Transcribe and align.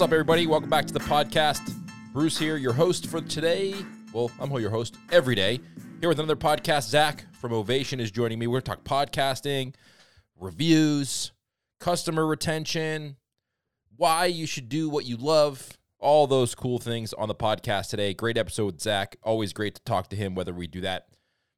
What's 0.00 0.08
up, 0.08 0.14
everybody? 0.14 0.46
Welcome 0.46 0.70
back 0.70 0.86
to 0.86 0.94
the 0.94 1.00
podcast. 1.00 1.74
Bruce 2.14 2.38
here, 2.38 2.56
your 2.56 2.72
host 2.72 3.08
for 3.08 3.20
today. 3.20 3.74
Well, 4.14 4.30
I'm 4.40 4.50
your 4.52 4.70
host 4.70 4.96
every 5.12 5.34
day. 5.34 5.60
Here 6.00 6.08
with 6.08 6.18
another 6.18 6.36
podcast. 6.36 6.88
Zach 6.88 7.26
from 7.34 7.52
Ovation 7.52 8.00
is 8.00 8.10
joining 8.10 8.38
me. 8.38 8.46
We're 8.46 8.62
going 8.62 8.78
to 8.78 8.82
talk 8.82 9.12
podcasting, 9.12 9.74
reviews, 10.40 11.32
customer 11.80 12.26
retention, 12.26 13.18
why 13.94 14.24
you 14.24 14.46
should 14.46 14.70
do 14.70 14.88
what 14.88 15.04
you 15.04 15.18
love, 15.18 15.76
all 15.98 16.26
those 16.26 16.54
cool 16.54 16.78
things 16.78 17.12
on 17.12 17.28
the 17.28 17.34
podcast 17.34 17.90
today. 17.90 18.14
Great 18.14 18.38
episode 18.38 18.64
with 18.64 18.80
Zach. 18.80 19.16
Always 19.22 19.52
great 19.52 19.74
to 19.74 19.82
talk 19.82 20.08
to 20.08 20.16
him, 20.16 20.34
whether 20.34 20.54
we 20.54 20.66
do 20.66 20.80
that 20.80 21.08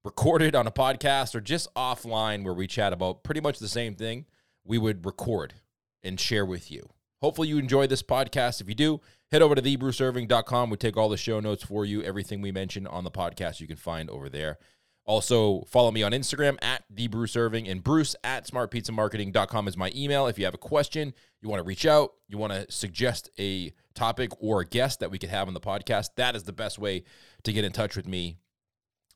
recorded 0.03 0.57
on 0.57 0.67
a 0.67 0.73
podcast 0.73 1.37
or 1.37 1.41
just 1.41 1.73
offline 1.77 2.43
where 2.43 2.55
we 2.55 2.67
chat 2.67 2.93
about 2.93 3.23
pretty 3.23 3.41
much 3.41 3.61
the 3.61 3.69
same 3.69 3.95
thing 3.95 4.27
we 4.65 4.79
would 4.79 5.07
record 5.07 5.55
and 6.03 6.19
share 6.19 6.45
with 6.45 6.73
you. 6.73 6.89
Hopefully, 7.23 7.49
you 7.49 7.59
enjoy 7.59 7.87
this 7.87 8.03
podcast. 8.03 8.61
If 8.61 8.69
you 8.69 8.75
do, 8.75 9.01
head 9.31 9.43
over 9.43 9.55
to 9.55 9.63
thebruceirving.com. 9.63 10.71
We 10.71 10.77
take 10.77 10.97
all 10.97 11.09
the 11.09 11.17
show 11.17 11.41
notes 11.41 11.63
for 11.63 11.85
you. 11.85 12.03
Everything 12.03 12.43
we 12.43 12.53
mention 12.53 12.87
on 12.87 13.05
the 13.05 13.11
podcast, 13.11 13.61
you 13.61 13.67
can 13.67 13.77
find 13.77 14.11
over 14.11 14.29
there. 14.29 14.59
Also, 15.05 15.63
follow 15.63 15.91
me 15.91 16.03
on 16.03 16.13
Instagram 16.13 16.57
at 16.63 16.85
thebruceirving 16.95 17.71
and 17.71 17.83
bruce 17.83 18.15
at 18.23 18.47
smartpizzamarketing.com 18.47 19.67
is 19.67 19.77
my 19.77 19.91
email. 19.97 20.27
If 20.27 20.39
you 20.39 20.45
have 20.45 20.55
a 20.55 20.59
question, 20.59 21.13
you 21.41 21.49
want 21.49 21.59
to 21.59 21.65
reach 21.65 21.87
out, 21.87 22.13
you 22.29 22.39
want 22.39 22.53
to 22.53 22.71
suggest 22.71 23.29
a 23.39 23.73
topic 23.95 24.31
or 24.41 24.61
a 24.61 24.65
guest 24.65 25.01
that 25.01 25.11
we 25.11 25.19
could 25.19 25.31
have 25.31 25.49
on 25.49 25.55
the 25.55 25.61
podcast, 25.61 26.11
that 26.17 26.37
is 26.37 26.45
the 26.45 26.53
best 26.53 26.79
way 26.79 27.03
to 27.43 27.53
get 27.53 27.65
in 27.65 27.73
touch 27.73 27.97
with 27.97 28.07
me 28.07 28.39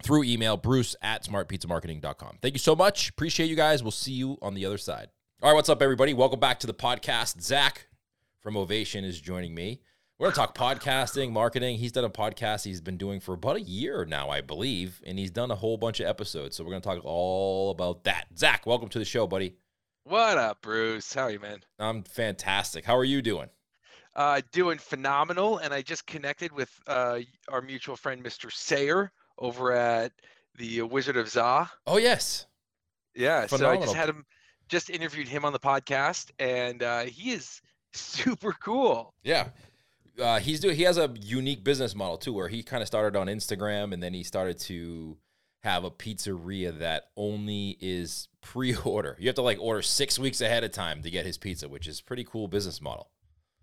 through 0.02 0.24
email, 0.24 0.57
bruce 0.57 0.96
at 1.02 1.24
smartpizzamarketing.com. 1.24 2.38
Thank 2.43 2.54
you 2.54 2.60
so 2.60 2.74
much. 2.74 3.10
Appreciate 3.10 3.46
you 3.46 3.57
guys. 3.57 3.82
We'll 3.82 3.93
see 3.93 4.13
you 4.13 4.38
on 4.43 4.54
the 4.54 4.66
other 4.66 4.79
side. 4.79 5.09
All 5.43 5.51
right, 5.51 5.54
what's 5.54 5.68
up, 5.68 5.82
everybody? 5.82 6.15
Welcome 6.15 6.41
back 6.41 6.59
to 6.60 6.66
the 6.66 6.74
podcast. 6.74 7.41
Zach 7.41 7.87
from 8.47 8.57
Ovation 8.57 9.05
is 9.05 9.21
joining 9.21 9.57
me. 9.57 9.80
We're 10.21 10.30
going 10.30 10.35
to 10.35 10.39
talk 10.39 10.57
podcasting, 10.57 11.33
marketing. 11.33 11.79
He's 11.79 11.91
done 11.91 12.05
a 12.05 12.09
podcast 12.09 12.63
he's 12.63 12.80
been 12.80 12.97
doing 12.97 13.19
for 13.19 13.35
about 13.35 13.57
a 13.57 13.61
year 13.61 14.05
now, 14.05 14.30
I 14.30 14.41
believe, 14.41 15.03
and 15.05 15.19
he's 15.19 15.33
done 15.33 15.51
a 15.51 15.57
whole 15.57 15.77
bunch 15.77 15.99
of 15.99 16.07
episodes. 16.07 16.55
So 16.55 16.63
we're 16.63 16.71
going 16.71 16.83
to 16.83 16.88
talk 16.88 17.05
all 17.05 17.73
about 17.73 18.05
that. 18.05 18.27
Zach, 18.38 18.65
welcome 18.65 18.88
to 18.91 19.01
the 19.01 19.05
show, 19.05 19.27
buddy. 19.27 19.57
What 20.05 20.38
up, 20.38 20.63
Bruce? 20.63 21.13
How 21.13 21.23
are 21.23 21.30
you, 21.33 21.41
man? 21.41 21.59
I'm 21.80 22.05
fantastic. 22.05 22.85
How 22.85 22.97
are 22.97 23.03
you 23.03 23.21
doing? 23.21 23.49
Uh, 24.15 24.43
doing 24.53 24.79
phenomenal. 24.79 25.59
And 25.59 25.75
I 25.75 25.83
just 25.83 26.07
connected 26.07 26.53
with 26.53 26.71
uh, 26.87 27.19
our 27.49 27.63
mutual 27.63 27.97
friend, 27.97 28.23
Mr. 28.23 28.53
Sayer, 28.53 29.10
over 29.38 29.73
at 29.73 30.13
the 30.55 30.83
Wizard 30.83 31.16
of 31.16 31.29
Za. 31.29 31.69
Oh, 31.85 31.97
yes. 31.97 32.47
Yeah. 33.13 33.49
Phenomenal. 33.49 33.83
So 33.83 33.83
I 33.83 33.85
just 33.87 33.97
had 33.97 34.09
him, 34.09 34.25
just 34.69 34.88
interviewed 34.88 35.27
him 35.27 35.45
on 35.45 35.53
the 35.53 35.59
podcast, 35.59 36.31
and 36.38 36.85
uh, 36.85 37.01
he 37.07 37.33
is 37.33 37.60
super 37.99 38.52
cool. 38.52 39.15
Yeah. 39.23 39.49
Uh, 40.21 40.39
he's 40.39 40.61
doing. 40.61 40.77
He 40.77 40.85
has 40.85 40.97
a 40.99 41.13
unique 41.21 41.63
business 41.63 41.95
model 41.95 42.16
too, 42.16 42.33
where 42.33 42.49
he 42.49 42.63
kind 42.63 42.83
of 42.83 42.87
started 42.87 43.19
on 43.19 43.27
Instagram, 43.27 43.93
and 43.93 44.03
then 44.03 44.15
he 44.15 44.23
started 44.23 44.59
to 44.61 45.19
have 45.63 45.85
a 45.85 45.91
pizzeria 45.91 46.79
that 46.79 47.09
only 47.16 47.77
is 47.80 48.29
pre-order. 48.41 49.16
You 49.19 49.27
have 49.27 49.35
to 49.35 49.43
like 49.43 49.59
order 49.61 49.83
six 49.83 50.19
weeks 50.19 50.41
ahead 50.41 50.65
of 50.65 50.71
time 50.71 51.03
to 51.03 51.11
get 51.11 51.27
his 51.27 51.37
pizza, 51.37 51.69
which 51.69 51.87
is 51.87 52.01
pretty 52.01 52.25
cool 52.25 52.49
business 52.49 52.80
model. 52.80 53.11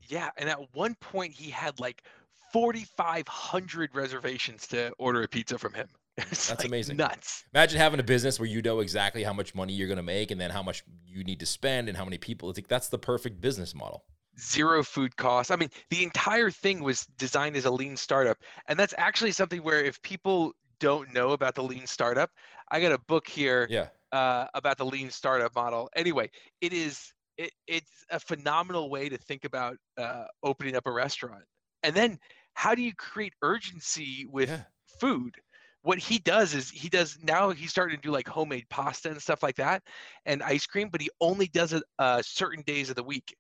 Yeah, 0.10 0.30
and 0.38 0.50
at 0.50 0.60
one 0.76 0.96
point 0.96 1.34
he 1.34 1.50
had 1.50 1.80
like 1.80 2.04
4,500 2.52 3.96
reservations 3.96 4.68
to 4.68 4.92
order 5.00 5.24
a 5.24 5.28
pizza 5.28 5.58
from 5.58 5.74
him. 5.74 5.88
It's 6.16 6.48
That's 6.48 6.60
like 6.60 6.68
amazing. 6.68 6.98
Nuts. 6.98 7.44
Imagine 7.56 7.80
having 7.80 8.00
a 8.00 8.04
business 8.04 8.40
where 8.40 8.48
you 8.48 8.62
know 8.62 8.82
exactly 8.82 9.24
how 9.24 9.34
much 9.34 9.56
money 9.56 9.74
you're 9.74 9.88
going 9.88 9.98
to 9.98 10.04
make 10.04 10.30
and 10.30 10.40
then 10.40 10.52
how 10.52 10.62
much 10.62 10.84
you 11.08 11.24
need 11.24 11.40
to 11.40 11.48
spend 11.48 11.90
and 11.90 11.98
how 11.98 12.04
many 12.04 12.20
people. 12.20 12.52
It's 12.52 12.60
like 12.60 12.68
that's 12.68 12.90
the 12.90 13.00
perfect 13.00 13.42
business 13.42 13.74
model. 13.74 14.04
Zero 14.40 14.84
food 14.84 15.16
costs. 15.16 15.52
I 15.52 15.56
mean, 15.56 15.70
the 15.90 16.04
entire 16.04 16.50
thing 16.50 16.84
was 16.84 17.06
designed 17.18 17.56
as 17.56 17.66
a 17.66 17.72
lean 17.72 17.98
startup. 17.98 18.38
And 18.68 18.78
that's 18.78 18.94
actually 18.98 19.32
something 19.32 19.62
where 19.62 19.84
if 19.84 20.02
people 20.02 20.54
don't 20.80 21.14
know 21.14 21.32
about 21.32 21.56
the 21.56 21.64
lean 21.64 21.86
startup, 21.88 22.32
I 22.72 22.82
got 22.82 22.92
a 22.92 22.98
book 22.98 23.28
here 23.28 23.68
yeah. 23.70 23.88
uh, 24.12 24.48
about 24.54 24.78
the 24.78 24.86
lean 24.86 25.10
startup 25.10 25.56
model. 25.56 25.90
Anyway, 25.96 26.30
it 26.62 26.74
is 26.74 27.14
it, 27.38 27.52
it's 27.68 28.06
a 28.12 28.20
phenomenal 28.20 28.90
way 28.90 29.10
to 29.10 29.18
think 29.18 29.46
about 29.46 29.78
uh, 29.98 30.26
opening 30.44 30.76
up 30.76 30.86
a 30.86 30.92
restaurant. 30.92 31.44
And 31.84 31.96
then 31.96 32.20
how 32.54 32.76
do 32.76 32.82
you 32.82 32.94
create 32.96 33.34
urgency 33.42 34.26
with 34.30 34.50
yeah. 34.50 34.62
food? 35.00 35.36
what 35.84 36.00
he 36.00 36.18
does 36.18 36.54
is 36.54 36.70
he 36.70 36.90
does 36.90 37.18
now 37.22 37.52
he's 37.52 37.70
starting 37.70 37.98
to 37.98 38.02
do 38.02 38.12
like 38.12 38.28
homemade 38.28 38.66
pasta 38.70 39.10
and 39.10 39.22
stuff 39.22 39.44
like 39.44 39.56
that 39.56 39.84
and 40.26 40.42
ice 40.42 40.66
cream 40.66 40.90
but 40.90 41.02
he 41.02 41.10
only 41.22 41.48
does 41.48 41.74
it 41.74 41.84
uh, 42.00 42.22
certain 42.24 42.64
days 42.66 42.90
of 42.90 42.96
the 42.96 43.04
week 43.04 43.36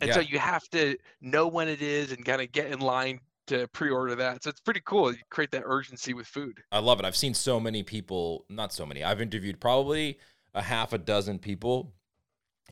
and 0.00 0.08
yeah. 0.08 0.14
so 0.14 0.20
you 0.20 0.38
have 0.38 0.68
to 0.70 0.96
know 1.20 1.46
when 1.46 1.68
it 1.68 1.82
is 1.82 2.12
and 2.12 2.24
kind 2.24 2.40
of 2.40 2.50
get 2.52 2.70
in 2.70 2.80
line 2.80 3.20
to 3.46 3.66
pre-order 3.68 4.14
that 4.14 4.42
so 4.42 4.50
it's 4.50 4.60
pretty 4.60 4.82
cool 4.84 5.10
you 5.10 5.18
create 5.30 5.50
that 5.50 5.62
urgency 5.64 6.14
with 6.14 6.26
food 6.26 6.62
i 6.72 6.78
love 6.78 6.98
it 7.00 7.04
i've 7.04 7.16
seen 7.16 7.34
so 7.34 7.58
many 7.58 7.82
people 7.82 8.44
not 8.48 8.72
so 8.72 8.86
many 8.86 9.02
i've 9.02 9.20
interviewed 9.20 9.58
probably 9.60 10.18
a 10.54 10.62
half 10.62 10.92
a 10.92 10.98
dozen 10.98 11.38
people 11.38 11.92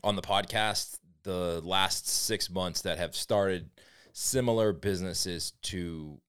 on 0.03 0.15
the 0.15 0.21
podcast 0.21 0.99
the 1.23 1.61
last 1.65 2.07
six 2.07 2.49
months 2.49 2.81
that 2.81 2.97
have 2.97 3.15
started 3.15 3.69
similar 4.13 4.71
businesses 4.71 5.53
to 5.61 6.19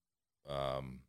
um 0.49 0.99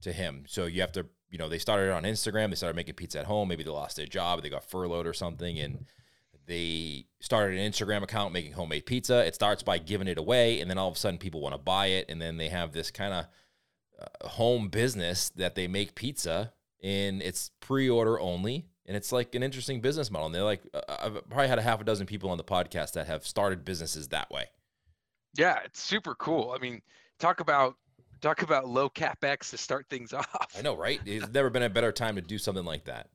to 0.00 0.12
him 0.12 0.44
so 0.46 0.66
you 0.66 0.80
have 0.80 0.92
to 0.92 1.06
you 1.30 1.38
know, 1.38 1.48
they 1.48 1.58
started 1.58 1.92
on 1.92 2.04
Instagram. 2.04 2.50
They 2.50 2.56
started 2.56 2.76
making 2.76 2.94
pizza 2.94 3.20
at 3.20 3.26
home. 3.26 3.48
Maybe 3.48 3.64
they 3.64 3.70
lost 3.70 3.96
their 3.96 4.06
job. 4.06 4.42
They 4.42 4.48
got 4.48 4.68
furloughed 4.68 5.06
or 5.06 5.12
something, 5.12 5.58
and 5.58 5.86
they 6.46 7.06
started 7.20 7.58
an 7.58 7.70
Instagram 7.70 8.02
account 8.02 8.32
making 8.32 8.52
homemade 8.52 8.86
pizza. 8.86 9.26
It 9.26 9.34
starts 9.34 9.62
by 9.62 9.78
giving 9.78 10.08
it 10.08 10.18
away, 10.18 10.60
and 10.60 10.70
then 10.70 10.78
all 10.78 10.88
of 10.88 10.94
a 10.94 10.98
sudden 10.98 11.18
people 11.18 11.40
want 11.40 11.54
to 11.54 11.58
buy 11.58 11.86
it, 11.86 12.06
and 12.08 12.20
then 12.20 12.36
they 12.36 12.48
have 12.48 12.72
this 12.72 12.90
kind 12.90 13.12
of 13.12 13.26
uh, 14.00 14.28
home 14.28 14.68
business 14.68 15.30
that 15.30 15.54
they 15.54 15.66
make 15.66 15.94
pizza, 15.94 16.52
and 16.82 17.22
it's 17.22 17.50
pre-order 17.60 18.20
only, 18.20 18.66
and 18.86 18.96
it's 18.96 19.12
like 19.12 19.34
an 19.34 19.42
interesting 19.42 19.80
business 19.80 20.10
model. 20.10 20.26
And 20.26 20.34
they're 20.34 20.44
like, 20.44 20.62
uh, 20.72 20.80
I've 20.88 21.28
probably 21.28 21.48
had 21.48 21.58
a 21.58 21.62
half 21.62 21.80
a 21.80 21.84
dozen 21.84 22.06
people 22.06 22.30
on 22.30 22.38
the 22.38 22.44
podcast 22.44 22.92
that 22.92 23.06
have 23.06 23.26
started 23.26 23.64
businesses 23.64 24.08
that 24.08 24.30
way. 24.30 24.46
Yeah, 25.36 25.58
it's 25.64 25.82
super 25.82 26.14
cool. 26.14 26.52
I 26.56 26.58
mean, 26.58 26.80
talk 27.18 27.40
about 27.40 27.76
Talk 28.20 28.42
about 28.42 28.66
low 28.66 28.88
capex 28.88 29.50
to 29.50 29.58
start 29.58 29.86
things 29.88 30.12
off. 30.12 30.54
I 30.56 30.62
know, 30.62 30.76
right? 30.76 31.00
There's 31.04 31.28
never 31.28 31.50
been 31.50 31.62
a 31.62 31.70
better 31.70 31.92
time 31.92 32.16
to 32.16 32.22
do 32.22 32.38
something 32.38 32.64
like 32.64 32.84
that. 32.84 33.08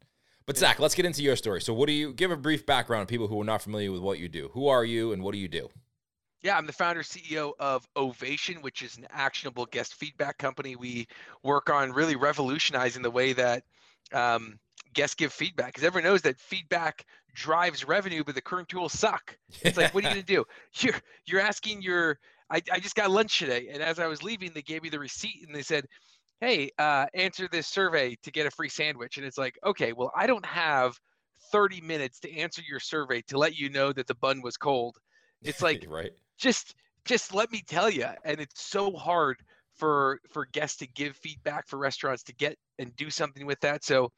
But 0.46 0.58
Zach, 0.58 0.80
let's 0.80 0.96
get 0.96 1.06
into 1.06 1.22
your 1.22 1.36
story. 1.36 1.62
So, 1.62 1.74
what 1.74 1.88
do 1.88 1.94
you 1.94 2.14
give 2.14 2.32
a 2.32 2.38
brief 2.38 2.66
background 2.66 3.08
to 3.08 3.12
people 3.12 3.28
who 3.28 3.40
are 3.42 3.46
not 3.46 3.62
familiar 3.62 3.92
with 3.92 4.02
what 4.02 4.20
you 4.20 4.28
do? 4.28 4.50
Who 4.54 4.68
are 4.68 4.84
you, 4.84 5.14
and 5.14 5.24
what 5.24 5.34
do 5.34 5.38
you 5.38 5.48
do? 5.48 5.70
Yeah, 6.44 6.58
I'm 6.58 6.66
the 6.66 6.74
founder 6.74 7.04
CEO 7.04 7.52
of 7.60 7.88
Ovation, 7.96 8.62
which 8.62 8.82
is 8.82 8.98
an 8.98 9.06
actionable 9.12 9.68
guest 9.68 9.94
feedback 9.94 10.40
company. 10.40 10.76
We 10.76 11.08
work 11.44 11.70
on 11.70 11.92
really 11.92 12.16
revolutionizing 12.16 13.04
the 13.04 13.12
way 13.12 13.34
that 13.34 13.64
um, 14.12 14.58
guests 14.94 15.16
give 15.16 15.32
feedback 15.32 15.68
because 15.68 15.84
everyone 15.84 16.10
knows 16.10 16.24
that 16.24 16.40
feedback 16.40 17.06
drives 17.34 17.88
revenue, 17.88 18.24
but 18.24 18.34
the 18.34 18.42
current 18.42 18.70
tools 18.70 18.94
suck. 18.94 19.38
It's 19.62 19.78
like, 19.78 19.94
what 19.94 20.04
are 20.04 20.08
you 20.08 20.14
going 20.16 20.26
to 20.26 20.34
do? 20.34 20.46
You're 20.80 20.96
you're 21.26 21.42
asking 21.42 21.84
your 21.84 22.18
I, 22.50 22.62
I 22.72 22.80
just 22.80 22.96
got 22.96 23.10
lunch 23.10 23.40
today, 23.40 23.70
and 23.72 23.82
as 23.82 24.00
I 24.00 24.08
was 24.08 24.24
leaving, 24.24 24.52
they 24.54 24.62
gave 24.62 24.84
me 24.84 24.90
the 24.90 25.00
receipt 25.00 25.46
and 25.48 25.56
they 25.56 25.62
said, 25.62 25.86
"Hey, 26.42 26.72
uh, 26.78 27.06
answer 27.14 27.48
this 27.48 27.68
survey 27.68 28.18
to 28.24 28.32
get 28.32 28.48
a 28.48 28.52
free 28.52 28.70
sandwich." 28.70 29.18
And 29.18 29.26
it's 29.26 29.38
like, 29.38 29.58
okay, 29.64 29.94
well, 29.94 30.12
I 30.16 30.28
don't 30.28 30.46
have 30.46 31.00
30 31.52 31.82
minutes 31.82 32.20
to 32.22 32.38
answer 32.38 32.62
your 32.68 32.80
survey 32.80 33.22
to 33.24 33.38
let 33.38 33.56
you 33.56 33.70
know 33.70 33.94
that 33.94 34.08
the 34.08 34.16
bun 34.16 34.42
was 34.42 34.58
cold. 34.58 34.98
It's 35.44 35.62
like, 35.62 35.86
right? 35.88 36.12
Just, 36.38 36.76
just 37.06 37.34
let 37.34 37.52
me 37.52 37.64
tell 37.66 37.90
you. 37.90 38.08
And 38.26 38.42
it's 38.42 38.64
so 38.64 38.92
hard 38.92 39.38
for 39.74 40.20
for 40.32 40.46
guests 40.48 40.78
to 40.78 40.88
give 40.88 41.16
feedback 41.16 41.68
for 41.68 41.78
restaurants 41.78 42.24
to 42.24 42.36
get 42.36 42.58
and 42.78 42.96
do 42.96 43.10
something 43.10 43.46
with 43.46 43.60
that. 43.62 43.84
So, 43.84 44.12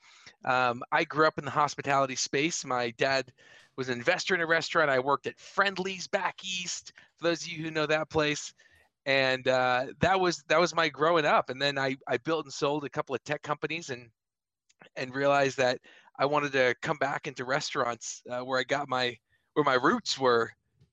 um, 0.46 0.84
I 0.92 1.04
grew 1.04 1.28
up 1.28 1.38
in 1.38 1.46
the 1.46 1.52
hospitality 1.52 2.16
space. 2.16 2.66
My 2.66 2.92
dad 2.92 3.32
was 3.78 3.90
an 3.90 3.98
investor 3.98 4.36
in 4.36 4.42
a 4.42 4.48
restaurant. 4.48 4.90
I 4.90 5.00
worked 5.00 5.28
at 5.28 5.40
Friendly's 5.40 6.08
back 6.08 6.44
east. 6.44 6.94
For 7.18 7.28
those 7.28 7.44
of 7.44 7.50
you 7.50 7.64
who 7.64 7.72
know 7.72 7.86
that 7.86 8.10
place, 8.10 8.54
and 9.06 9.48
uh, 9.48 9.88
that 10.00 10.20
was 10.20 10.44
that 10.48 10.60
was 10.60 10.76
my 10.76 10.90
growing 10.90 11.26
up. 11.26 11.50
And 11.50 11.62
then 11.62 11.78
I 11.78 11.96
I 12.08 12.18
built 12.18 12.46
and 12.46 12.54
sold 12.54 12.86
a 12.86 12.90
couple 12.90 13.16
of 13.16 13.24
tech 13.24 13.42
companies 13.42 13.90
and 13.90 14.10
and 14.96 15.14
realized 15.14 15.58
that 15.58 15.80
I 16.20 16.26
wanted 16.26 16.52
to 16.54 16.76
come 16.82 16.98
back 16.98 17.28
into 17.28 17.46
restaurants 17.46 18.22
uh, 18.30 18.40
where 18.40 18.60
I 18.60 18.64
got 18.64 18.90
my 18.90 19.18
where 19.54 19.64
my 19.64 19.76
roots 19.76 20.18
were 20.18 20.52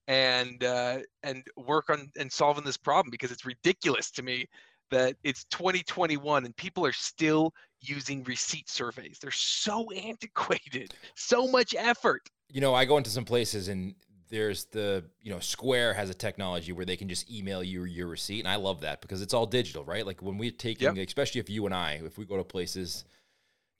and 0.09 0.63
uh, 0.65 0.99
and 1.23 1.45
work 1.57 1.91
on 1.91 2.11
and 2.19 2.31
solving 2.31 2.65
this 2.65 2.77
problem 2.77 3.11
because 3.11 3.33
it's 3.33 3.45
ridiculous 3.45 4.11
to 4.13 4.23
me 4.23 4.47
that 4.91 5.15
it's 5.23 5.45
2021 5.45 6.45
and 6.45 6.57
people 6.57 6.85
are 6.85 6.93
still 6.93 7.53
using 7.81 8.25
receipt 8.25 8.69
surveys. 8.69 9.19
They're 9.23 9.31
so 9.31 9.89
antiquated, 9.93 10.93
so 11.15 11.47
much 11.47 11.77
effort 11.79 12.29
you 12.53 12.61
know, 12.61 12.75
I 12.75 12.85
go 12.85 12.97
into 12.97 13.11
some 13.11 13.25
places 13.25 13.69
and 13.69 13.95
there's 14.31 14.65
the, 14.67 15.05
you 15.21 15.31
know, 15.31 15.41
Square 15.41 15.95
has 15.95 16.09
a 16.09 16.15
technology 16.15 16.73
where 16.73 16.87
they 16.87 16.97
can 16.97 17.09
just 17.09 17.31
email 17.31 17.63
you 17.63 17.85
your 17.85 18.07
receipt. 18.07 18.41
And 18.41 18.49
I 18.49 18.57
love 18.57 18.81
that 18.81 19.03
because 19.03 19.21
it's 19.21 19.35
all 19.35 19.47
digital, 19.47 19.85
right? 19.85 20.07
Like 20.07 20.23
when 20.23 20.39
we're 20.39 20.51
taking, 20.51 20.97
yep. 20.97 21.07
especially 21.07 21.41
if 21.41 21.51
you 21.51 21.67
and 21.67 21.75
I, 21.75 22.01
if 22.05 22.17
we 22.17 22.25
go 22.25 22.37
to 22.37 22.45
places, 22.45 23.05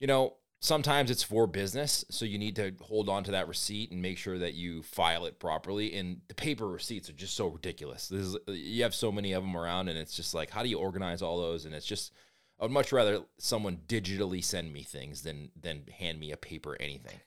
you 0.01 0.07
know, 0.07 0.35
sometimes 0.61 1.11
it's 1.11 1.23
for 1.23 1.47
business, 1.47 2.05
so 2.11 2.25
you 2.25 2.39
need 2.39 2.57
to 2.57 2.75
hold 2.83 3.09
on 3.09 3.25
to 3.25 3.31
that 3.31 3.49
receipt 3.49 3.91
and 3.93 4.03
make 4.03 4.19
sure 4.19 4.39
that 4.39 4.55
you 4.55 4.83
file 4.83 5.25
it 5.25 5.39
properly. 5.39 5.95
And 5.95 6.21
the 6.29 6.35
paper 6.35 6.69
receipts 6.69 7.09
are 7.09 7.15
just 7.15 7.35
so 7.35 7.47
ridiculous. 7.47 8.09
This 8.09 8.27
is, 8.27 8.37
you 8.49 8.83
have 8.83 8.95
so 8.95 9.11
many 9.11 9.33
of 9.33 9.43
them 9.43 9.57
around, 9.57 9.89
and 9.89 9.99
it's 9.99 10.15
just 10.15 10.35
like, 10.35 10.51
how 10.51 10.63
do 10.63 10.69
you 10.69 10.79
organize 10.79 11.23
all 11.23 11.41
those? 11.41 11.65
And 11.65 11.75
it's 11.75 11.87
just, 11.87 12.13
I 12.59 12.65
would 12.65 12.73
much 12.73 12.93
rather 12.93 13.23
someone 13.39 13.79
digitally 13.89 14.45
send 14.45 14.71
me 14.71 14.83
things 14.83 15.23
than 15.23 15.51
than 15.59 15.85
hand 15.99 16.21
me 16.21 16.31
a 16.31 16.37
paper 16.37 16.77
anything. 16.79 17.19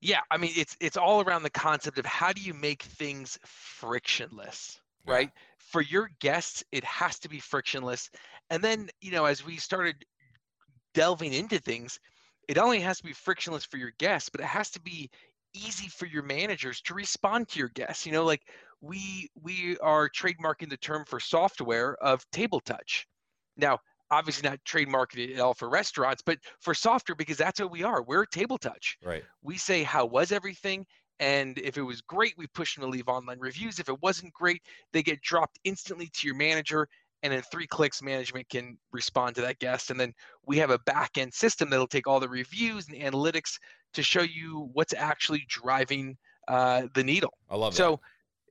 Yeah, 0.00 0.20
I 0.30 0.36
mean 0.36 0.52
it's 0.56 0.76
it's 0.80 0.96
all 0.96 1.22
around 1.22 1.42
the 1.42 1.50
concept 1.50 1.98
of 1.98 2.06
how 2.06 2.32
do 2.32 2.40
you 2.42 2.54
make 2.54 2.82
things 2.82 3.38
frictionless, 3.44 4.80
Yeah. 5.04 5.14
right? 5.14 5.30
For 5.58 5.80
your 5.80 6.08
guests, 6.20 6.62
it 6.70 6.84
has 6.84 7.18
to 7.20 7.28
be 7.28 7.40
frictionless. 7.40 8.10
And 8.50 8.62
then, 8.62 8.90
you 9.00 9.10
know, 9.10 9.24
as 9.24 9.44
we 9.44 9.56
started 9.56 10.04
delving 10.94 11.32
into 11.34 11.58
things, 11.58 12.00
it 12.48 12.58
only 12.58 12.80
has 12.80 12.98
to 12.98 13.04
be 13.04 13.12
frictionless 13.12 13.64
for 13.64 13.78
your 13.78 13.92
guests, 13.92 14.28
but 14.30 14.40
it 14.40 14.46
has 14.46 14.70
to 14.72 14.80
be 14.82 15.10
easy 15.54 15.88
for 15.88 16.06
your 16.06 16.22
managers 16.22 16.80
to 16.82 16.94
respond 16.94 17.48
to 17.48 17.58
your 17.58 17.68
guests. 17.70 18.06
You 18.06 18.12
know, 18.12 18.24
like 18.24 18.42
we 18.80 19.30
we 19.34 19.78
are 19.78 20.08
trademarking 20.10 20.70
the 20.70 20.76
term 20.78 21.04
for 21.06 21.20
software 21.20 21.96
of 22.02 22.28
table 22.30 22.60
touch. 22.60 23.06
Now, 23.56 23.80
obviously 24.10 24.48
not 24.48 24.58
trademarking 24.64 25.18
it 25.18 25.34
at 25.34 25.40
all 25.40 25.54
for 25.54 25.68
restaurants, 25.68 26.22
but 26.24 26.38
for 26.60 26.74
software 26.74 27.16
because 27.16 27.36
that's 27.36 27.60
what 27.60 27.70
we 27.70 27.82
are. 27.82 28.02
We're 28.02 28.24
table 28.24 28.58
touch. 28.58 28.96
Right. 29.04 29.24
we 29.42 29.56
say 29.56 29.82
how 29.82 30.06
was 30.06 30.32
everything? 30.32 30.86
And 31.18 31.58
if 31.58 31.78
it 31.78 31.82
was 31.82 32.02
great 32.02 32.34
we 32.36 32.46
push 32.48 32.74
them 32.74 32.82
to 32.82 32.88
leave 32.90 33.08
online 33.08 33.38
reviews. 33.40 33.78
If 33.78 33.88
it 33.88 34.00
wasn't 34.02 34.32
great 34.32 34.62
they 34.92 35.02
get 35.02 35.22
dropped 35.22 35.58
instantly 35.64 36.10
to 36.14 36.26
your 36.26 36.36
manager 36.36 36.88
and 37.22 37.32
in 37.32 37.42
three 37.42 37.66
clicks 37.66 38.02
management 38.02 38.48
can 38.48 38.76
respond 38.92 39.34
to 39.36 39.40
that 39.40 39.58
guest. 39.58 39.90
And 39.90 39.98
then 39.98 40.12
we 40.44 40.58
have 40.58 40.70
a 40.70 40.78
back 40.80 41.16
end 41.16 41.32
system 41.32 41.70
that'll 41.70 41.86
take 41.86 42.06
all 42.06 42.20
the 42.20 42.28
reviews 42.28 42.88
and 42.88 42.96
analytics 42.96 43.58
to 43.94 44.02
show 44.02 44.22
you 44.22 44.68
what's 44.74 44.92
actually 44.94 45.44
driving 45.48 46.16
uh, 46.48 46.86
the 46.94 47.02
needle. 47.02 47.32
I 47.50 47.56
love 47.56 47.72
that. 47.72 47.78
so 47.78 48.00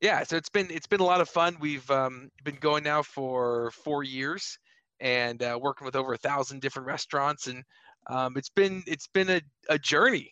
yeah 0.01 0.23
so 0.23 0.35
it's 0.35 0.49
been 0.49 0.69
it's 0.69 0.87
been 0.87 0.99
a 0.99 1.05
lot 1.05 1.21
of 1.21 1.29
fun. 1.29 1.55
We've 1.61 1.89
um, 1.91 2.29
been 2.43 2.57
going 2.59 2.83
now 2.83 3.03
for 3.03 3.71
four 3.71 4.03
years 4.03 4.59
and 4.99 5.41
uh, 5.43 5.57
working 5.61 5.85
with 5.85 5.95
over 5.95 6.13
a 6.13 6.17
thousand 6.17 6.61
different 6.61 6.87
restaurants 6.87 7.47
and 7.47 7.63
um, 8.07 8.37
it's 8.37 8.49
been 8.49 8.83
it's 8.87 9.07
been 9.07 9.29
a, 9.29 9.41
a 9.69 9.77
journey 9.79 10.31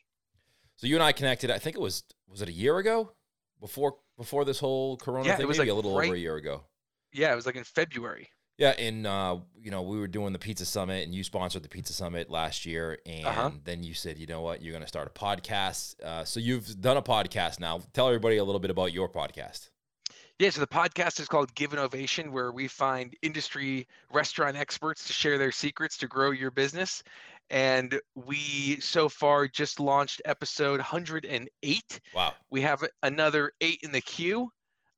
So 0.77 0.87
you 0.87 0.95
and 0.95 1.03
I 1.03 1.11
connected. 1.11 1.49
I 1.51 1.59
think 1.59 1.75
it 1.75 1.81
was 1.81 2.03
was 2.27 2.41
it 2.41 2.49
a 2.49 2.53
year 2.53 2.77
ago 2.77 3.13
before 3.59 3.95
before 4.17 4.45
this 4.45 4.59
whole 4.59 4.97
Corona 4.97 5.25
Yeah, 5.27 5.39
it 5.39 5.47
was 5.47 5.57
Maybe 5.57 5.69
like 5.69 5.73
a 5.73 5.75
little 5.75 5.97
right- 5.97 6.05
over 6.07 6.15
a 6.15 6.19
year 6.19 6.35
ago. 6.35 6.63
yeah 7.11 7.31
it 7.31 7.35
was 7.35 7.45
like 7.45 7.55
in 7.55 7.63
february 7.63 8.29
Yeah, 8.57 8.75
and 8.77 9.07
uh, 9.07 9.37
you 9.59 9.71
know 9.71 9.81
we 9.81 9.97
were 9.99 10.07
doing 10.07 10.31
the 10.33 10.39
pizza 10.39 10.65
summit, 10.65 11.03
and 11.05 11.15
you 11.15 11.23
sponsored 11.23 11.63
the 11.63 11.69
pizza 11.69 11.93
summit 11.93 12.29
last 12.29 12.65
year, 12.65 12.99
and 13.07 13.25
Uh-huh. 13.25 13.51
then 13.63 13.81
you 13.83 13.95
said, 13.95 14.19
you 14.19 14.27
know 14.27 14.41
what, 14.41 14.61
you're 14.61 14.71
going 14.77 14.83
to 14.83 14.87
start 14.95 15.07
a 15.07 15.19
podcast. 15.25 15.99
Uh, 16.03 16.23
so 16.23 16.39
you've 16.39 16.79
done 16.79 16.97
a 16.97 17.01
podcast 17.01 17.59
now. 17.59 17.81
Tell 17.93 18.07
everybody 18.07 18.37
a 18.37 18.43
little 18.43 18.59
bit 18.61 18.69
about 18.69 18.93
your 18.93 19.09
podcast. 19.09 19.69
Yeah 20.39 20.49
so 20.49 20.61
the 20.61 20.67
podcast 20.67 21.19
is 21.19 21.27
called 21.27 21.53
give 21.55 21.73
ovation 21.73 22.31
where 22.31 22.51
we 22.51 22.67
find 22.67 23.15
industry 23.21 23.87
restaurant 24.11 24.57
experts 24.57 25.05
to 25.07 25.13
share 25.13 25.37
their 25.37 25.51
secrets 25.51 25.97
to 25.99 26.07
grow 26.07 26.31
your 26.31 26.51
business. 26.51 27.03
And 27.49 27.99
we 28.15 28.79
so 28.79 29.09
far 29.09 29.47
just 29.47 29.79
launched 29.79 30.21
episode 30.25 30.79
108 30.79 31.99
Wow. 32.13 32.35
we 32.49 32.61
have 32.61 32.83
another 33.03 33.51
eight 33.61 33.79
in 33.83 33.91
the 33.91 34.01
queue. 34.01 34.49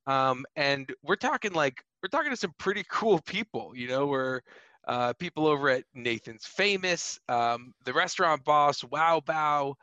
Um, 0.07 0.45
and 0.55 0.93
we're 1.03 1.15
talking 1.15 1.53
like 1.53 1.83
we're 2.01 2.09
talking 2.09 2.31
to 2.31 2.37
some 2.37 2.53
pretty 2.57 2.83
cool 2.89 3.19
people 3.19 3.73
you 3.75 3.87
know 3.87 4.05
we're 4.07 4.41
uh, 4.87 5.13
people 5.13 5.47
over 5.47 5.69
at 5.69 5.83
nathan's 5.93 6.45
famous 6.45 7.19
um, 7.29 7.73
the 7.85 7.93
restaurant 7.93 8.43
boss 8.43 8.83
wow 8.83 9.21
bao 9.25 9.73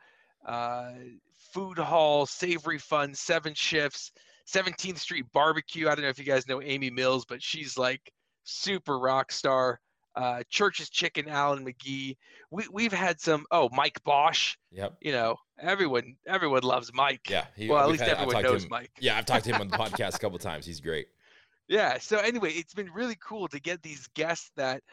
uh, 0.45 0.93
food 1.53 1.77
hall 1.77 2.25
savory 2.25 2.77
fund 2.79 3.17
seven 3.17 3.53
shifts 3.53 4.11
17th 4.51 4.97
street 4.97 5.25
barbecue 5.33 5.87
i 5.87 5.95
don't 5.95 6.03
know 6.03 6.09
if 6.09 6.19
you 6.19 6.25
guys 6.25 6.47
know 6.47 6.61
amy 6.61 6.89
mills 6.89 7.25
but 7.25 7.41
she's 7.41 7.77
like 7.77 8.11
super 8.43 8.99
rock 8.99 9.31
star 9.31 9.79
uh, 10.15 10.43
church's 10.49 10.89
chicken 10.89 11.27
alan 11.27 11.65
mcgee 11.65 12.15
we, 12.51 12.65
we've 12.71 12.93
had 12.93 13.19
some 13.19 13.45
oh 13.51 13.67
mike 13.71 13.99
bausch 14.05 14.55
Yep. 14.71 14.97
you 15.01 15.11
know 15.11 15.37
everyone 15.59 16.15
everyone 16.27 16.61
loves 16.63 16.91
mike 16.93 17.27
Yeah. 17.29 17.45
He, 17.55 17.67
well, 17.69 17.79
at 17.83 17.89
least 17.89 18.03
had- 18.03 18.17
everyone 18.17 18.43
knows 18.43 18.63
him- 18.63 18.69
Mike. 18.69 18.91
Yeah, 18.99 19.17
I've 19.17 19.25
talked 19.25 19.45
to 19.45 19.53
him 19.53 19.61
on 19.61 19.69
the 19.69 19.77
podcast 19.83 20.15
a 20.15 20.19
couple 20.19 20.37
times. 20.39 20.65
He's 20.65 20.79
great. 20.81 21.07
Yeah. 21.67 21.97
So 21.99 22.17
anyway, 22.17 22.51
it's 22.51 22.73
been 22.73 22.91
really 22.93 23.15
cool 23.25 23.47
to 23.47 23.59
get 23.59 23.81
these 23.81 24.07
guests 24.13 24.51
that 24.57 24.83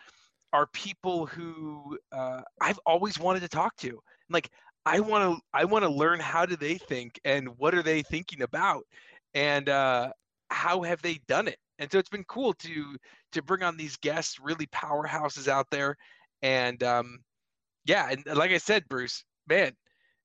are 0.52 0.67
people 0.69 1.26
who 1.26 1.99
uh, 2.12 2.43
I've 2.61 2.79
always 2.87 3.19
wanted 3.19 3.41
to 3.41 3.49
talk 3.49 3.76
to. 3.79 4.00
Like 4.31 4.50
I 4.87 5.00
want 5.00 5.37
to, 5.37 5.43
I 5.52 5.64
want 5.64 5.85
to 5.85 5.91
learn 5.91 6.20
how 6.20 6.47
do 6.47 6.56
they 6.56 6.76
think 6.76 7.20
and 7.25 7.49
what 7.58 7.75
are 7.75 7.82
they 7.82 8.02
thinking 8.02 8.43
about, 8.43 8.85
and 9.35 9.69
uh, 9.69 10.11
how 10.50 10.82
have 10.82 11.03
they 11.03 11.21
done 11.29 11.49
it. 11.49 11.59
And 11.79 11.91
so 11.91 11.99
it's 11.99 12.11
been 12.11 12.25
cool 12.25 12.53
to 12.55 12.97
to 13.32 13.43
bring 13.43 13.62
on 13.62 13.77
these 13.77 13.97
guests, 13.97 14.38
really 14.41 14.67
powerhouses 14.67 15.49
out 15.49 15.67
there, 15.71 15.97
and 16.43 16.82
um, 16.82 17.19
yeah, 17.87 18.11
and 18.11 18.25
like 18.37 18.50
I 18.50 18.59
said, 18.59 18.88
Bruce, 18.88 19.25
man, 19.49 19.73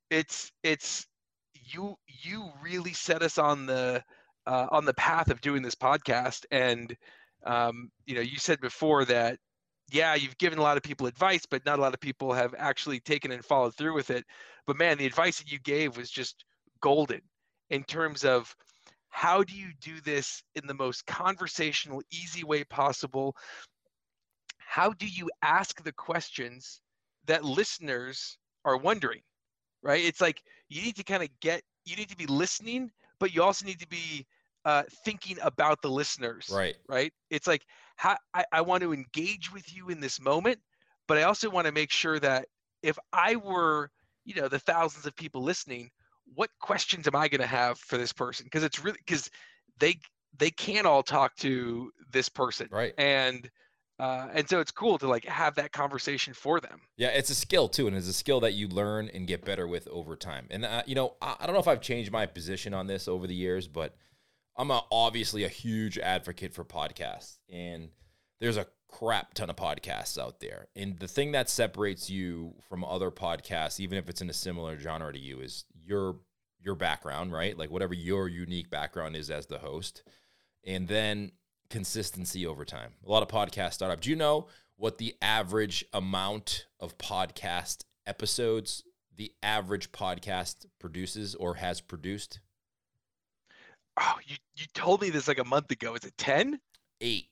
it's 0.10 0.52
it's 0.63 1.07
you 1.54 1.96
you 2.07 2.50
really 2.62 2.94
set 2.94 3.22
us 3.22 3.38
on 3.38 3.66
the 3.66 4.04
uh, 4.48 4.68
on 4.72 4.86
the 4.86 4.94
path 4.94 5.30
of 5.30 5.42
doing 5.42 5.62
this 5.62 5.75
podcast 5.75 6.46
and 6.51 6.96
um, 7.46 7.90
you 8.06 8.16
know 8.16 8.22
you 8.22 8.38
said 8.38 8.60
before 8.62 9.06
that 9.06 9.38
yeah 9.92 10.16
you've 10.16 10.38
given 10.38 10.60
a 10.60 10.62
lot 10.62 10.78
of 10.78 10.84
people 10.84 11.08
advice 11.08 11.46
but 11.50 11.66
not 11.66 11.80
a 11.80 11.81
lot 11.81 11.94
of 11.94 12.00
people 12.00 12.34
have 12.34 12.54
actually 12.58 13.00
taken 13.00 13.31
and 13.31 13.44
followed 13.46 13.75
through 13.75 13.94
with 13.94 14.10
it 14.10 14.24
but 14.68 14.78
man 14.78 14.98
the 14.98 15.06
advice 15.06 15.38
that 15.38 15.51
you 15.51 15.60
gave 15.60 15.98
was 15.98 16.10
just 16.10 16.44
golden 16.81 17.22
in 17.69 17.84
terms 17.84 18.24
of 18.24 18.56
how 19.15 19.44
do 19.44 19.56
you 19.56 19.69
do 19.79 20.01
this 20.01 20.44
in 20.56 20.67
the 20.67 20.73
most 20.73 21.06
conversational 21.06 22.01
easy 22.12 22.44
way 22.44 22.65
possible? 22.65 23.35
How 24.57 24.91
do 24.91 25.07
you 25.07 25.29
ask 25.41 25.81
the 25.81 25.94
questions 25.94 26.81
that 27.25 27.45
listeners 27.45 28.38
are 28.65 28.77
wondering 28.77 29.21
right? 29.81 30.03
It's 30.03 30.19
like 30.19 30.41
you 30.67 30.81
need 30.81 30.95
to 30.97 31.03
kind 31.03 31.23
of 31.23 31.29
get 31.39 31.62
you 31.85 31.95
need 31.95 32.09
to 32.09 32.17
be 32.17 32.25
listening 32.25 32.91
but 33.19 33.33
you 33.33 33.41
also 33.44 33.65
need 33.65 33.79
to 33.79 33.88
be 33.88 34.25
uh, 34.65 34.83
thinking 35.06 35.38
about 35.41 35.81
the 35.81 35.89
listeners 35.89 36.50
Right. 36.51 36.75
right? 36.89 37.13
It's 37.29 37.47
like 37.47 37.63
how, 37.95 38.17
I, 38.33 38.44
I 38.51 38.62
want 38.62 38.83
to 38.83 38.94
engage 38.94 39.53
with 39.53 39.73
you 39.73 39.89
in 39.89 40.01
this 40.01 40.19
moment 40.19 40.59
but 41.07 41.17
i 41.17 41.23
also 41.23 41.50
want 41.50 41.67
to 41.67 41.71
make 41.71 41.91
sure 41.91 42.19
that 42.19 42.47
if 42.83 42.97
i 43.13 43.35
were 43.38 43.89
you 44.25 44.36
know 44.36 44.50
the 44.50 44.60
thousands 44.60 45.05
of 45.05 45.15
people 45.15 45.43
listening 45.43 45.89
what 46.34 46.50
questions 46.60 47.08
am 47.08 47.15
i 47.15 47.27
going 47.27 47.41
to 47.41 47.48
have 47.48 47.77
for 47.79 47.98
this 47.98 48.12
person 48.12 48.46
because 48.46 48.63
it's 48.63 48.84
really 48.84 48.98
because 49.05 49.29
they 49.79 49.98
they 50.38 50.50
can't 50.50 50.86
all 50.88 51.03
talk 51.03 51.36
to 51.38 51.91
this 52.12 52.27
person 52.29 52.67
Right. 52.72 52.94
and 52.98 53.50
uh, 53.98 54.27
and 54.34 54.50
so 54.50 54.60
it's 54.60 54.72
cool 54.72 54.98
to 54.98 55.08
like 55.08 55.24
have 55.24 55.55
that 55.55 55.72
conversation 55.72 56.34
for 56.34 56.60
them 56.60 56.82
Yeah, 56.98 57.10
it's 57.10 57.29
a 57.29 57.36
skill 57.36 57.70
too, 57.70 57.88
and 57.88 57.96
it's 57.96 58.10
a 58.10 58.13
skill 58.13 58.41
that 58.41 58.51
you 58.53 58.67
learn 58.67 59.10
and 59.13 59.25
get 59.25 59.46
better 59.46 59.65
with 59.70 59.88
over 59.88 60.17
time. 60.17 60.48
And 60.50 60.65
uh, 60.65 60.84
you 60.86 60.96
know, 60.96 61.15
I, 61.22 61.38
I 61.39 61.46
don't 61.46 61.53
know 61.53 61.62
if 61.62 61.67
I've 61.70 61.79
changed 61.79 62.12
my 62.12 62.25
position 62.25 62.74
on 62.74 62.88
this 62.88 63.08
over 63.08 63.25
the 63.25 63.34
years, 63.34 63.70
but 63.70 63.96
I'm 64.58 64.70
a, 64.70 64.84
obviously 64.91 65.46
a 65.46 65.48
huge 65.48 65.98
advocate 65.98 66.53
for 66.53 66.65
podcasts, 66.65 67.38
and 67.50 67.88
there's 68.41 68.58
a 68.58 68.67
crap 68.89 69.34
ton 69.34 69.50
of 69.50 69.55
podcasts 69.55 70.17
out 70.22 70.41
there. 70.41 70.67
And 70.75 71.00
the 71.00 71.08
thing 71.08 71.32
that 71.32 71.50
separates 71.50 72.10
you 72.10 72.53
from 72.67 72.84
other 72.84 73.12
podcasts, 73.12 73.79
even 73.79 73.98
if 73.98 74.10
it's 74.10 74.22
in 74.22 74.29
a 74.29 74.34
similar 74.34 74.77
genre 74.77 75.13
to 75.13 75.20
you, 75.20 75.39
is 75.39 75.63
your 75.86 76.18
your 76.62 76.75
background, 76.75 77.32
right? 77.32 77.58
Like 77.58 77.72
whatever 77.72 77.94
your 77.94 78.27
unique 78.27 78.70
background 78.70 79.15
is 79.15 79.30
as 79.30 79.46
the 79.46 79.60
host, 79.60 80.04
and 80.63 80.88
then 80.88 81.32
consistency 81.70 82.46
over 82.46 82.65
time. 82.65 82.94
A 83.06 83.12
lot 83.12 83.24
of 83.24 83.30
podcasts 83.30 83.74
start 83.74 83.92
up. 83.92 84.01
Do 84.01 84.10
you 84.10 84.15
know 84.15 84.48
what 84.77 84.98
the 84.98 85.15
average 85.22 85.86
amount 85.94 86.65
of 86.80 86.98
podcast 86.98 87.84
episodes 88.06 88.84
the 89.18 89.32
average 89.42 89.92
podcast 89.92 90.65
produces 90.80 91.36
or 91.36 91.56
has 91.56 91.80
produced? 91.82 92.39
oh 93.98 94.15
you, 94.25 94.36
you 94.58 94.65
told 94.74 95.01
me 95.01 95.10
this 95.10 95.27
like 95.27 95.39
a 95.39 95.46
month 95.46 95.72
ago 95.72 95.96
is 95.96 96.04
it 96.04 96.18
10 96.18 96.60
Eight. 97.01 97.27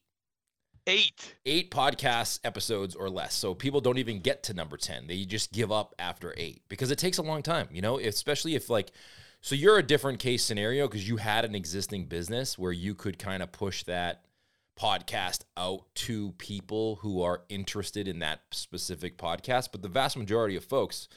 8 0.88 1.36
Eight 1.46 1.72
podcast 1.72 2.40
episodes 2.44 2.96
or 2.96 3.10
less. 3.10 3.34
So 3.36 3.54
people 3.54 3.82
don't 3.82 3.98
even 3.98 4.20
get 4.20 4.44
to 4.44 4.54
number 4.54 4.78
10. 4.78 5.08
They 5.08 5.24
just 5.26 5.52
give 5.52 5.72
up 5.72 5.96
after 6.00 6.34
eight 6.38 6.62
because 6.70 6.92
it 6.92 6.98
takes 6.98 7.18
a 7.18 7.22
long 7.24 7.42
time, 7.42 7.68
you 7.72 7.82
know, 7.82 8.00
especially 8.00 8.56
if 8.56 8.70
like, 8.70 8.92
so 9.42 9.56
you're 9.56 9.78
a 9.78 9.84
different 9.84 10.20
case 10.20 10.44
scenario 10.44 10.88
because 10.88 11.08
you 11.08 11.18
had 11.18 11.46
an 11.46 11.56
existing 11.56 12.06
business 12.06 12.58
where 12.58 12.72
you 12.72 12.96
could 12.96 13.18
kind 13.20 13.42
of 13.44 13.52
push 13.52 13.84
that 13.84 14.24
podcast 14.80 15.42
out 15.58 15.84
to 15.96 16.32
people 16.38 16.96
who 16.98 17.22
are 17.22 17.44
interested 17.50 18.08
in 18.08 18.20
that 18.20 18.42
specific 18.52 19.18
podcast. 19.18 19.70
But 19.72 19.82
the 19.82 19.90
vast 19.90 20.18
majority 20.18 20.56
of 20.56 20.64
folks 20.66 21.08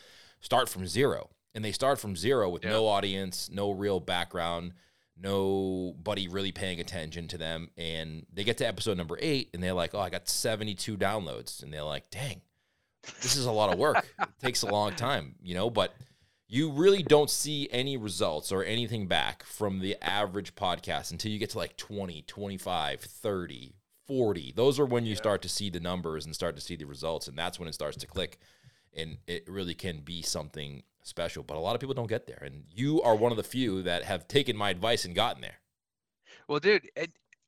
start 0.41 0.69
from 0.69 0.87
zero 0.87 1.31
and 1.55 1.65
they 1.65 1.73
start 1.73 1.99
from 1.99 2.17
zero 2.17 2.49
with 2.51 2.65
Yeah. 2.65 2.71
no 2.71 2.87
audience, 2.87 3.49
no 3.51 3.71
real 3.71 3.99
background, 4.01 4.73
nobody 5.21 6.29
really 6.29 6.53
paying 6.53 6.81
attention 6.81 7.29
to 7.29 7.39
them. 7.39 7.71
And 7.77 8.27
they 8.33 8.45
get 8.45 8.59
to 8.59 8.67
episode 8.67 8.97
number 8.97 9.19
eight 9.21 9.51
and 9.55 9.63
they're 9.63 9.73
like, 9.73 9.95
oh, 9.95 10.01
I 10.01 10.11
got 10.11 10.29
72 10.29 10.97
downloads. 10.97 11.63
And 11.63 11.73
they're 11.73 11.83
like, 11.83 12.11
dang, 12.11 12.41
this 13.23 13.37
is 13.37 13.47
a 13.47 13.53
lot 13.53 13.73
of 13.73 13.79
work. 13.79 14.07
it 14.21 14.29
takes 14.41 14.63
a 14.63 14.71
long 14.71 14.95
time, 14.95 15.37
you 15.43 15.55
know, 15.55 15.71
but 15.71 15.95
you 16.49 16.71
really 16.71 17.03
don't 17.03 17.31
see 17.31 17.69
any 17.73 17.97
results 17.97 18.53
or 18.53 18.63
anything 18.63 19.07
back 19.07 19.43
from 19.43 19.81
the 19.81 19.97
average 20.03 20.55
podcast 20.55 21.11
until 21.11 21.33
you 21.33 21.39
get 21.39 21.51
to 21.51 21.59
like 21.59 21.77
20, 21.77 22.23
25, 22.23 23.01
30, 23.01 23.75
40. 24.07 24.53
Those 24.55 24.79
are 24.79 24.87
when 24.87 25.05
you 25.05 25.13
yeah. 25.13 25.17
start 25.17 25.43
to 25.43 25.49
see 25.49 25.71
the 25.71 25.81
numbers 25.81 26.25
and 26.25 26.35
start 26.35 26.55
to 26.57 26.63
see 26.63 26.77
the 26.77 26.85
results. 26.85 27.27
And 27.27 27.37
that's 27.37 27.59
when 27.59 27.69
it 27.69 27.75
starts 27.75 27.97
to 27.99 28.07
click. 28.07 28.39
And 28.95 29.19
it 29.27 29.49
really 29.49 29.75
can 29.75 30.01
be 30.01 30.23
something 30.23 30.85
special. 31.07 31.43
But 31.43 31.57
a 31.57 31.61
lot 31.61 31.75
of 31.75 31.81
people 31.81 31.95
don't 31.95 32.09
get 32.09 32.27
there. 32.27 32.43
And 32.43 32.65
you 32.71 33.03
are 33.03 33.15
one 33.15 33.33
of 33.33 33.37
the 33.37 33.45
few 33.45 33.83
that 33.83 34.05
have 34.05 34.29
taken 34.29 34.57
my 34.57 34.71
advice 34.71 35.05
and 35.05 35.15
gotten 35.15 35.43
there. 35.43 35.61
Well, 36.49 36.61
dude, 36.61 36.89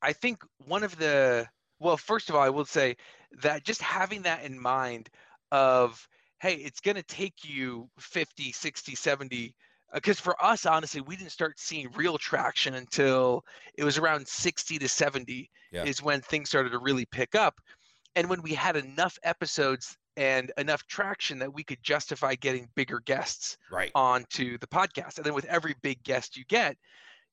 I 0.01 0.13
think 0.13 0.43
one 0.65 0.83
of 0.83 0.97
the, 0.97 1.47
well, 1.79 1.97
first 1.97 2.29
of 2.29 2.35
all, 2.35 2.41
I 2.41 2.49
will 2.49 2.65
say 2.65 2.95
that 3.41 3.63
just 3.63 3.81
having 3.81 4.21
that 4.23 4.43
in 4.43 4.59
mind 4.59 5.09
of, 5.51 6.07
hey, 6.41 6.55
it's 6.55 6.79
going 6.79 6.95
to 6.95 7.03
take 7.03 7.35
you 7.43 7.89
50, 7.99 8.51
60, 8.51 8.95
70 8.95 9.55
because 9.93 10.19
uh, 10.19 10.21
for 10.21 10.43
us 10.43 10.65
honestly 10.67 11.01
we 11.01 11.15
didn't 11.15 11.31
start 11.31 11.59
seeing 11.59 11.89
real 11.95 12.17
traction 12.17 12.75
until 12.75 13.43
it 13.75 13.83
was 13.83 13.97
around 13.97 14.27
60 14.27 14.77
to 14.77 14.87
70 14.87 15.49
yeah. 15.71 15.83
is 15.83 16.01
when 16.01 16.21
things 16.21 16.49
started 16.49 16.71
to 16.71 16.77
really 16.77 17.05
pick 17.05 17.35
up 17.35 17.59
and 18.15 18.29
when 18.29 18.41
we 18.41 18.53
had 18.53 18.75
enough 18.75 19.17
episodes 19.23 19.97
and 20.19 20.51
enough 20.57 20.85
traction 20.85 21.39
that 21.39 21.53
we 21.53 21.63
could 21.63 21.81
justify 21.81 22.35
getting 22.35 22.67
bigger 22.75 22.99
guests 23.05 23.57
right. 23.71 23.89
onto 23.95 24.57
the 24.57 24.67
podcast. 24.67 25.15
And 25.15 25.25
then 25.25 25.33
with 25.33 25.45
every 25.45 25.75
big 25.81 26.03
guest 26.03 26.35
you 26.35 26.43
get 26.49 26.75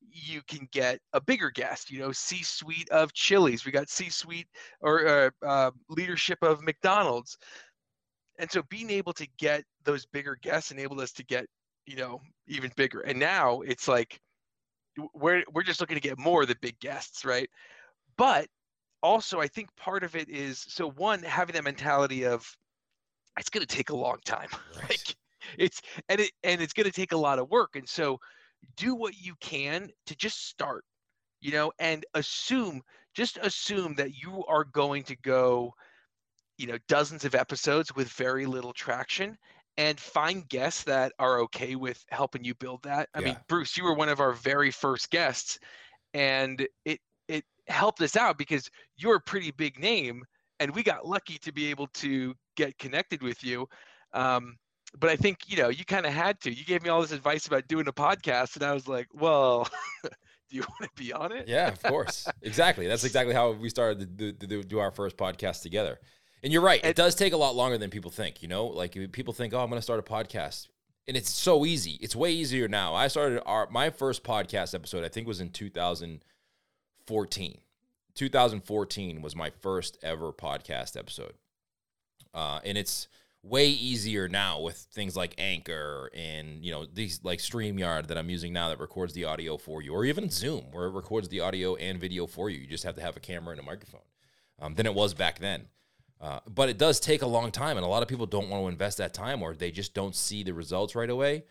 you 0.09 0.41
can 0.47 0.69
get 0.73 1.01
a 1.15 1.21
bigger 1.21 1.51
guest 1.51 1.91
you 1.91 1.99
know 1.99 2.13
c 2.13 2.43
suite 2.45 2.89
of 2.91 3.13
chili's. 3.13 3.65
We 3.65 3.73
got 3.73 3.89
c 3.89 4.09
suite 4.09 4.47
or 4.81 5.07
uh, 5.09 5.31
uh, 5.45 5.71
leadership 5.89 6.39
of 6.43 6.63
mcdonald's. 6.63 7.37
And 8.39 8.49
so 8.51 8.63
being 8.71 8.91
able 8.91 9.15
to 9.15 9.27
get 9.37 9.65
those 9.85 10.07
bigger 10.07 10.39
guests 10.41 10.71
enabled 10.71 11.01
us 11.01 11.13
to 11.15 11.25
get 11.25 11.47
you 11.87 11.97
know 11.97 12.21
even 12.47 12.71
bigger. 12.77 13.01
And 13.01 13.19
now 13.19 13.63
it's 13.63 13.89
like 13.89 14.21
we're 15.13 15.43
we're 15.53 15.65
just 15.65 15.81
looking 15.81 15.97
to 15.97 16.09
get 16.09 16.19
more 16.21 16.43
of 16.43 16.49
the 16.49 16.57
big 16.63 16.79
guests 16.79 17.25
right? 17.25 17.51
But 18.17 18.47
also 19.03 19.39
i 19.39 19.47
think 19.47 19.69
part 19.77 20.03
of 20.03 20.17
it 20.17 20.27
is 20.31 20.65
so 20.69 20.91
one 20.93 21.23
having 21.23 21.53
that 21.53 21.63
mentality 21.63 22.25
of 22.25 22.51
it's 23.39 23.51
going 23.51 23.65
to 23.65 23.77
take 23.77 23.91
a 23.91 23.97
long 23.97 24.19
time 24.25 24.49
right. 24.77 24.91
like 24.91 25.17
it's 25.59 25.81
and 26.09 26.21
it 26.21 26.31
and 26.43 26.61
it's 26.61 26.73
going 26.73 26.87
to 26.87 26.93
take 26.93 27.13
a 27.13 27.17
lot 27.17 27.39
of 27.39 27.51
work 27.51 27.77
and 27.77 27.89
so 27.89 28.19
do 28.77 28.95
what 28.95 29.17
you 29.17 29.35
can 29.41 29.89
to 30.07 30.17
just 30.17 30.49
start 30.49 30.85
you 31.41 31.53
know 31.53 31.71
and 31.79 32.05
assume 32.15 32.81
just 33.15 33.39
assume 33.43 33.95
that 33.95 34.15
you 34.15 34.45
are 34.49 34.65
going 34.65 35.03
to 35.03 35.17
go 35.17 35.73
you 36.59 36.67
know 36.67 36.79
dozens 36.89 37.25
of 37.25 37.35
episodes 37.35 37.95
with 37.95 38.09
very 38.09 38.47
little 38.47 38.73
traction 38.73 39.37
and 39.79 40.01
find 40.01 40.49
guests 40.49 40.85
that 40.85 41.13
are 41.19 41.41
okay 41.41 41.77
with 41.77 42.03
helping 42.11 42.45
you 42.45 42.55
build 42.55 42.83
that 42.83 43.09
i 43.15 43.21
yeah. 43.21 43.27
mean 43.27 43.37
bruce 43.49 43.77
you 43.77 43.85
were 43.85 43.95
one 43.95 44.09
of 44.09 44.21
our 44.21 44.33
very 44.33 44.71
first 44.71 45.11
guests 45.11 45.59
and 46.15 46.67
it 46.85 46.99
it 47.29 47.45
helped 47.69 48.01
us 48.01 48.17
out 48.17 48.39
because 48.39 48.71
you're 48.97 49.17
a 49.17 49.21
pretty 49.21 49.51
big 49.51 49.79
name 49.79 50.25
and 50.61 50.75
we 50.75 50.83
got 50.83 51.07
lucky 51.07 51.39
to 51.39 51.53
be 51.53 51.71
able 51.71 51.87
to 51.89 52.35
get 52.57 52.77
connected 52.79 53.23
with 53.23 53.43
you 53.45 53.69
um, 54.13 54.57
but 54.99 55.11
I 55.11 55.17
think 55.17 55.41
you 55.47 55.57
know 55.57 55.69
you 55.69 55.85
kind 55.85 56.07
of 56.07 56.13
had 56.13 56.41
to. 56.41 56.53
You 56.53 56.65
gave 56.65 56.83
me 56.83 56.89
all 56.89 57.03
this 57.03 57.13
advice 57.13 57.47
about 57.47 57.69
doing 57.69 57.87
a 57.89 57.93
podcast, 57.93 58.57
and 58.57 58.65
I 58.65 58.73
was 58.73 58.89
like, 58.89 59.09
well. 59.13 59.69
do 60.49 60.57
you 60.57 60.63
want 60.63 60.83
to 60.83 60.91
be 60.95 61.13
on 61.13 61.33
it? 61.33 61.49
Yeah, 61.49 61.67
of 61.67 61.83
course. 61.83 62.29
exactly. 62.41 62.87
That's 62.87 63.03
exactly 63.03 63.35
how 63.35 63.51
we 63.51 63.69
started 63.69 63.99
to 63.99 64.07
do, 64.07 64.33
to 64.47 64.63
do, 64.63 64.79
our 64.79 64.93
first 64.93 65.17
podcast 65.17 65.63
together. 65.63 65.99
And 66.45 66.53
you're 66.53 66.63
right. 66.63 66.81
It 66.85 66.95
does 66.95 67.17
take 67.17 67.33
a 67.33 67.37
lot 67.37 67.57
longer 67.57 67.79
than 67.79 67.91
people 67.91 68.13
think. 68.13 68.43
You 68.43 68.49
know, 68.49 68.67
like 68.67 68.97
people 69.11 69.35
think, 69.35 69.53
oh, 69.53 69.59
I'm 69.59 69.69
going 69.69 69.81
to 69.81 69.83
start 69.83 69.99
a 69.99 70.05
podcast, 70.05 70.69
and 71.09 71.17
it's 71.17 71.31
so 71.31 71.67
easy. 71.67 71.99
It's 72.01 72.15
way 72.15 72.31
easier 72.31 72.69
now. 72.69 72.95
I 72.95 73.09
started 73.09 73.43
our 73.45 73.69
my 73.71 73.91
first 73.91 74.23
podcast 74.23 74.73
episode. 74.73 75.05
I 75.05 75.09
think 75.09 75.27
was 75.27 75.41
in 75.41 75.51
2014. 75.51 77.59
2014 78.17 79.23
was 79.23 79.37
my 79.37 79.51
first 79.51 79.99
ever 80.03 80.33
podcast 80.33 80.97
episode, 80.97 81.35
uh, 82.35 82.61
and 82.65 82.77
it's 82.77 83.09
way 83.43 83.69
easier 83.69 84.29
now 84.29 84.61
with 84.61 84.77
things 84.77 85.17
like 85.17 85.33
Anchor 85.39 86.11
and 86.13 86.65
you 86.65 86.73
know 86.73 86.85
these 86.85 87.21
like 87.23 87.39
StreamYard 87.39 88.09
that 88.09 88.19
I'm 88.19 88.29
using 88.29 88.53
now 88.53 88.71
that 88.71 88.81
records 88.81 89.13
the 89.13 89.25
audio 89.25 89.57
for 89.57 89.83
you, 89.83 89.93
or 89.93 90.05
even 90.05 90.31
Zoom 90.31 90.65
where 90.73 90.87
it 90.87 90.93
records 90.93 91.29
the 91.29 91.41
audio 91.41 91.77
and 91.77 92.01
video 92.01 92.27
for 92.27 92.51
you. 92.51 92.59
You 92.59 92.67
just 92.67 92.85
have 92.85 92.97
to 92.97 93.03
have 93.03 93.17
a 93.17 93.21
camera 93.21 93.53
and 93.53 93.61
a 93.61 93.65
microphone. 93.65 94.01
Um, 94.59 94.75
than 94.75 94.87
it 94.87 94.95
was 94.95 95.13
back 95.13 95.39
then. 95.39 95.67
Uh, 96.19 96.41
but 96.49 96.71
it 96.71 96.79
does 96.79 96.99
take 96.99 97.21
a 97.21 97.27
long 97.27 97.51
time, 97.51 97.77
and 97.77 97.85
a 97.85 97.89
lot 97.89 98.03
of 98.03 98.09
people 98.09 98.25
don't 98.25 98.49
want 98.49 98.65
to 98.65 98.69
invest 98.69 98.97
that 98.99 99.13
time, 99.13 99.43
or 99.43 99.55
they 99.55 99.71
just 99.71 99.93
don't 99.93 100.17
see 100.17 100.43
the 100.43 100.55
results 100.55 100.95
right 100.95 101.11
away. 101.11 101.45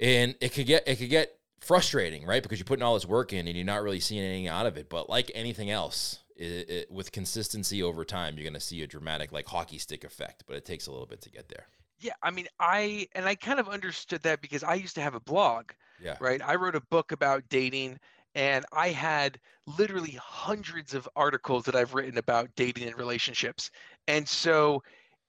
And 0.00 0.34
it 0.40 0.54
could 0.54 0.66
get 0.66 0.88
it 0.88 0.96
could 0.96 1.10
get 1.10 1.38
frustrating, 1.60 2.26
right? 2.26 2.42
Because 2.42 2.58
you're 2.58 2.64
putting 2.64 2.82
all 2.82 2.94
this 2.94 3.06
work 3.06 3.32
in 3.32 3.46
and 3.46 3.56
you're 3.56 3.64
not 3.64 3.82
really 3.82 4.00
seeing 4.00 4.24
anything 4.24 4.48
out 4.48 4.66
of 4.66 4.76
it. 4.76 4.88
But 4.88 5.08
like 5.08 5.30
anything 5.34 5.70
else, 5.70 6.20
it, 6.36 6.68
it, 6.68 6.90
with 6.90 7.12
consistency 7.12 7.82
over 7.82 8.04
time, 8.04 8.36
you're 8.36 8.44
going 8.44 8.54
to 8.54 8.60
see 8.60 8.82
a 8.82 8.86
dramatic 8.86 9.32
like 9.32 9.46
hockey 9.46 9.78
stick 9.78 10.04
effect, 10.04 10.44
but 10.46 10.56
it 10.56 10.64
takes 10.64 10.86
a 10.86 10.90
little 10.90 11.06
bit 11.06 11.20
to 11.22 11.30
get 11.30 11.48
there. 11.48 11.66
Yeah, 12.00 12.12
I 12.22 12.30
mean, 12.30 12.46
I 12.60 13.06
and 13.12 13.24
I 13.24 13.34
kind 13.34 13.60
of 13.60 13.68
understood 13.68 14.22
that 14.22 14.40
because 14.40 14.62
I 14.62 14.74
used 14.74 14.94
to 14.96 15.00
have 15.00 15.14
a 15.14 15.20
blog. 15.20 15.70
Yeah. 16.02 16.16
Right. 16.20 16.42
I 16.44 16.56
wrote 16.56 16.74
a 16.74 16.80
book 16.80 17.12
about 17.12 17.44
dating, 17.48 17.98
and 18.34 18.64
I 18.72 18.88
had 18.88 19.38
literally 19.78 20.18
hundreds 20.20 20.92
of 20.92 21.08
articles 21.14 21.64
that 21.64 21.76
I've 21.76 21.94
written 21.94 22.18
about 22.18 22.50
dating 22.56 22.88
and 22.88 22.98
relationships, 22.98 23.70
and 24.08 24.28
so 24.28 24.82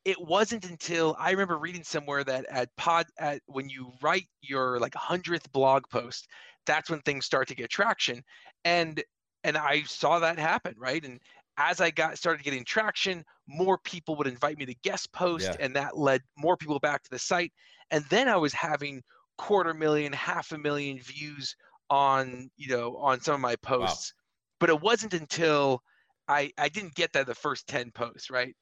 it 0.05 0.21
wasn't 0.21 0.69
until 0.69 1.15
I 1.19 1.31
remember 1.31 1.57
reading 1.57 1.83
somewhere 1.83 2.23
that 2.23 2.45
at 2.49 2.69
pod 2.77 3.07
at 3.17 3.41
when 3.47 3.67
you 3.67 3.91
write 4.03 4.27
your 4.41 4.79
like 4.79 4.93
hundredth 4.93 5.51
blog 5.51 5.83
post, 5.89 6.27
that's 6.67 6.89
when 6.91 7.01
things 7.01 7.25
start 7.25 7.47
to 7.47 7.55
get 7.55 7.71
traction. 7.71 8.23
And 8.63 9.03
and 9.43 9.57
I 9.57 9.83
saw 9.83 10.19
that 10.19 10.39
happen, 10.39 10.75
right? 10.77 11.03
And 11.03 11.19
as 11.57 11.81
I 11.81 11.89
got 11.89 12.17
started 12.17 12.43
getting 12.43 12.63
traction, 12.63 13.23
more 13.47 13.79
people 13.79 14.15
would 14.17 14.27
invite 14.27 14.57
me 14.57 14.65
to 14.65 14.75
guest 14.83 15.11
post, 15.11 15.45
yeah. 15.45 15.55
and 15.59 15.75
that 15.75 15.97
led 15.97 16.21
more 16.37 16.55
people 16.55 16.79
back 16.79 17.03
to 17.03 17.09
the 17.09 17.19
site. 17.19 17.51
And 17.91 18.05
then 18.09 18.27
I 18.27 18.37
was 18.37 18.53
having 18.53 19.01
quarter 19.37 19.73
million, 19.73 20.13
half 20.13 20.51
a 20.51 20.57
million 20.57 20.99
views 20.99 21.55
on 21.89 22.49
you 22.57 22.67
know 22.67 22.95
on 22.97 23.21
some 23.21 23.35
of 23.35 23.41
my 23.41 23.55
posts. 23.57 24.13
Wow. 24.13 24.21
But 24.59 24.69
it 24.69 24.81
wasn't 24.81 25.15
until 25.15 25.81
I 26.27 26.51
I 26.59 26.69
didn't 26.69 26.93
get 26.93 27.11
that 27.13 27.25
the 27.25 27.33
first 27.33 27.67
ten 27.67 27.89
posts, 27.89 28.29
right? 28.29 28.55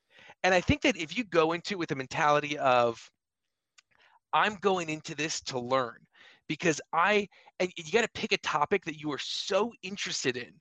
And 0.44 0.54
I 0.54 0.62
think 0.62 0.82
that 0.82 0.98
if 0.98 1.18
you 1.18 1.24
go 1.24 1.54
into 1.54 1.78
with 1.78 1.92
a 1.92 1.96
mentality 1.96 2.58
of 2.58 3.10
I'm 4.34 4.56
going 4.56 4.90
into 4.90 5.16
this 5.16 5.42
to 5.42 5.60
learn 5.60 5.98
because 6.48 6.82
I 6.92 7.28
and 7.60 7.72
you 7.78 7.92
got 7.92 8.02
to 8.02 8.10
pick 8.14 8.32
a 8.32 8.38
topic 8.38 8.84
that 8.86 9.00
you 9.00 9.12
are 9.12 9.20
so 9.20 9.72
interested 9.84 10.38
in 10.38 10.52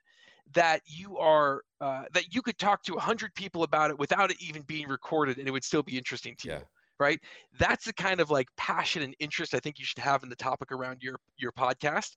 that 0.54 0.80
you 0.86 1.18
are 1.18 1.62
uh, 1.80 2.04
that 2.12 2.34
you 2.34 2.42
could 2.42 2.58
talk 2.58 2.82
to 2.84 2.92
100 2.92 3.34
people 3.34 3.62
about 3.62 3.90
it 3.90 3.98
without 3.98 4.30
it 4.30 4.40
even 4.40 4.62
being 4.62 4.88
recorded 4.88 5.38
and 5.38 5.48
it 5.48 5.50
would 5.50 5.64
still 5.64 5.82
be 5.82 5.96
interesting 5.96 6.34
to 6.38 6.48
yeah. 6.48 6.58
you 6.58 6.64
right 7.00 7.20
that's 7.58 7.86
the 7.86 7.92
kind 7.92 8.20
of 8.20 8.30
like 8.30 8.46
passion 8.56 9.02
and 9.02 9.14
interest 9.18 9.54
i 9.54 9.58
think 9.58 9.78
you 9.78 9.84
should 9.84 9.98
have 9.98 10.22
in 10.22 10.28
the 10.28 10.36
topic 10.36 10.70
around 10.72 10.98
your 11.00 11.16
your 11.38 11.52
podcast 11.52 12.10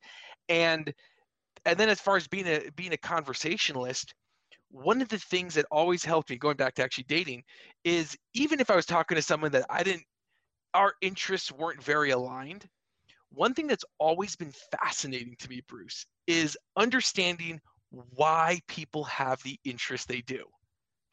and 0.49 0.93
and 1.65 1.77
then 1.77 1.89
as 1.89 1.99
far 1.99 2.17
as 2.17 2.27
being 2.27 2.47
a 2.47 2.69
being 2.75 2.93
a 2.93 2.97
conversationalist 2.97 4.13
one 4.75 5.01
of 5.01 5.07
the 5.07 5.17
things 5.17 5.53
that 5.53 5.65
always 5.71 6.03
helped 6.03 6.29
me 6.29 6.37
going 6.37 6.57
back 6.57 6.75
to 6.75 6.83
actually 6.83 7.05
dating 7.07 7.43
is 7.83 8.17
even 8.33 8.59
if 8.59 8.69
i 8.69 8.75
was 8.75 8.85
talking 8.85 9.15
to 9.15 9.21
someone 9.21 9.51
that 9.51 9.65
i 9.69 9.83
didn't 9.83 10.03
our 10.73 10.93
interests 11.01 11.51
weren't 11.51 11.81
very 11.81 12.11
aligned 12.11 12.67
one 13.29 13.53
thing 13.53 13.67
that's 13.67 13.85
always 13.99 14.35
been 14.35 14.53
fascinating 14.71 15.35
to 15.39 15.49
me 15.49 15.61
bruce 15.67 16.05
is 16.27 16.57
understanding 16.75 17.59
why 18.15 18.59
people 18.67 19.03
have 19.05 19.41
the 19.43 19.57
interest 19.63 20.07
they 20.07 20.21
do 20.21 20.43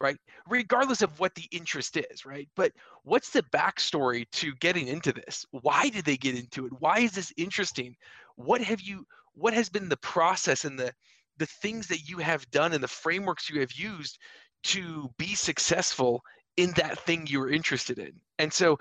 right? 0.00 0.19
Regardless 0.49 1.00
of 1.02 1.21
what 1.21 1.33
the 1.37 1.47
interest 1.52 1.97
is 1.97 2.26
right? 2.26 2.49
But 2.57 2.73
what's 3.04 3.31
the 3.31 3.45
backstory 3.54 4.28
to 4.33 4.52
getting 4.57 4.88
into 4.88 5.12
this? 5.12 5.47
Why 5.52 5.90
did 5.90 6.04
they 6.04 6.16
get 6.16 6.35
into 6.35 6.66
it? 6.66 6.73
Why 6.81 6.99
is 6.99 7.12
this 7.12 7.33
interesting? 7.37 7.95
What 8.35 8.61
have 8.62 8.81
you 8.81 9.07
what 9.35 9.54
has 9.54 9.69
been 9.69 9.88
the 9.88 9.97
process 9.99 10.64
and 10.64 10.76
the 10.76 10.92
the 11.39 11.47
things 11.47 11.87
that 11.87 12.09
you 12.09 12.19
have 12.19 12.51
done 12.51 12.73
and 12.73 12.83
the 12.83 12.89
frameworks 12.89 13.49
you 13.49 13.61
have 13.61 13.73
used 13.73 14.19
to 14.62 15.11
be 15.19 15.35
successful 15.35 16.23
in 16.57 16.71
that 16.77 16.99
thing 17.01 17.27
you 17.27 17.41
were 17.41 17.51
interested 17.51 17.99
in 17.99 18.12
and 18.39 18.53
so 18.53 18.79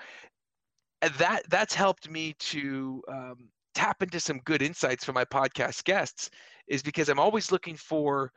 uh, 1.02 1.10
that 1.18 1.44
that's 1.50 1.74
helped 1.74 2.10
me 2.10 2.36
to 2.40 3.02
um, 3.08 3.50
tap 3.74 4.04
into 4.04 4.20
some 4.20 4.40
good 4.40 4.62
insights 4.62 5.04
from 5.04 5.16
my 5.16 5.26
podcast 5.26 5.84
guests 5.84 6.30
is 6.68 6.84
because 6.84 7.10
I'm 7.10 7.20
always 7.20 7.52
looking 7.52 7.76
for 7.76 8.32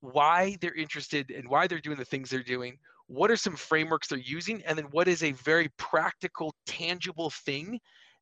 why 0.00 0.56
they're 0.60 0.74
interested 0.74 1.30
and 1.30 1.48
why 1.48 1.66
they're 1.66 1.80
doing 1.80 1.98
the 1.98 2.04
things 2.04 2.30
they're 2.30 2.42
doing. 2.42 2.78
What 3.06 3.30
are 3.30 3.36
some 3.36 3.56
frameworks 3.56 4.08
they're 4.08 4.18
using? 4.18 4.62
And 4.66 4.76
then 4.76 4.86
what 4.90 5.08
is 5.08 5.22
a 5.22 5.32
very 5.32 5.70
practical, 5.76 6.54
tangible 6.66 7.30
thing 7.30 7.80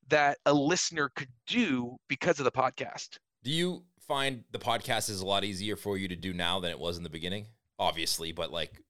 that 0.09 0.38
a 0.47 0.52
listener 0.52 1.11
could 1.14 1.31
do 1.47 1.97
because 2.09 2.38
of 2.38 2.45
the 2.45 2.52
podcast? 2.52 3.19
Do 3.45 3.50
you 3.50 3.85
find 4.09 4.44
the 4.52 4.59
podcast 4.59 5.09
is 5.11 5.21
a 5.21 5.26
lot 5.26 5.44
easier 5.44 5.76
for 5.76 5.97
you 5.97 6.09
to 6.09 6.16
do 6.16 6.32
now 6.32 6.61
than 6.61 6.71
it 6.71 6.78
was 6.78 6.97
in 6.97 7.02
the 7.02 7.11
beginning? 7.11 7.47
Obviously, 7.78 8.32
but 8.32 8.52
like 8.52 8.80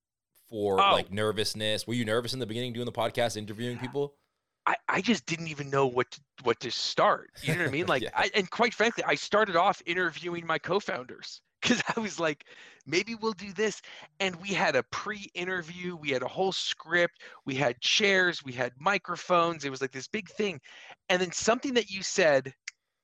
for 0.50 0.80
Oh. 0.80 0.92
like 0.92 1.10
nervousness? 1.12 1.86
Were 1.86 1.94
you 1.94 2.04
nervous 2.04 2.32
in 2.32 2.38
the 2.38 2.46
beginning 2.46 2.72
doing 2.72 2.86
the 2.86 2.92
podcast, 2.92 3.36
interviewing 3.36 3.78
people? 3.78 4.14
I, 4.66 4.76
I 4.88 5.00
just 5.00 5.26
didn't 5.26 5.48
even 5.48 5.70
know 5.70 5.86
what 5.86 6.10
to, 6.12 6.20
what 6.44 6.60
to 6.60 6.70
start. 6.70 7.30
You 7.42 7.54
know 7.54 7.60
what 7.62 7.68
I 7.68 7.72
mean? 7.72 7.86
Like, 7.88 8.02
Yeah. 8.02 8.10
I, 8.14 8.30
and 8.34 8.48
quite 8.50 8.72
frankly, 8.74 9.02
I 9.04 9.14
started 9.16 9.56
off 9.56 9.82
interviewing 9.86 10.46
my 10.46 10.58
co-founders 10.58 11.40
because 11.62 11.82
I 11.96 11.98
was 11.98 12.20
like, 12.20 12.44
maybe 12.86 13.14
we'll 13.16 13.32
do 13.32 13.52
this. 13.52 13.82
And 14.20 14.36
we 14.36 14.48
had 14.48 14.76
a 14.76 14.82
pre-interview, 14.84 15.96
we 15.96 16.10
had 16.10 16.22
a 16.22 16.28
whole 16.28 16.52
script, 16.52 17.22
we 17.44 17.54
had 17.56 17.80
chairs, 17.80 18.44
we 18.44 18.52
had 18.52 18.72
microphones. 18.78 19.64
It 19.64 19.70
was 19.70 19.80
like 19.80 19.90
this 19.92 20.06
big 20.08 20.28
thing. 20.28 20.60
And 21.08 21.20
then 21.20 21.32
something 21.32 21.74
that 21.74 21.90
you 21.90 22.02
said 22.02 22.52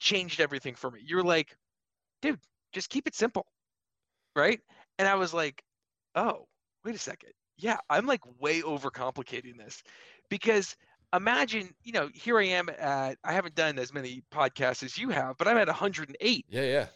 changed 0.00 0.40
everything 0.40 0.74
for 0.76 0.90
me. 0.92 1.00
You're 1.04 1.24
like, 1.24 1.56
dude, 2.22 2.40
just 2.72 2.90
keep 2.90 3.06
it 3.06 3.14
simple, 3.14 3.46
right? 4.36 4.60
And 4.98 5.08
I 5.08 5.14
was 5.14 5.32
like, 5.32 5.62
oh, 6.14 6.46
wait 6.84 6.94
a 6.94 6.98
second. 6.98 7.30
Yeah, 7.56 7.78
I'm 7.90 8.06
like 8.06 8.20
way 8.40 8.62
overcomplicating 8.62 9.56
this 9.56 9.82
because 10.30 10.76
imagine, 11.14 11.70
you 11.82 11.92
know, 11.92 12.08
here 12.14 12.38
I 12.38 12.44
am 12.46 12.68
at 12.68 13.18
I 13.24 13.32
haven't 13.32 13.54
done 13.54 13.78
as 13.78 13.92
many 13.92 14.22
podcasts 14.32 14.82
as 14.82 14.96
you 14.96 15.08
have, 15.10 15.36
but 15.38 15.48
I'm 15.48 15.56
at 15.56 15.66
108. 15.66 16.46
Yeah, 16.48 16.62
yeah. 16.62 16.86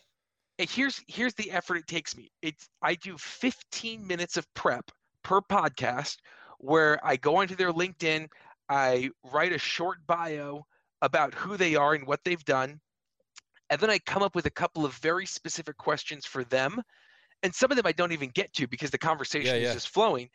And 0.58 0.70
here's 0.70 1.02
here's 1.08 1.34
the 1.34 1.50
effort 1.50 1.76
it 1.78 1.86
takes 1.86 2.16
me. 2.16 2.30
It's 2.42 2.68
I 2.82 2.94
do 2.94 3.16
15 3.18 4.06
minutes 4.06 4.36
of 4.36 4.46
prep 4.54 4.90
per 5.24 5.40
podcast 5.40 6.18
where 6.58 7.04
I 7.04 7.16
go 7.16 7.36
onto 7.36 7.56
their 7.56 7.72
LinkedIn, 7.72 8.28
I 8.68 9.10
write 9.32 9.52
a 9.52 9.58
short 9.58 9.98
bio 10.06 10.64
about 11.02 11.34
who 11.34 11.56
they 11.56 11.74
are 11.74 11.94
and 11.94 12.06
what 12.06 12.20
they've 12.24 12.44
done, 12.44 12.80
and 13.72 13.80
then 13.80 13.88
I 13.88 13.98
come 13.98 14.22
up 14.22 14.34
with 14.34 14.44
a 14.44 14.50
couple 14.50 14.84
of 14.84 14.92
very 14.96 15.24
specific 15.24 15.78
questions 15.78 16.26
for 16.26 16.44
them. 16.44 16.82
And 17.42 17.54
some 17.54 17.70
of 17.70 17.78
them 17.78 17.86
I 17.86 17.92
don't 17.92 18.12
even 18.12 18.28
get 18.28 18.52
to 18.52 18.66
because 18.66 18.90
the 18.90 18.98
conversation 18.98 19.56
yeah. 19.56 19.68
is 19.68 19.72
just 19.72 19.88
flowing. 19.88 20.28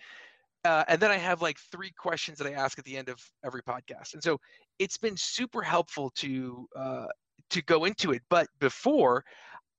Uh, 0.66 0.84
and 0.88 1.00
then 1.00 1.12
I 1.12 1.18
have 1.18 1.40
like 1.40 1.60
three 1.72 1.92
questions 1.92 2.40
that 2.40 2.48
I 2.48 2.54
ask 2.54 2.80
at 2.80 2.86
the 2.86 2.98
end 2.98 3.10
of 3.10 3.24
every 3.46 3.62
podcast. 3.62 4.16
And 4.16 4.24
so 4.24 4.40
it's 4.80 4.98
been 4.98 5.16
super 5.16 5.62
helpful 5.62 6.10
to 6.16 6.68
uh, 6.76 7.06
to 7.52 7.62
go 7.62 7.86
into 7.86 8.12
it. 8.12 8.24
But 8.28 8.48
before, 8.60 9.24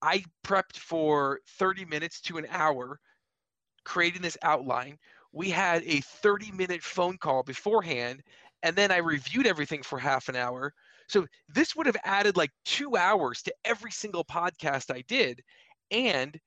I 0.03 0.23
prepped 0.47 0.77
for 0.77 1.41
30 1.59 1.85
minutes 1.85 2.21
to 2.23 2.39
an 2.39 2.47
hour, 2.51 3.01
creating 3.85 4.23
this 4.23 4.39
outline. 4.43 4.99
We 5.33 5.51
had 5.51 5.83
a 5.83 6.01
30 6.01 6.53
minute 6.53 6.85
phone 6.85 7.19
call 7.19 7.43
beforehand, 7.43 8.23
and 8.63 8.77
then 8.77 8.93
I 8.93 8.99
reviewed 8.99 9.49
everything 9.49 9.83
for 9.83 9.99
half 9.99 10.29
an 10.29 10.37
hour. 10.37 10.73
So 11.09 11.27
this 11.49 11.75
would 11.75 11.87
have 11.87 11.97
added 12.05 12.37
like 12.37 12.51
two 12.65 12.97
hours 12.97 13.43
to 13.43 13.55
every 13.65 13.91
single 13.91 14.25
podcast 14.25 14.95
I 14.95 15.03
did. 15.09 15.43
And 15.91 16.39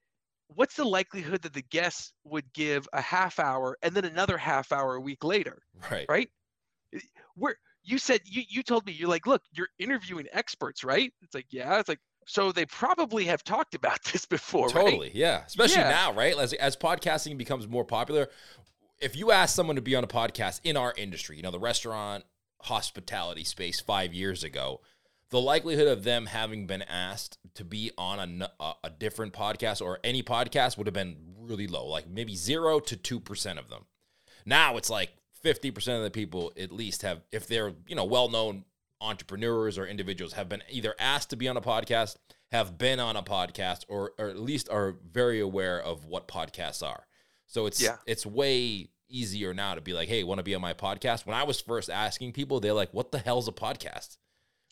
what's 0.48 0.76
the 0.76 0.86
likelihood 0.86 1.42
that 1.42 1.54
the 1.54 1.64
guests 1.64 2.14
would 2.26 2.52
give 2.54 2.88
a 2.94 3.02
half 3.02 3.40
hour 3.40 3.78
and 3.82 3.94
then 3.96 4.06
another 4.06 4.38
half 4.38 4.72
hour 4.72 4.96
a 4.96 5.02
week 5.02 5.24
later? 5.24 5.64
Right. 5.92 6.06
Right? 6.08 6.30
Where 7.36 7.56
you 7.84 7.98
said 7.98 8.22
you 8.26 8.44
you 8.48 8.62
told 8.64 8.86
me 8.86 8.92
you're 8.92 9.10
like, 9.10 9.26
look, 9.26 9.42
you're 9.52 9.70
interviewing 9.80 10.28
experts, 10.32 10.84
right? 10.84 11.12
It's 11.22 11.34
like, 11.34 11.48
yeah. 11.50 11.80
It's 11.80 11.90
like, 11.90 12.00
so 12.28 12.52
they 12.52 12.66
probably 12.68 13.26
have 13.26 13.44
talked 13.44 13.74
about 13.74 14.04
this 14.12 14.26
before, 14.26 14.68
right? 14.68 14.86
Totally, 14.86 15.12
yeah. 15.14 15.44
Especially 15.46 15.82
Yeah. 15.82 15.90
now, 15.90 16.14
right? 16.14 16.38
As 16.38 16.54
as 16.54 16.78
podcasting 16.78 17.38
becomes 17.38 17.68
more 17.68 17.86
popular, 17.86 18.30
if 19.00 19.16
you 19.16 19.32
ask 19.32 19.56
someone 19.56 19.76
to 19.76 19.82
be 19.82 19.96
on 19.96 20.04
a 20.04 20.08
podcast 20.08 20.62
in 20.64 20.78
our 20.78 20.94
industry, 20.96 21.38
you 21.38 21.42
know, 21.42 21.52
the 21.52 21.60
restaurant 21.60 22.26
hospitality 22.64 23.44
space 23.44 23.80
5 23.80 24.14
years 24.14 24.44
ago, 24.44 24.82
the 25.30 25.40
likelihood 25.42 25.88
of 25.88 26.04
them 26.04 26.26
having 26.26 26.68
been 26.68 26.82
asked 26.84 27.38
to 27.56 27.64
be 27.64 27.92
on 27.98 28.42
a, 28.60 28.74
a 28.84 28.90
different 28.90 29.34
podcast 29.34 29.82
or 29.82 30.00
any 30.04 30.22
podcast 30.22 30.78
would 30.78 30.88
have 30.88 30.94
been 30.94 31.16
really 31.40 31.68
low, 31.68 31.86
like 31.88 32.08
maybe 32.08 32.36
0 32.36 32.80
to 32.82 32.98
2% 32.98 33.58
of 33.58 33.70
them. 33.70 33.86
Now 34.46 34.78
it's 34.78 34.90
like 34.90 35.12
50% 35.44 35.98
of 35.98 36.04
the 36.04 36.12
people 36.12 36.52
at 36.60 36.72
least 36.72 37.02
have 37.02 37.22
if 37.32 37.48
they're, 37.48 37.74
you 37.88 37.96
know, 37.96 38.06
well-known 38.06 38.66
entrepreneurs 39.00 39.78
or 39.78 39.88
individuals 39.88 40.34
have 40.34 40.48
been 40.48 40.62
either 40.70 40.94
asked 41.00 41.32
to 41.32 41.36
be 41.36 41.48
on 41.48 41.58
a 41.58 41.62
podcast, 41.62 42.18
have 42.52 42.78
been 42.78 43.00
on 43.00 43.16
a 43.16 43.24
podcast, 43.24 43.84
or, 43.88 44.12
or 44.20 44.28
at 44.30 44.38
least 44.38 44.70
are 44.70 44.98
very 45.12 45.40
aware 45.40 45.82
of 45.82 46.06
what 46.06 46.28
podcasts 46.28 46.86
are. 46.86 47.08
So 47.48 47.66
it's 47.66 47.82
Yeah. 47.82 47.98
it's 48.06 48.26
way 48.26 48.91
easier 49.12 49.54
now 49.54 49.76
to 49.76 49.82
be 49.82 49.94
like, 49.94 50.08
hey, 50.10 50.24
want 50.24 50.40
to 50.40 50.44
be 50.44 50.56
on 50.56 50.62
my 50.62 50.74
podcast? 50.74 51.26
When 51.26 51.36
I 51.36 51.44
was 51.44 51.60
first 51.62 51.90
asking 51.90 52.34
people, 52.34 52.60
they're 52.60 52.74
like, 52.74 52.94
what 52.94 53.12
the 53.12 53.20
hell's 53.20 53.48
a 53.48 53.52
podcast? 53.52 54.18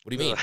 What 0.04 0.16
do 0.16 0.24
you 0.24 0.30
mean? 0.30 0.36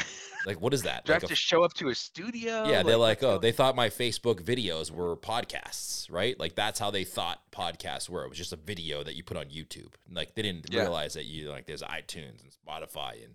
like, 0.46 0.62
what 0.62 0.74
is 0.76 0.84
that? 0.84 1.06
Do 1.06 1.14
I 1.14 1.16
have 1.16 1.24
a 1.24 1.28
to 1.28 1.36
show 1.36 1.64
up 1.64 1.74
to 1.76 1.90
a 1.90 1.96
studio? 1.96 2.66
yeah, 2.70 2.84
they're 2.84 2.96
like, 2.96 3.24
oh, 3.24 3.40
they 3.40 3.52
thought 3.52 3.76
my 3.76 3.90
Facebook 3.90 4.40
videos 4.44 4.92
were 4.92 5.18
podcasts, 5.18 6.12
right? 6.12 6.40
Like 6.40 6.54
that's 6.56 6.80
how 6.80 6.92
they 6.92 7.04
thought 7.04 7.40
podcasts 7.52 8.08
were. 8.08 8.24
It 8.24 8.30
was 8.30 8.38
just 8.38 8.54
a 8.54 8.58
video 8.58 9.04
that 9.04 9.16
you 9.16 9.24
put 9.24 9.36
on 9.36 9.46
YouTube. 9.46 9.94
Like 10.12 10.36
they 10.36 10.44
didn't 10.44 10.68
Yeah. 10.72 10.82
realize 10.82 11.14
that 11.16 11.26
you 11.26 11.50
like 11.50 11.66
there's 11.66 11.82
iTunes 11.82 12.42
and 12.44 12.52
Spotify 12.52 13.24
and 13.24 13.34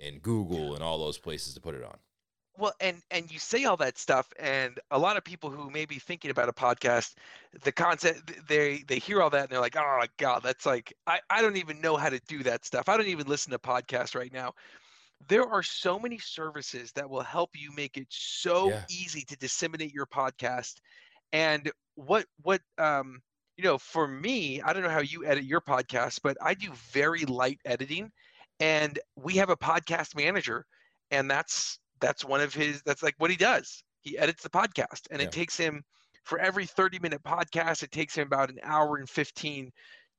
and 0.00 0.22
Google 0.22 0.74
and 0.74 0.82
all 0.82 0.98
those 0.98 1.18
places 1.18 1.52
to 1.54 1.60
put 1.60 1.74
it 1.74 1.84
on. 1.84 1.98
Well, 2.58 2.74
and 2.80 3.02
and 3.10 3.32
you 3.32 3.38
say 3.38 3.64
all 3.64 3.78
that 3.78 3.98
stuff, 3.98 4.32
and 4.38 4.80
a 4.90 4.98
lot 4.98 5.16
of 5.16 5.24
people 5.24 5.50
who 5.50 5.70
may 5.70 5.86
be 5.86 5.98
thinking 5.98 6.30
about 6.30 6.48
a 6.50 6.52
podcast, 6.52 7.14
the 7.64 7.72
concept 7.72 8.46
they 8.48 8.82
they 8.88 8.98
hear 8.98 9.22
all 9.22 9.30
that 9.30 9.42
and 9.44 9.50
they're 9.50 9.60
like, 9.60 9.76
oh 9.76 9.98
my 10.00 10.08
god, 10.18 10.42
that's 10.42 10.66
like 10.66 10.92
I 11.06 11.20
I 11.30 11.42
don't 11.42 11.56
even 11.58 11.80
know 11.80 11.96
how 11.96 12.10
to 12.10 12.20
do 12.28 12.44
that 12.44 12.64
stuff. 12.66 12.88
I 12.88 12.98
don't 12.98 13.08
even 13.08 13.28
listen 13.28 13.52
to 13.52 13.58
podcasts 13.58 14.14
right 14.16 14.32
now. 14.32 14.54
There 15.28 15.46
are 15.48 15.62
so 15.62 15.98
many 15.98 16.18
services 16.18 16.92
that 16.92 17.10
will 17.10 17.22
help 17.22 17.50
you 17.56 17.72
make 17.74 17.96
it 17.96 18.08
so 18.10 18.76
Yeah. 18.76 18.86
easy 18.88 19.22
to 19.26 19.36
disseminate 19.36 19.92
your 19.94 20.06
podcast. 20.06 20.76
And 21.32 21.70
what 21.94 22.26
what 22.42 22.62
um 22.78 23.22
you 23.56 23.64
know 23.64 23.78
for 23.78 24.06
me, 24.08 24.60
I 24.62 24.72
don't 24.72 24.82
know 24.82 24.88
how 24.90 25.00
you 25.00 25.24
edit 25.26 25.44
your 25.44 25.60
podcast, 25.60 26.20
but 26.22 26.36
I 26.42 26.54
do 26.54 26.72
very 26.72 27.24
light 27.26 27.60
editing, 27.64 28.12
and 28.60 28.98
we 29.16 29.36
have 29.36 29.50
a 29.50 29.56
podcast 29.56 30.16
manager, 30.16 30.66
and 31.10 31.30
that's 31.30 31.78
that's 32.00 32.24
one 32.24 32.40
of 32.40 32.54
his 32.54 32.82
that's 32.82 33.02
like 33.02 33.14
what 33.18 33.30
he 33.30 33.36
does 33.36 33.82
he 34.02 34.16
edits 34.18 34.42
the 34.42 34.48
podcast 34.50 35.06
and 35.10 35.20
Yeah. 35.20 35.26
it 35.26 35.32
takes 35.32 35.56
him 35.56 35.82
for 36.24 36.38
every 36.38 36.66
30 36.66 36.98
minute 36.98 37.22
podcast 37.22 37.82
it 37.82 37.90
takes 37.90 38.14
him 38.14 38.26
about 38.26 38.50
an 38.50 38.58
hour 38.62 38.96
and 38.96 39.08
15 39.08 39.70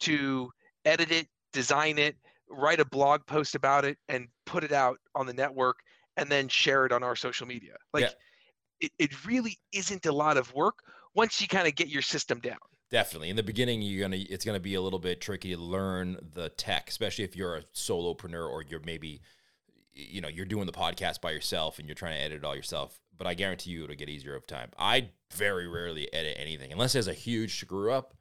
to 0.01 0.49
edit 0.85 1.11
it 1.11 1.27
design 1.53 1.97
it 1.97 2.15
write 2.49 2.79
a 2.79 2.85
blog 2.85 3.25
post 3.25 3.55
about 3.55 3.85
it 3.85 3.97
and 4.07 4.27
put 4.45 4.63
it 4.63 4.71
out 4.71 4.97
on 5.15 5.25
the 5.25 5.33
network 5.33 5.77
and 6.17 6.29
then 6.29 6.47
share 6.47 6.85
it 6.85 6.91
on 6.91 7.03
our 7.03 7.15
social 7.15 7.45
media 7.47 7.75
like 7.93 8.03
Yeah. 8.03 8.09
it, 8.81 8.91
it 8.97 9.25
really 9.25 9.57
isn't 9.71 10.05
a 10.05 10.11
lot 10.11 10.37
of 10.37 10.53
work 10.53 10.79
once 11.15 11.41
you 11.41 11.47
kind 11.47 11.67
of 11.67 11.75
get 11.75 11.87
your 11.87 12.01
system 12.01 12.39
down 12.39 12.57
Definitely. 12.91 13.29
In 13.29 13.35
the 13.35 13.43
beginning, 13.43 13.83
you're 13.83 14.01
gonna 14.01 14.23
it's 14.31 14.43
gonna 14.43 14.59
be 14.59 14.73
a 14.73 14.81
little 14.81 14.97
bit 14.97 15.21
tricky 15.21 15.53
to 15.53 15.61
learn 15.61 16.17
the 16.33 16.49
tech, 16.49 16.89
especially 16.89 17.23
if 17.23 17.35
you're 17.35 17.57
a 17.57 17.61
solopreneur 17.75 18.49
or 18.49 18.63
you're 18.63 18.79
maybe 18.83 19.21
you 19.93 20.21
know 20.21 20.27
you're 20.27 20.45
doing 20.45 20.65
the 20.65 20.71
podcast 20.71 21.21
by 21.21 21.31
yourself 21.31 21.79
and 21.79 21.87
you're 21.87 21.95
trying 21.95 22.15
to 22.15 22.21
edit 22.21 22.39
it 22.39 22.45
all 22.45 22.55
yourself. 22.55 22.99
But 23.17 23.27
I 23.27 23.33
guarantee 23.33 23.71
you 23.71 23.83
it'll 23.83 23.95
get 23.95 24.09
easier 24.09 24.35
over 24.35 24.45
time. 24.45 24.69
I 24.77 25.09
very 25.33 25.67
rarely 25.67 26.11
edit 26.13 26.37
anything 26.39 26.71
unless 26.71 26.93
there's 26.93 27.07
a 27.07 27.13
huge 27.13 27.59
screw 27.59 27.91
up. 27.91 28.13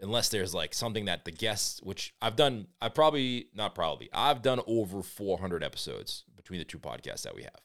Unless 0.00 0.30
there's 0.30 0.52
like 0.52 0.74
something 0.74 1.04
that 1.04 1.24
the 1.24 1.30
guests, 1.30 1.80
which 1.80 2.12
I've 2.20 2.34
done, 2.34 2.66
I 2.80 2.88
probably 2.88 3.46
not 3.54 3.76
probably, 3.76 4.08
I've 4.12 4.42
done 4.42 4.60
over 4.66 5.00
400 5.00 5.62
episodes 5.62 6.24
between 6.34 6.58
the 6.58 6.64
two 6.64 6.80
podcasts 6.80 7.22
that 7.22 7.36
we 7.36 7.44
have, 7.44 7.60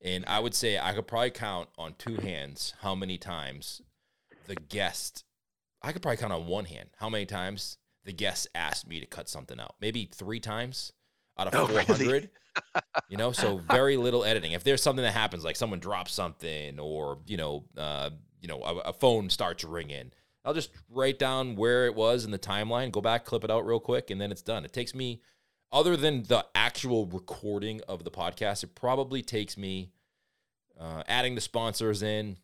and 0.00 0.24
I 0.26 0.38
would 0.38 0.54
say 0.54 0.78
I 0.78 0.92
could 0.92 1.08
probably 1.08 1.30
count 1.30 1.68
on 1.76 1.94
two 1.98 2.14
hands 2.14 2.74
how 2.80 2.94
many 2.94 3.18
times 3.18 3.82
the 4.46 4.54
guest 4.54 5.24
I 5.82 5.92
could 5.92 6.02
probably 6.02 6.18
count 6.18 6.32
on 6.32 6.46
one 6.46 6.66
hand 6.66 6.90
how 6.98 7.08
many 7.08 7.26
times 7.26 7.78
the 8.04 8.12
guests 8.12 8.46
asked 8.54 8.86
me 8.86 9.00
to 9.00 9.06
cut 9.06 9.28
something 9.28 9.60
out. 9.60 9.74
Maybe 9.80 10.08
three 10.12 10.40
times 10.40 10.92
out 11.40 11.48
of 11.48 11.54
Oh, 11.54 11.66
really? 11.68 11.84
400. 11.84 12.30
You 13.08 13.16
know, 13.16 13.32
so 13.32 13.58
very 13.70 13.96
little 13.96 14.24
editing. 14.24 14.52
If 14.52 14.64
there's 14.64 14.82
something 14.82 15.02
that 15.04 15.12
happens, 15.12 15.44
like 15.44 15.56
someone 15.56 15.80
drops 15.80 16.12
something, 16.12 16.78
or 16.78 17.18
you 17.26 17.36
know, 17.36 17.64
uh, 17.76 18.10
you 18.40 18.48
know, 18.48 18.62
a, 18.62 18.76
a 18.76 18.92
phone 18.92 19.30
starts 19.30 19.64
ringing, 19.64 20.12
I'll 20.44 20.54
just 20.54 20.70
write 20.88 21.18
down 21.18 21.56
where 21.56 21.86
it 21.86 21.94
was 21.94 22.24
in 22.24 22.30
the 22.30 22.38
timeline, 22.38 22.92
go 22.92 23.00
back, 23.00 23.24
clip 23.24 23.44
it 23.44 23.50
out 23.50 23.66
real 23.66 23.80
quick, 23.80 24.10
and 24.10 24.20
then 24.20 24.30
it's 24.30 24.42
done. 24.42 24.64
It 24.64 24.72
takes 24.72 24.94
me, 24.94 25.20
other 25.72 25.96
than 25.96 26.24
the 26.24 26.46
actual 26.54 27.06
recording 27.06 27.80
of 27.88 28.04
the 28.04 28.10
podcast, 28.10 28.64
it 28.64 28.74
probably 28.74 29.22
takes 29.22 29.56
me 29.56 29.90
uh, 30.78 31.02
adding 31.06 31.34
the 31.34 31.40
sponsors 31.40 32.02
in, 32.02 32.38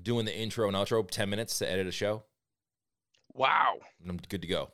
doing 0.00 0.24
the 0.26 0.36
intro 0.36 0.68
and 0.68 0.76
outro, 0.76 1.08
10 1.08 1.30
minutes 1.30 1.58
to 1.58 1.70
edit 1.70 1.86
a 1.86 1.92
show 1.92 2.24
wow 3.34 3.78
and 4.00 4.10
I'm 4.10 4.16
good 4.28 4.42
to 4.42 4.48
go. 4.48 4.70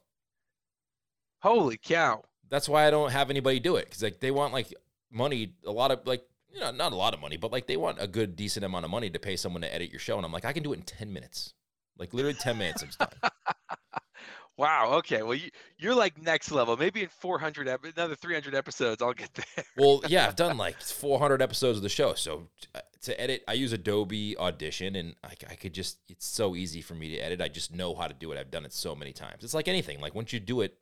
holy 1.43 1.79
cow 1.79 2.23
That's 2.51 2.69
why 2.69 2.87
I 2.87 2.91
don't 2.91 3.11
have 3.11 3.31
anybody 3.31 3.61
do 3.61 3.77
it 3.77 3.87
because 3.87 4.03
like 4.03 4.21
they 4.21 4.31
want 4.31 4.53
like 4.53 4.75
money, 5.11 5.55
a 5.65 5.73
lot 5.73 5.91
of 5.91 6.07
like 6.07 6.25
you 6.53 6.61
know 6.61 6.71
not 6.71 6.93
a 6.93 6.97
lot 6.97 7.15
of 7.15 7.21
money, 7.21 7.37
but 7.37 7.53
like 7.53 7.67
they 7.67 7.77
want 7.77 7.99
a 8.01 8.07
good 8.07 8.37
decent 8.37 8.65
amount 8.65 8.85
of 8.85 8.91
money 8.91 9.09
to 9.09 9.19
pay 9.19 9.37
someone 9.37 9.63
to 9.63 9.75
edit 9.75 9.91
your 9.91 10.01
show, 10.01 10.17
and 10.17 10.27
I'm 10.27 10.33
like 10.33 10.45
I 10.45 10.53
can 10.53 10.63
do 10.63 10.73
it 10.73 10.77
in 10.77 10.83
ten 10.83 11.13
minutes, 11.13 11.55
like 11.97 12.13
literally 12.13 12.37
ten 12.39 12.59
minutes. 12.59 12.83
I'm 12.83 12.89
just 12.89 12.99
done. 12.99 13.09
Wow. 14.61 14.91
Okay. 14.99 15.23
Well, 15.23 15.37
you 15.37 15.51
you're 15.79 15.95
like 15.95 16.21
next 16.23 16.51
level. 16.51 16.77
Maybe 16.77 17.03
in 17.03 17.09
400, 17.09 17.67
ep- 17.67 17.85
another 17.97 18.15
300 18.15 18.55
episodes, 18.55 19.01
I'll 19.01 19.15
get 19.15 19.33
there. 19.33 19.65
Well, 19.79 20.03
yeah, 20.07 20.27
I've 20.27 20.37
done 20.37 20.57
like 20.59 20.79
400 20.83 21.41
episodes 21.41 21.79
of 21.79 21.83
the 21.83 21.89
show. 21.89 22.13
So 22.13 22.49
uh, 22.75 22.81
to 23.05 23.19
edit, 23.19 23.43
I 23.49 23.55
use 23.55 23.73
Adobe 23.73 24.37
Audition, 24.37 24.97
and 24.97 25.15
I, 25.25 25.33
I 25.49 25.55
could 25.55 25.73
just, 25.73 25.97
it's 26.11 26.27
so 26.27 26.55
easy 26.55 26.83
for 26.83 26.95
me 26.95 27.09
to 27.17 27.17
edit. 27.17 27.41
I 27.41 27.49
just 27.49 27.75
know 27.75 27.95
how 27.95 28.07
to 28.07 28.13
do 28.13 28.33
it. 28.33 28.39
I've 28.39 28.51
done 28.51 28.67
it 28.67 28.75
so 28.75 28.95
many 28.95 29.15
times. 29.15 29.45
It's 29.45 29.55
like 29.55 29.67
anything. 29.67 29.99
Like 29.99 30.15
once 30.15 30.31
you 30.31 30.41
do 30.41 30.61
it 30.61 30.77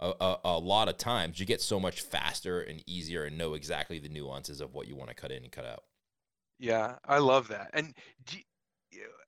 a, 0.00 0.12
a, 0.20 0.38
a 0.44 0.58
lot 0.58 0.88
of 0.88 0.96
times, 0.96 1.38
you 1.38 1.46
get 1.46 1.60
so 1.60 1.78
much 1.78 2.00
faster 2.00 2.60
and 2.60 2.82
easier 2.86 3.24
and 3.24 3.36
know 3.38 3.54
exactly 3.54 3.98
the 3.98 4.08
nuances 4.08 4.60
of 4.60 4.74
what 4.74 4.88
you 4.88 4.96
want 4.96 5.10
to 5.10 5.14
cut 5.14 5.30
in 5.30 5.42
and 5.42 5.52
cut 5.52 5.66
out. 5.66 5.84
Yeah, 6.58 6.96
I 7.06 7.18
love 7.18 7.48
that. 7.48 7.70
And 7.74 7.94
you, 8.30 8.40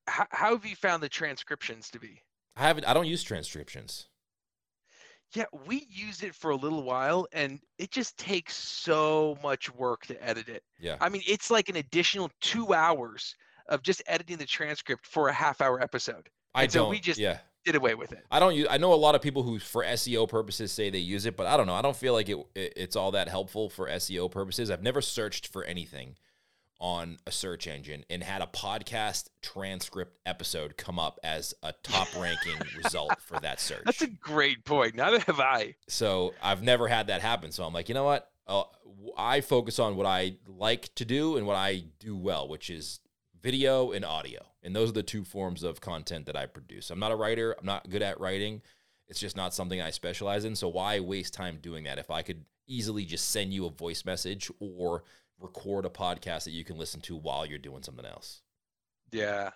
how, 0.07 0.27
how 0.31 0.51
have 0.57 0.67
you 0.67 0.77
found 0.77 1.03
the 1.03 1.09
transcriptions 1.09 1.89
to 1.91 1.99
be? 2.01 2.21
I 2.57 2.63
haven't, 2.67 2.85
I 2.85 2.93
don't 2.95 3.07
use 3.07 3.23
transcriptions. 3.23 4.09
Yeah, 5.35 5.45
we 5.67 5.87
used 5.89 6.23
it 6.25 6.35
for 6.35 6.51
a 6.51 6.57
little 6.57 6.83
while 6.83 7.27
and 7.33 7.59
it 7.79 7.91
just 7.91 8.19
takes 8.19 8.55
so 8.55 9.39
much 9.43 9.75
work 9.75 10.05
to 10.07 10.23
edit 10.23 10.49
it. 10.49 10.63
Yeah. 10.79 10.97
I 11.01 11.09
mean, 11.09 11.23
it's 11.27 11.51
like 11.51 11.71
an 11.71 11.77
additional 11.77 12.31
two 12.43 12.75
hours 12.75 13.35
of 13.69 13.83
just 13.83 14.03
editing 14.07 14.37
the 14.37 14.45
transcript 14.45 15.07
for 15.07 15.29
a 15.29 15.33
half 15.33 15.63
hour 15.63 15.81
episode. 15.81 16.29
I 16.55 16.65
And 16.65 16.73
so 16.73 16.81
don't, 16.81 16.91
we 16.91 17.01
just- 17.01 17.19
yeah. 17.19 17.39
Did 17.65 17.77
away 17.77 17.95
with 17.95 18.13
it. 18.13 18.25
I 18.31 18.41
don't 18.41 18.57
use. 18.57 18.67
I 18.71 18.79
know 18.79 18.93
a 18.93 18.97
lot 18.97 19.15
of 19.15 19.23
people 19.23 19.45
who, 19.45 19.59
for 19.59 19.85
SEO 19.85 20.29
purposes, 20.29 20.73
say 20.73 20.91
they 20.91 20.99
use 20.99 21.27
it, 21.27 21.37
but 21.37 21.47
I 21.47 21.57
don't 21.57 21.67
know. 21.67 21.75
I 21.75 21.83
don't 21.83 21.97
feel 21.97 22.13
like 22.13 22.29
it, 22.29 22.39
it. 22.55 22.73
It's 22.77 22.97
all 22.97 23.13
that 23.13 23.29
helpful 23.29 23.69
for 23.69 23.89
SEO 23.89 24.31
purposes. 24.31 24.71
I've 24.71 24.83
never 24.83 25.01
searched 25.01 25.47
for 25.47 25.63
anything 25.65 26.17
on 26.83 27.17
a 27.29 27.31
search 27.31 27.69
engine 27.69 28.05
and 28.11 28.25
had 28.25 28.43
a 28.43 28.47
podcast 28.47 29.29
transcript 29.41 30.19
episode 30.27 30.77
come 30.77 30.99
up 30.99 31.21
as 31.23 31.55
a 31.63 31.73
top 31.85 32.09
ranking 32.21 32.59
result 32.83 33.21
for 33.21 33.39
that 33.39 33.61
search. 33.61 33.85
That's 33.85 34.03
a 34.03 34.09
great 34.09 34.65
point. 34.65 34.97
Neither 34.97 35.21
have 35.21 35.39
I. 35.39 35.77
So 35.87 36.35
I've 36.43 36.63
never 36.63 36.89
had 36.89 37.07
that 37.07 37.21
happen. 37.23 37.53
So 37.53 37.63
I'm 37.63 37.73
like, 37.73 37.89
you 37.89 37.95
know 37.95 38.05
what? 38.05 38.29
Uh, 38.49 38.65
I 39.17 39.41
focus 39.41 39.79
on 39.79 39.95
what 39.95 40.07
I 40.07 40.35
like 40.49 40.93
to 40.97 41.05
do 41.05 41.37
and 41.37 41.47
what 41.47 41.57
I 41.57 41.85
do 42.01 42.17
well, 42.17 42.49
which 42.49 42.69
is 42.69 42.99
video 43.43 43.91
and 43.93 44.05
audio. 44.05 44.41
And 44.63 44.75
those 44.75 44.91
are 44.91 44.95
the 44.95 45.03
two 45.03 45.25
forms 45.25 45.63
of 45.63 45.81
content 45.81 46.27
that 46.27 46.37
I 46.37 46.47
produce. 46.47 46.91
I'm 46.91 46.99
not 47.01 47.13
a 47.13 47.17
writer. 47.17 47.55
I'm 47.59 47.67
not 47.67 47.91
good 47.91 48.03
at 48.03 48.21
writing. 48.21 48.63
It's 49.09 49.19
just 49.21 49.37
not 49.37 49.53
something 49.53 49.81
I 49.83 49.91
specialize 49.91 50.45
in. 50.45 50.55
So 50.57 50.69
why 50.69 51.01
waste 51.01 51.35
time 51.35 51.59
doing 51.61 51.85
that 51.85 51.99
if 51.99 52.11
I 52.11 52.23
could 52.23 52.45
easily 52.67 53.05
just 53.05 53.31
send 53.31 53.53
you 53.53 53.67
a 53.67 53.71
voice 53.71 54.05
message 54.05 54.51
or 54.61 55.03
record 55.41 55.85
a 55.85 55.91
podcast 55.91 56.45
that 56.45 56.53
you 56.53 56.65
can 56.65 56.79
listen 56.79 57.01
to 57.03 57.17
while 57.17 57.45
you're 57.45 57.59
doing 57.59 57.83
something 57.83 58.07
else? 58.07 58.43
Yeah, 59.11 59.51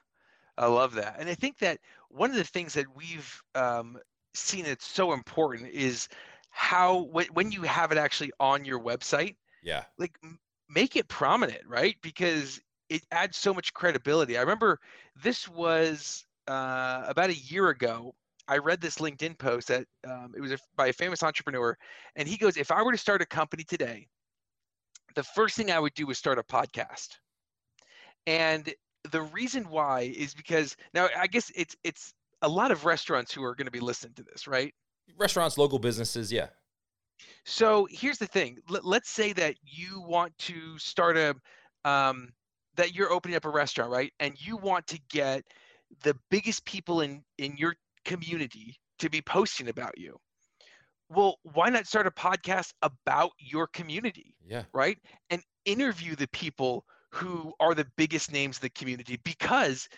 I 0.58 0.66
love 0.66 0.94
that. 0.94 1.16
And 1.18 1.28
I 1.28 1.34
think 1.34 1.58
that 1.58 1.78
one 2.10 2.30
of 2.30 2.36
the 2.36 2.44
things 2.44 2.74
that 2.74 2.86
we've 2.94 3.40
um, 3.54 3.98
seen 4.34 4.64
that's 4.64 4.86
so 4.86 5.12
important 5.12 5.70
is 5.70 6.08
how 6.50 7.02
when, 7.12 7.26
when 7.28 7.52
you 7.52 7.62
have 7.62 7.92
it 7.92 7.98
actually 7.98 8.32
on 8.40 8.64
your 8.64 8.80
website, 8.80 9.36
Yeah. 9.62 9.84
like 9.96 10.18
make 10.68 10.96
it 10.96 11.06
prominent, 11.08 11.62
right? 11.66 11.96
Because 12.02 12.60
it 12.88 13.02
adds 13.10 13.36
so 13.36 13.52
much 13.52 13.72
credibility. 13.74 14.36
I 14.36 14.40
remember 14.40 14.80
this 15.22 15.48
was 15.48 16.24
uh, 16.48 17.04
about 17.06 17.30
a 17.30 17.36
year 17.36 17.68
ago. 17.68 18.14
I 18.48 18.58
read 18.58 18.80
this 18.80 18.96
LinkedIn 18.98 19.38
post 19.38 19.68
that 19.68 19.86
um, 20.06 20.32
it 20.36 20.40
was 20.40 20.52
a, 20.52 20.58
by 20.76 20.88
a 20.88 20.92
famous 20.92 21.22
entrepreneur, 21.22 21.76
and 22.14 22.28
he 22.28 22.36
goes, 22.36 22.56
"If 22.56 22.70
I 22.70 22.82
were 22.82 22.92
to 22.92 22.98
start 22.98 23.22
a 23.22 23.26
company 23.26 23.64
today, 23.64 24.06
the 25.14 25.24
first 25.24 25.56
thing 25.56 25.70
I 25.70 25.80
would 25.80 25.94
do 25.94 26.08
is 26.10 26.18
start 26.18 26.38
a 26.38 26.42
podcast." 26.42 27.08
And 28.26 28.72
the 29.10 29.22
reason 29.22 29.68
why 29.68 30.12
is 30.16 30.34
because 30.34 30.76
now 30.94 31.08
I 31.16 31.26
guess 31.26 31.50
it's 31.56 31.76
it's 31.82 32.14
a 32.42 32.48
lot 32.48 32.70
of 32.70 32.84
restaurants 32.84 33.32
who 33.32 33.42
are 33.42 33.54
going 33.54 33.66
to 33.66 33.72
be 33.72 33.80
listening 33.80 34.14
to 34.14 34.22
this, 34.22 34.46
right? 34.46 34.72
Restaurants, 35.16 35.58
local 35.58 35.78
businesses. 35.78 36.32
Yeah. 36.32 36.48
So 37.44 37.86
here's 37.90 38.18
the 38.18 38.26
thing. 38.26 38.58
Let, 38.68 38.84
let's 38.84 39.10
say 39.10 39.32
that 39.34 39.56
you 39.62 40.00
want 40.02 40.36
to 40.38 40.78
start 40.78 41.16
a, 41.16 41.34
um, 41.84 42.32
that 42.76 42.94
you're 42.94 43.12
opening 43.12 43.36
up 43.36 43.44
a 43.44 43.50
restaurant, 43.50 43.90
right? 43.90 44.12
And 44.20 44.34
you 44.40 44.56
want 44.56 44.86
to 44.88 45.00
get 45.10 45.44
the 46.02 46.16
biggest 46.30 46.64
people 46.64 47.00
in 47.00 47.22
in 47.38 47.56
your 47.56 47.74
community 48.04 48.76
to 48.98 49.10
be 49.10 49.20
posting 49.22 49.68
about 49.68 49.98
you. 49.98 50.16
Well, 51.08 51.36
why 51.42 51.68
not 51.70 51.86
start 51.86 52.06
a 52.06 52.10
podcast 52.10 52.72
about 52.82 53.30
your 53.38 53.66
community, 53.68 54.34
Yeah. 54.44 54.64
right? 54.72 54.98
And 55.30 55.42
interview 55.64 56.16
the 56.16 56.28
people 56.28 56.84
who 57.12 57.52
are 57.60 57.74
the 57.74 57.86
biggest 57.96 58.32
names 58.32 58.58
in 58.58 58.62
the 58.62 58.70
community 58.70 59.18
because, 59.24 59.88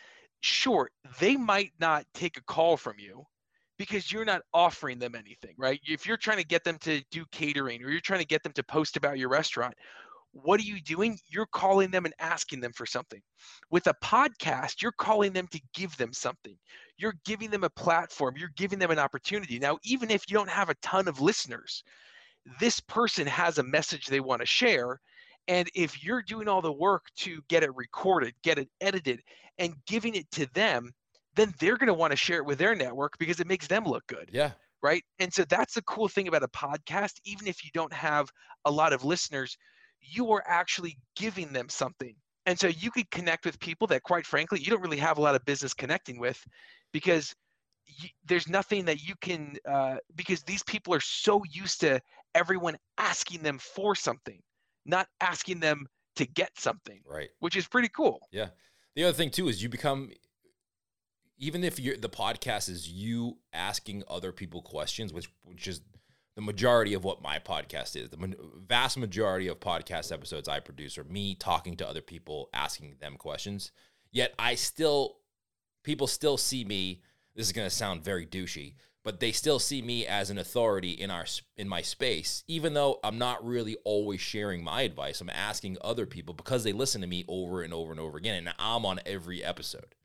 sure, 0.40 0.90
they 1.18 1.36
might 1.36 1.72
not 1.80 2.04
take 2.12 2.36
a 2.36 2.42
call 2.42 2.76
from 2.76 2.98
you, 2.98 3.24
because 3.78 4.10
you're 4.12 4.24
not 4.24 4.42
offering 4.52 4.98
them 4.98 5.14
anything, 5.14 5.54
right? 5.56 5.80
If 5.86 6.04
you're 6.04 6.16
trying 6.16 6.38
to 6.38 6.44
get 6.44 6.64
them 6.64 6.78
to 6.80 7.02
do 7.10 7.24
catering 7.30 7.82
or 7.82 7.90
you're 7.90 8.00
trying 8.00 8.20
to 8.20 8.26
get 8.26 8.42
them 8.42 8.52
to 8.52 8.62
post 8.64 8.96
about 8.96 9.18
your 9.18 9.28
restaurant, 9.28 9.74
what 10.32 10.60
are 10.60 10.64
you 10.64 10.80
doing? 10.80 11.18
You're 11.28 11.46
calling 11.46 11.90
them 11.90 12.04
and 12.04 12.14
asking 12.18 12.60
them 12.60 12.72
for 12.72 12.86
something. 12.86 13.20
With 13.70 13.86
a 13.86 13.94
podcast, 14.02 14.82
you're 14.82 14.92
calling 14.92 15.32
them 15.32 15.48
to 15.48 15.60
give 15.74 15.96
them 15.96 16.12
something. 16.12 16.56
You're 16.96 17.14
giving 17.24 17.50
them 17.50 17.64
a 17.64 17.70
platform, 17.70 18.34
you're 18.36 18.52
giving 18.56 18.78
them 18.78 18.90
an 18.90 18.98
opportunity. 18.98 19.58
Now, 19.58 19.78
even 19.82 20.10
if 20.10 20.30
you 20.30 20.36
don't 20.36 20.50
have 20.50 20.68
a 20.70 20.74
ton 20.82 21.08
of 21.08 21.20
listeners, 21.20 21.82
this 22.60 22.80
person 22.80 23.26
has 23.26 23.58
a 23.58 23.62
message 23.62 24.06
they 24.06 24.20
want 24.20 24.40
to 24.40 24.46
share. 24.46 25.00
And 25.48 25.68
if 25.74 26.02
you're 26.04 26.22
doing 26.22 26.48
all 26.48 26.60
the 26.62 26.72
work 26.72 27.06
to 27.18 27.40
get 27.48 27.62
it 27.62 27.74
recorded, 27.74 28.34
get 28.42 28.58
it 28.58 28.68
edited, 28.80 29.20
and 29.58 29.74
giving 29.86 30.14
it 30.14 30.30
to 30.32 30.46
them, 30.54 30.92
then 31.34 31.54
they're 31.60 31.76
going 31.76 31.86
to 31.88 31.94
want 31.94 32.10
to 32.10 32.16
share 32.16 32.38
it 32.38 32.46
with 32.46 32.58
their 32.58 32.74
network 32.74 33.16
because 33.18 33.40
it 33.40 33.46
makes 33.46 33.66
them 33.66 33.84
look 33.84 34.04
good 34.08 34.28
Yeah. 34.32 34.50
right 34.82 35.04
and 35.20 35.32
so 35.32 35.44
that's 35.44 35.74
the 35.74 35.82
cool 35.82 36.08
thing 36.08 36.26
about 36.26 36.42
a 36.42 36.48
podcast 36.48 37.14
even 37.24 37.46
if 37.46 37.64
you 37.64 37.70
don't 37.72 37.92
have 37.92 38.28
a 38.64 38.70
lot 38.70 38.92
of 38.92 39.04
listeners 39.04 39.56
you 40.00 40.30
are 40.32 40.42
actually 40.46 40.96
giving 41.16 41.52
them 41.52 41.68
something 41.68 42.14
and 42.46 42.58
so 42.58 42.66
you 42.66 42.90
could 42.90 43.10
connect 43.10 43.44
with 43.44 43.58
people 43.60 43.86
that 43.86 44.02
quite 44.02 44.26
frankly 44.26 44.60
you 44.60 44.70
don't 44.70 44.82
really 44.82 44.98
have 44.98 45.18
a 45.18 45.20
lot 45.20 45.34
of 45.34 45.44
business 45.44 45.74
connecting 45.74 46.18
with 46.18 46.42
because 46.92 47.34
y 48.02 48.10
there's 48.26 48.48
nothing 48.48 48.84
that 48.84 49.02
you 49.02 49.14
can 49.20 49.56
uh, 49.66 49.96
because 50.14 50.42
these 50.42 50.62
people 50.62 50.94
are 50.94 51.00
so 51.00 51.42
used 51.50 51.80
to 51.80 52.00
everyone 52.34 52.76
asking 52.98 53.42
them 53.42 53.58
for 53.58 53.94
something 53.94 54.40
not 54.86 55.06
asking 55.20 55.60
them 55.60 55.86
to 56.16 56.26
get 56.26 56.50
something 56.58 57.00
Right. 57.06 57.30
which 57.40 57.56
is 57.56 57.66
pretty 57.66 57.88
cool 57.88 58.20
Yeah. 58.32 58.48
The 58.94 59.04
other 59.04 59.12
thing 59.12 59.30
too 59.30 59.48
is 59.48 59.62
you 59.62 59.68
become 59.68 60.10
even 61.38 61.62
if 61.62 61.78
you're 61.78 61.96
the 61.96 62.08
podcast 62.08 62.68
is 62.68 62.88
you 62.88 63.38
asking 63.52 64.02
other 64.08 64.32
people 64.32 64.60
questions, 64.60 65.12
which 65.12 65.28
which 65.44 65.68
is 65.68 65.80
the 66.38 66.42
majority 66.42 66.94
of 66.94 67.02
what 67.02 67.20
my 67.20 67.40
podcast 67.40 67.96
is. 67.96 68.10
The 68.10 68.36
vast 68.68 68.96
majority 68.96 69.48
of 69.48 69.58
podcast 69.58 70.12
episodes 70.12 70.46
I 70.46 70.60
produce 70.60 70.96
are 70.96 71.02
me 71.02 71.34
talking 71.34 71.76
to 71.78 71.88
other 71.88 72.00
people, 72.00 72.48
asking 72.54 72.94
them 73.00 73.16
questions. 73.16 73.72
Yet 74.12 74.34
I 74.38 74.54
still, 74.54 75.16
people 75.82 76.06
still 76.06 76.36
see 76.36 76.64
me. 76.64 77.02
This 77.34 77.48
is 77.48 77.52
going 77.52 77.68
to 77.68 77.74
sound 77.74 78.04
very 78.04 78.24
douchey, 78.24 78.74
but 79.02 79.18
they 79.18 79.32
still 79.32 79.58
see 79.58 79.82
me 79.82 80.06
as 80.06 80.30
an 80.30 80.38
authority 80.38 80.92
in 80.92 81.10
our 81.10 81.24
in 81.56 81.68
my 81.68 81.82
space, 81.82 82.44
even 82.46 82.72
though 82.72 83.00
I'm 83.02 83.18
not 83.18 83.44
really 83.44 83.76
always 83.82 84.20
sharing 84.20 84.62
my 84.62 84.82
advice. 84.82 85.20
I'm 85.20 85.30
asking 85.30 85.76
other 85.80 86.06
people 86.06 86.34
because 86.34 86.62
they 86.62 86.72
listen 86.72 87.00
to 87.00 87.08
me 87.08 87.24
over 87.26 87.62
and 87.62 87.74
over 87.74 87.90
and 87.90 87.98
over 87.98 88.16
again, 88.16 88.46
and 88.46 88.54
I'm 88.60 88.86
on 88.86 89.00
every 89.04 89.42
episode. 89.42 89.96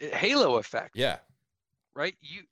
halo 0.00 0.56
effect 0.56 0.96
Yeah, 0.96 1.18
right? 1.94 2.14
You, 2.22 2.44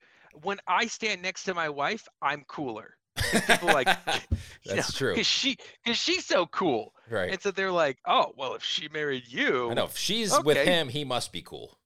when 0.42 0.58
I 0.66 0.84
stand 0.84 1.22
next 1.22 1.44
to 1.44 1.54
my 1.54 1.70
wife, 1.70 2.06
I'm 2.20 2.44
cooler. 2.46 2.98
People 3.16 3.68
like, 3.68 3.88
that's 4.66 4.92
true. 4.92 5.12
because 5.12 5.26
she, 5.26 5.56
because 5.84 5.98
she's 5.98 6.24
so 6.24 6.46
cool, 6.46 6.92
Right. 7.10 7.30
and 7.32 7.40
so 7.40 7.50
they're 7.50 7.70
like, 7.72 7.98
oh, 8.06 8.32
well, 8.36 8.54
if 8.54 8.62
she 8.62 8.88
married 8.88 9.24
you, 9.28 9.70
I 9.70 9.74
know 9.74 9.84
if 9.84 9.96
she's 9.96 10.32
with 10.42 10.56
him, 10.56 10.88
he 10.88 11.04
must 11.04 11.32
be 11.32 11.42
cool. 11.42 11.78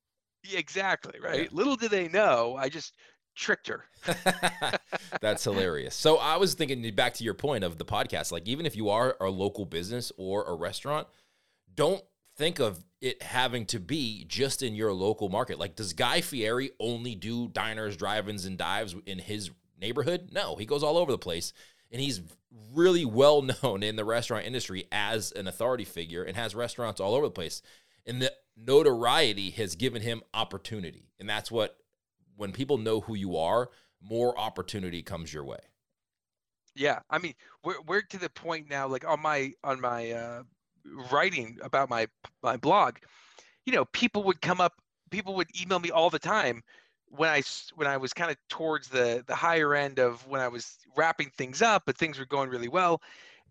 Yeah, 0.44 0.58
exactly, 0.58 1.18
right? 1.20 1.42
Yeah. 1.42 1.48
Little 1.52 1.76
do 1.76 1.88
they 1.88 2.08
know, 2.08 2.56
I 2.58 2.68
just 2.68 2.94
tricked 3.34 3.68
her. 3.68 3.84
That's 5.20 5.44
hilarious. 5.44 5.94
So 5.94 6.16
I 6.18 6.36
was 6.36 6.54
thinking 6.54 6.94
back 6.94 7.14
to 7.14 7.24
your 7.24 7.34
point 7.34 7.64
of 7.64 7.78
the 7.78 7.84
podcast, 7.84 8.32
like 8.32 8.46
even 8.46 8.64
if 8.66 8.76
you 8.76 8.88
are 8.90 9.16
a 9.20 9.28
local 9.28 9.64
business 9.64 10.12
or 10.16 10.44
a 10.44 10.54
restaurant, 10.54 11.06
don't 11.74 12.02
think 12.36 12.60
of 12.60 12.84
it 13.00 13.22
having 13.22 13.66
to 13.66 13.78
be 13.80 14.24
just 14.28 14.62
in 14.62 14.74
your 14.74 14.92
local 14.92 15.28
market. 15.28 15.58
Like, 15.58 15.74
does 15.76 15.92
Guy 15.92 16.20
Fieri 16.20 16.70
only 16.80 17.14
do 17.14 17.48
diners, 17.48 17.96
drive-ins, 17.96 18.44
and 18.46 18.56
dives 18.56 18.94
in 19.06 19.18
his 19.18 19.50
neighborhood? 19.80 20.30
No, 20.32 20.56
he 20.56 20.66
goes 20.66 20.82
all 20.82 20.96
over 20.96 21.12
the 21.12 21.18
place. 21.18 21.52
And 21.90 22.00
he's 22.00 22.20
really 22.72 23.04
well 23.04 23.42
known 23.62 23.82
in 23.82 23.96
the 23.96 24.04
restaurant 24.04 24.46
industry 24.46 24.86
as 24.90 25.32
an 25.32 25.46
authority 25.46 25.84
figure 25.84 26.22
and 26.22 26.36
has 26.36 26.54
restaurants 26.54 27.00
all 27.00 27.14
over 27.14 27.26
the 27.26 27.30
place. 27.30 27.62
And 28.04 28.22
the 28.22 28.32
notoriety 28.56 29.50
has 29.50 29.76
given 29.76 30.02
him 30.02 30.22
opportunity. 30.32 31.10
And 31.18 31.28
that's 31.28 31.50
what 31.50 31.76
when 32.36 32.52
people 32.52 32.78
know 32.78 33.00
who 33.00 33.14
you 33.14 33.36
are, 33.36 33.70
more 34.00 34.38
opportunity 34.38 35.02
comes 35.02 35.32
your 35.32 35.44
way. 35.44 35.58
Yeah, 36.74 37.00
I 37.08 37.18
mean, 37.18 37.34
we're 37.64 37.80
we're 37.86 38.02
to 38.02 38.18
the 38.18 38.28
point 38.28 38.68
now, 38.68 38.86
like 38.86 39.06
on 39.06 39.20
my 39.20 39.52
on 39.64 39.80
my 39.80 40.10
uh, 40.10 40.42
writing 41.10 41.56
about 41.62 41.88
my 41.88 42.06
my 42.42 42.58
blog, 42.58 42.96
you 43.64 43.72
know, 43.72 43.86
people 43.86 44.22
would 44.24 44.42
come 44.42 44.60
up, 44.60 44.74
people 45.10 45.34
would 45.36 45.48
email 45.60 45.78
me 45.78 45.90
all 45.90 46.10
the 46.10 46.18
time. 46.18 46.62
When 47.08 47.30
I 47.30 47.42
when 47.74 47.86
I 47.88 47.96
was 47.96 48.12
kind 48.12 48.30
of 48.30 48.36
towards 48.48 48.88
the 48.88 49.24
the 49.26 49.34
higher 49.36 49.74
end 49.74 49.98
of 49.98 50.26
when 50.26 50.40
I 50.40 50.48
was 50.48 50.78
wrapping 50.96 51.30
things 51.30 51.62
up, 51.62 51.84
but 51.86 51.96
things 51.96 52.18
were 52.18 52.26
going 52.26 52.50
really 52.50 52.68
well, 52.68 53.00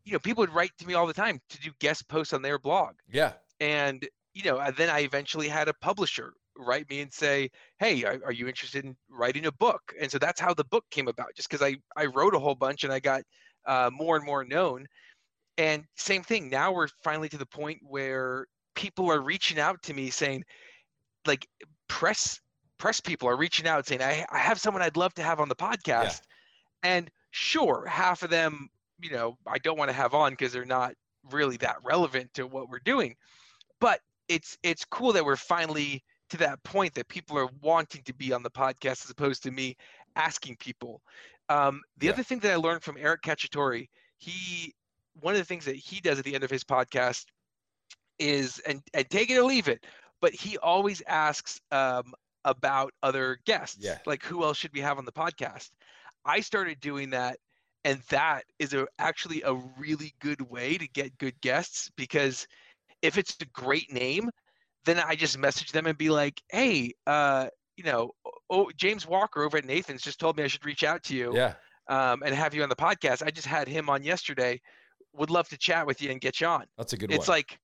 you 0.06 0.13
know, 0.13 0.20
people 0.20 0.41
would 0.41 0.54
write 0.54 0.72
to 0.80 0.88
me 0.88 0.96
all 0.96 1.08
the 1.08 1.13
time 1.13 1.39
to 1.50 1.60
do 1.62 1.72
guest 1.80 2.08
posts 2.10 2.34
on 2.34 2.41
their 2.44 2.60
blog, 2.60 2.96
Yeah. 3.08 3.38
and 3.60 4.08
you 4.34 4.44
know, 4.44 4.72
then 4.72 4.89
I 4.89 5.00
eventually 5.02 5.48
had 5.48 5.68
a 5.70 5.74
publisher 5.76 6.34
write 6.58 6.89
me 6.89 7.02
and 7.02 7.13
say, 7.13 7.50
"Hey, 7.80 8.04
are, 8.06 8.22
are 8.26 8.32
you 8.34 8.48
interested 8.48 8.86
in 8.86 8.98
writing 9.10 9.46
a 9.46 9.52
book?" 9.52 9.94
And 10.00 10.12
so 10.12 10.20
that's 10.20 10.39
how 10.41 10.54
the 10.54 10.65
book 10.65 10.86
came 10.91 11.08
about, 11.08 11.36
just 11.36 11.50
because 11.50 11.63
I 11.63 11.78
I 11.96 12.06
wrote 12.08 12.36
a 12.36 12.39
whole 12.39 12.56
bunch 12.56 12.84
and 12.84 12.94
I 12.94 13.00
got 13.00 13.24
uh, 13.65 13.89
more 13.94 14.18
and 14.18 14.26
more 14.26 14.44
known. 14.46 14.88
And 15.58 15.86
same 15.96 16.24
thing. 16.24 16.50
Now 16.50 16.74
we're 16.74 16.88
finally 17.04 17.30
to 17.30 17.38
the 17.38 17.46
point 17.46 17.80
where 17.84 18.48
people 18.76 19.12
are 19.12 19.22
reaching 19.22 19.60
out 19.60 19.82
to 19.84 19.94
me 19.94 20.10
saying, 20.10 20.44
like, 21.26 21.48
press 21.88 22.39
press 22.78 23.00
people 23.00 23.30
are 23.30 23.38
reaching 23.38 23.68
out 23.68 23.86
saying, 23.88 24.02
I, 24.02 24.26
I 24.32 24.40
have 24.40 24.60
someone 24.60 24.82
I'd 24.84 24.98
love 24.98 25.14
to 25.16 25.24
have 25.24 25.40
on 25.40 25.50
the 25.50 25.56
podcast. 25.56 26.22
And 26.84 27.10
sure, 27.32 27.86
half 27.88 28.24
of 28.24 28.30
them, 28.30 28.70
you 29.00 29.12
know, 29.12 29.38
I 29.48 29.58
don't 29.60 29.78
want 29.78 29.90
to 29.90 29.94
have 29.96 30.14
on 30.14 30.34
because 30.34 30.54
they're 30.54 30.66
not 30.66 30.94
really 31.32 31.58
that 31.58 31.78
relevant 31.84 32.34
to 32.36 32.48
what 32.48 32.70
we're 32.70 32.80
doing. 32.80 33.16
But 33.80 34.02
it's 34.28 34.58
it's 34.64 34.86
cool 34.86 35.14
that 35.14 35.26
we're 35.26 35.36
finally 35.36 36.04
to 36.30 36.38
that 36.38 36.64
point 36.64 36.94
that 36.96 37.08
people 37.08 37.38
are 37.38 37.50
wanting 37.62 38.04
to 38.04 38.14
be 38.14 38.34
on 38.34 38.44
the 38.44 38.52
podcast 38.52 39.04
as 39.06 39.10
opposed 39.10 39.44
to 39.44 39.52
me 39.52 39.76
asking 40.16 40.58
people. 40.58 41.02
Um, 41.50 41.82
the 41.98 42.08
Yeah. 42.08 42.14
other 42.14 42.24
thing 42.24 42.40
that 42.40 42.52
I 42.52 42.56
learned 42.56 42.84
from 42.84 42.98
Eric 42.98 43.22
Cacciatore, 43.22 43.88
he 44.18 44.74
one 45.14 45.34
of 45.34 45.40
the 45.40 45.46
things 45.46 45.66
that 45.66 45.76
he 45.76 46.02
does 46.02 46.20
at 46.20 46.26
the 46.26 46.36
end 46.36 46.44
of 46.44 46.50
his 46.52 46.64
podcast 46.64 47.26
is 48.20 48.60
and 48.60 48.82
and 48.94 49.10
take 49.10 49.30
it 49.30 49.38
or 49.38 49.44
leave 49.44 49.68
it, 49.68 49.86
but 50.22 50.34
he 50.34 50.58
always 50.58 51.02
asks 51.08 51.62
um, 51.72 52.14
about 52.46 52.94
other 53.04 53.40
guests, 53.46 53.78
Yeah. 53.82 53.98
like 54.06 54.24
who 54.24 54.44
else 54.44 54.58
should 54.58 54.74
we 54.74 54.80
have 54.82 54.98
on 54.98 55.06
the 55.06 55.12
podcast. 55.12 55.72
I 56.24 56.40
started 56.40 56.80
doing 56.80 57.10
that, 57.10 57.38
and 57.84 58.00
that 58.10 58.46
is 58.60 58.74
a, 58.74 58.88
actually 58.98 59.42
a 59.44 59.54
really 59.78 60.14
good 60.22 60.42
way 60.50 60.78
to 60.78 60.88
get 60.88 61.18
good 61.18 61.40
guests 61.42 61.92
because 61.98 62.48
if 63.02 63.18
it's 63.18 63.36
a 63.42 63.46
great 63.48 63.92
name, 63.92 64.30
then 64.86 65.00
I 65.00 65.16
just 65.16 65.38
message 65.38 65.72
them 65.72 65.86
and 65.88 65.98
be 65.98 66.10
like, 66.10 66.42
hey, 66.50 66.94
uh, 67.06 67.48
you 67.76 67.84
know, 67.84 68.12
oh, 68.50 68.72
James 68.78 69.06
Walker 69.06 69.44
over 69.44 69.58
at 69.58 69.66
Nathan's 69.66 70.02
just 70.02 70.20
told 70.20 70.38
me 70.38 70.44
I 70.44 70.48
should 70.48 70.66
reach 70.66 70.84
out 70.84 71.04
to 71.04 71.16
you 71.16 71.36
Yeah. 71.36 71.56
um, 71.90 72.24
and 72.24 72.34
have 72.34 72.54
you 72.54 72.64
on 72.64 72.70
the 72.70 72.76
podcast. 72.76 73.26
I 73.26 73.32
just 73.32 73.48
had 73.48 73.68
him 73.68 73.90
on 73.90 74.04
yesterday. 74.04 74.62
Would 75.14 75.30
love 75.30 75.50
to 75.50 75.58
chat 75.58 75.86
with 75.86 76.02
you 76.02 76.12
and 76.12 76.22
get 76.22 76.40
you 76.42 76.48
on. 76.48 76.66
That's 76.78 76.94
a 76.94 76.98
good 76.98 77.10
It's 77.12 77.18
one. 77.18 77.22
It's 77.22 77.28
like, 77.30 77.60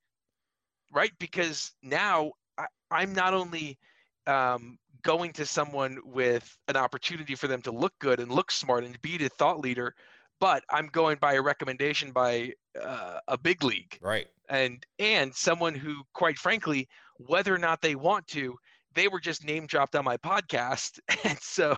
right? 0.92 1.12
Because 1.20 1.72
now 1.82 2.32
I, 2.58 2.66
I'm 2.92 3.14
not 3.14 3.34
only 3.34 3.78
um, 4.28 4.78
going 5.04 5.34
to 5.34 5.46
someone 5.46 6.00
with 6.06 6.58
an 6.68 6.76
opportunity 6.76 7.36
for 7.36 7.48
them 7.48 7.62
to 7.64 7.72
look 7.72 7.94
good 8.00 8.20
and 8.20 8.32
look 8.32 8.52
smart 8.52 8.84
and 8.84 9.02
be 9.02 9.24
a 9.26 9.30
thought 9.30 9.60
leader, 9.60 9.96
but 10.40 10.64
I'm 10.70 10.88
going 10.88 11.18
by 11.20 11.34
a 11.34 11.42
recommendation 11.42 12.12
by 12.12 12.54
uh, 12.82 13.20
a 13.28 13.38
big 13.38 13.64
league 13.64 13.98
right. 14.02 14.28
and 14.50 14.86
and 15.00 15.34
someone 15.34 15.76
who, 15.76 16.02
quite 16.14 16.38
frankly, 16.38 16.88
whether 17.18 17.54
or 17.54 17.60
not 17.60 17.82
they 17.82 17.96
want 17.96 18.28
to, 18.28 18.58
they 18.94 19.08
were 19.08 19.20
just 19.20 19.46
name 19.46 19.68
dropped 19.68 19.96
on 19.96 20.04
my 20.04 20.18
podcast, 20.18 21.00
and 21.24 21.38
so 21.40 21.78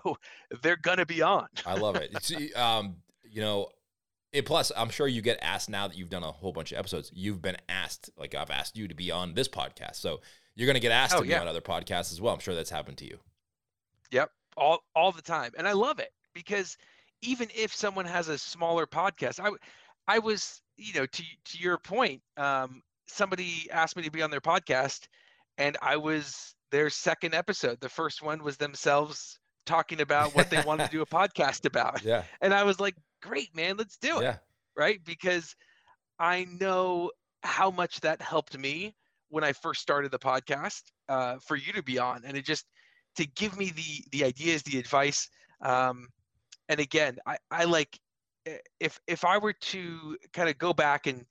they're 0.62 0.78
gonna 0.78 1.06
be 1.06 1.22
on. 1.22 1.48
I 1.66 1.76
love 1.76 1.96
it. 1.96 2.12
It's, 2.14 2.34
um, 2.58 2.98
you 3.24 3.42
know, 3.42 3.68
it, 4.32 4.46
plus 4.46 4.72
I'm 4.76 4.90
sure 4.90 5.08
you 5.08 5.22
get 5.22 5.40
asked 5.42 5.70
now 5.70 5.88
that 5.88 5.98
you've 5.98 6.10
done 6.10 6.24
a 6.24 6.32
whole 6.32 6.54
bunch 6.54 6.72
of 6.72 6.78
episodes. 6.78 7.12
You've 7.14 7.42
been 7.42 7.58
asked, 7.70 8.10
like 8.18 8.34
I've 8.34 8.50
asked 8.50 8.78
you 8.78 8.88
to 8.88 8.96
be 8.96 9.12
on 9.12 9.34
this 9.34 9.48
podcast, 9.48 9.96
so 9.96 10.22
you're 10.56 10.68
gonna 10.68 10.80
get 10.80 10.92
asked 10.92 11.14
Oh, 11.16 11.20
to 11.20 11.24
be 11.24 11.30
yeah. 11.30 11.42
on 11.42 11.48
other 11.48 11.62
podcasts 11.62 12.12
as 12.12 12.22
well. 12.22 12.34
I'm 12.34 12.40
sure 12.40 12.56
that's 12.56 12.70
happened 12.70 12.98
to 13.00 13.06
you. 13.06 13.20
Yep, 14.12 14.30
all 14.58 14.80
all 14.96 15.12
the 15.12 15.22
time 15.22 15.52
and 15.58 15.68
i 15.68 15.72
love 15.72 15.98
it 16.00 16.12
because 16.36 16.78
even 17.24 17.48
if 17.56 17.74
someone 17.74 18.06
has 18.06 18.28
a 18.28 18.38
smaller 18.38 18.86
podcast 18.86 19.40
I 19.40 19.50
I 20.08 20.20
was 20.20 20.62
you 20.78 20.94
know 20.94 21.06
to 21.08 21.24
to 21.46 21.58
your 21.58 21.78
point 21.80 22.22
um 22.38 22.82
somebody 23.08 23.68
asked 23.72 23.96
me 23.96 24.04
to 24.04 24.12
be 24.12 24.22
on 24.22 24.30
their 24.32 24.42
podcast 24.42 25.08
and 25.58 25.76
i 25.82 25.98
was 25.98 26.54
their 26.72 26.90
second 26.92 27.34
episode 27.34 27.80
the 27.82 27.90
first 27.90 28.22
one 28.22 28.44
was 28.44 28.58
themselves 28.58 29.40
talking 29.66 30.02
about 30.02 30.36
what 30.36 30.50
they 30.52 30.62
wanted 30.62 30.86
to 30.86 30.92
do 30.92 31.02
a 31.02 31.06
podcast 31.20 31.66
about 31.66 32.04
Yeah. 32.04 32.24
and 32.42 32.54
i 32.54 32.64
was 32.64 32.80
like 32.80 32.96
great 33.24 33.56
man 33.56 33.78
let's 33.78 33.98
do 33.98 34.20
it 34.20 34.24
Yeah. 34.24 34.38
right 34.78 35.04
because 35.04 35.56
i 36.20 36.46
know 36.60 37.12
how 37.44 37.72
much 37.72 38.02
that 38.02 38.22
helped 38.22 38.58
me 38.58 38.94
when 39.34 39.44
i 39.44 39.52
first 39.52 39.82
started 39.82 40.12
the 40.12 40.20
podcast 40.20 40.82
uh, 41.10 41.38
for 41.46 41.56
you 41.56 41.74
to 41.74 41.84
be 41.84 42.00
on 42.00 42.22
and 42.26 42.38
it 42.38 42.46
just 42.46 42.66
to 43.16 43.26
give 43.36 43.58
me 43.58 43.72
the 43.72 44.06
the 44.12 44.24
ideas 44.26 44.64
the 44.64 44.80
advice 44.80 45.30
um, 45.62 46.08
and 46.70 46.80
again 46.80 47.18
i 47.26 47.38
i 47.52 47.64
like 47.64 48.00
eh, 48.46 48.58
if 48.80 49.00
if 49.08 49.26
i 49.26 49.38
were 49.38 49.54
to 49.54 50.18
kind 50.34 50.50
of 50.50 50.58
go 50.58 50.74
back 50.74 51.08
and 51.08 51.26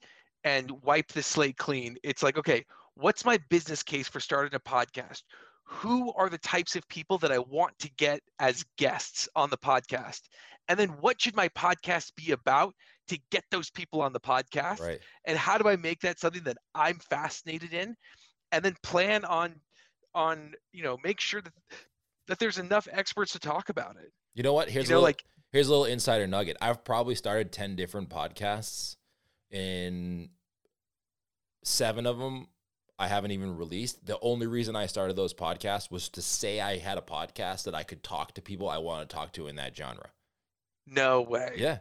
and 0.45 0.71
wipe 0.83 1.09
the 1.09 1.23
slate 1.23 1.57
clean 1.57 1.97
it's 2.03 2.23
like 2.23 2.37
okay 2.37 2.65
what's 2.95 3.25
my 3.25 3.38
business 3.49 3.83
case 3.83 4.09
for 4.09 4.21
starting 4.21 4.55
a 4.55 4.61
podcast? 4.61 5.23
Who 5.65 6.12
are 6.15 6.29
the 6.29 6.38
types 6.38 6.77
of 6.77 6.87
people 6.88 7.19
that 7.19 7.33
i 7.33 7.38
want 7.38 7.79
to 7.79 7.91
get 7.97 8.21
as 8.38 8.65
guests 8.77 9.29
on 9.35 9.51
the 9.51 9.59
podcast? 9.59 10.21
And 10.69 10.79
then 10.79 10.91
what 11.01 11.21
should 11.21 11.37
my 11.37 11.49
podcast 11.51 12.15
be 12.15 12.33
about 12.33 12.75
to 13.09 13.19
get 13.31 13.45
those 13.51 13.71
people 13.71 14.01
on 14.01 14.12
the 14.12 14.21
podcast 14.21 14.81
Right. 14.81 15.01
and 15.27 15.37
how 15.37 15.59
do 15.59 15.69
i 15.69 15.77
make 15.77 16.01
that 16.01 16.19
something 16.21 16.43
that 16.45 16.57
i'm 16.75 16.99
fascinated 16.99 17.73
in 17.75 17.97
and 18.53 18.65
then 18.65 18.75
plan 18.83 19.25
on 19.25 19.55
on 20.15 20.53
you 20.73 20.83
know 20.83 20.97
make 21.03 21.21
sure 21.21 21.41
that 21.43 21.53
that 22.29 22.38
there's 22.38 22.59
enough 22.59 22.87
experts 22.91 23.33
to 23.33 23.38
talk 23.38 23.69
about 23.69 23.97
it 23.97 24.12
You 24.35 24.43
know 24.43 24.53
what? 24.55 24.71
Here's 24.71 24.88
you 24.88 24.95
a 24.95 24.97
little, 24.97 25.03
like 25.03 25.25
here's 25.53 25.67
a 25.69 25.71
little 25.71 25.85
insider 25.87 26.27
nugget. 26.27 26.57
I've 26.61 26.85
probably 26.85 27.15
started 27.15 27.51
ten 27.53 27.77
different 27.77 28.09
podcasts, 28.09 28.97
and 29.51 30.31
seven 31.65 32.07
of 32.07 32.19
them 32.19 32.47
I 32.99 33.09
haven't 33.09 33.33
even 33.33 33.57
released. 33.57 34.07
The 34.07 34.19
only 34.21 34.47
reason 34.47 34.77
I 34.77 34.87
started 34.87 35.17
those 35.17 35.35
podcasts 35.35 35.91
was 35.91 36.09
to 36.11 36.23
say 36.23 36.61
I 36.61 36.79
had 36.79 36.99
a 36.99 37.03
podcast 37.03 37.65
that 37.65 37.75
I 37.75 37.83
could 37.83 38.03
talk 38.05 38.35
to 38.35 38.43
people 38.43 38.69
I 38.69 38.79
want 38.79 39.09
to 39.09 39.15
talk 39.15 39.33
to 39.33 39.49
in 39.49 39.57
that 39.57 39.77
genre. 39.77 40.11
no 40.87 41.21
way 41.23 41.55
Yeah. 41.57 41.79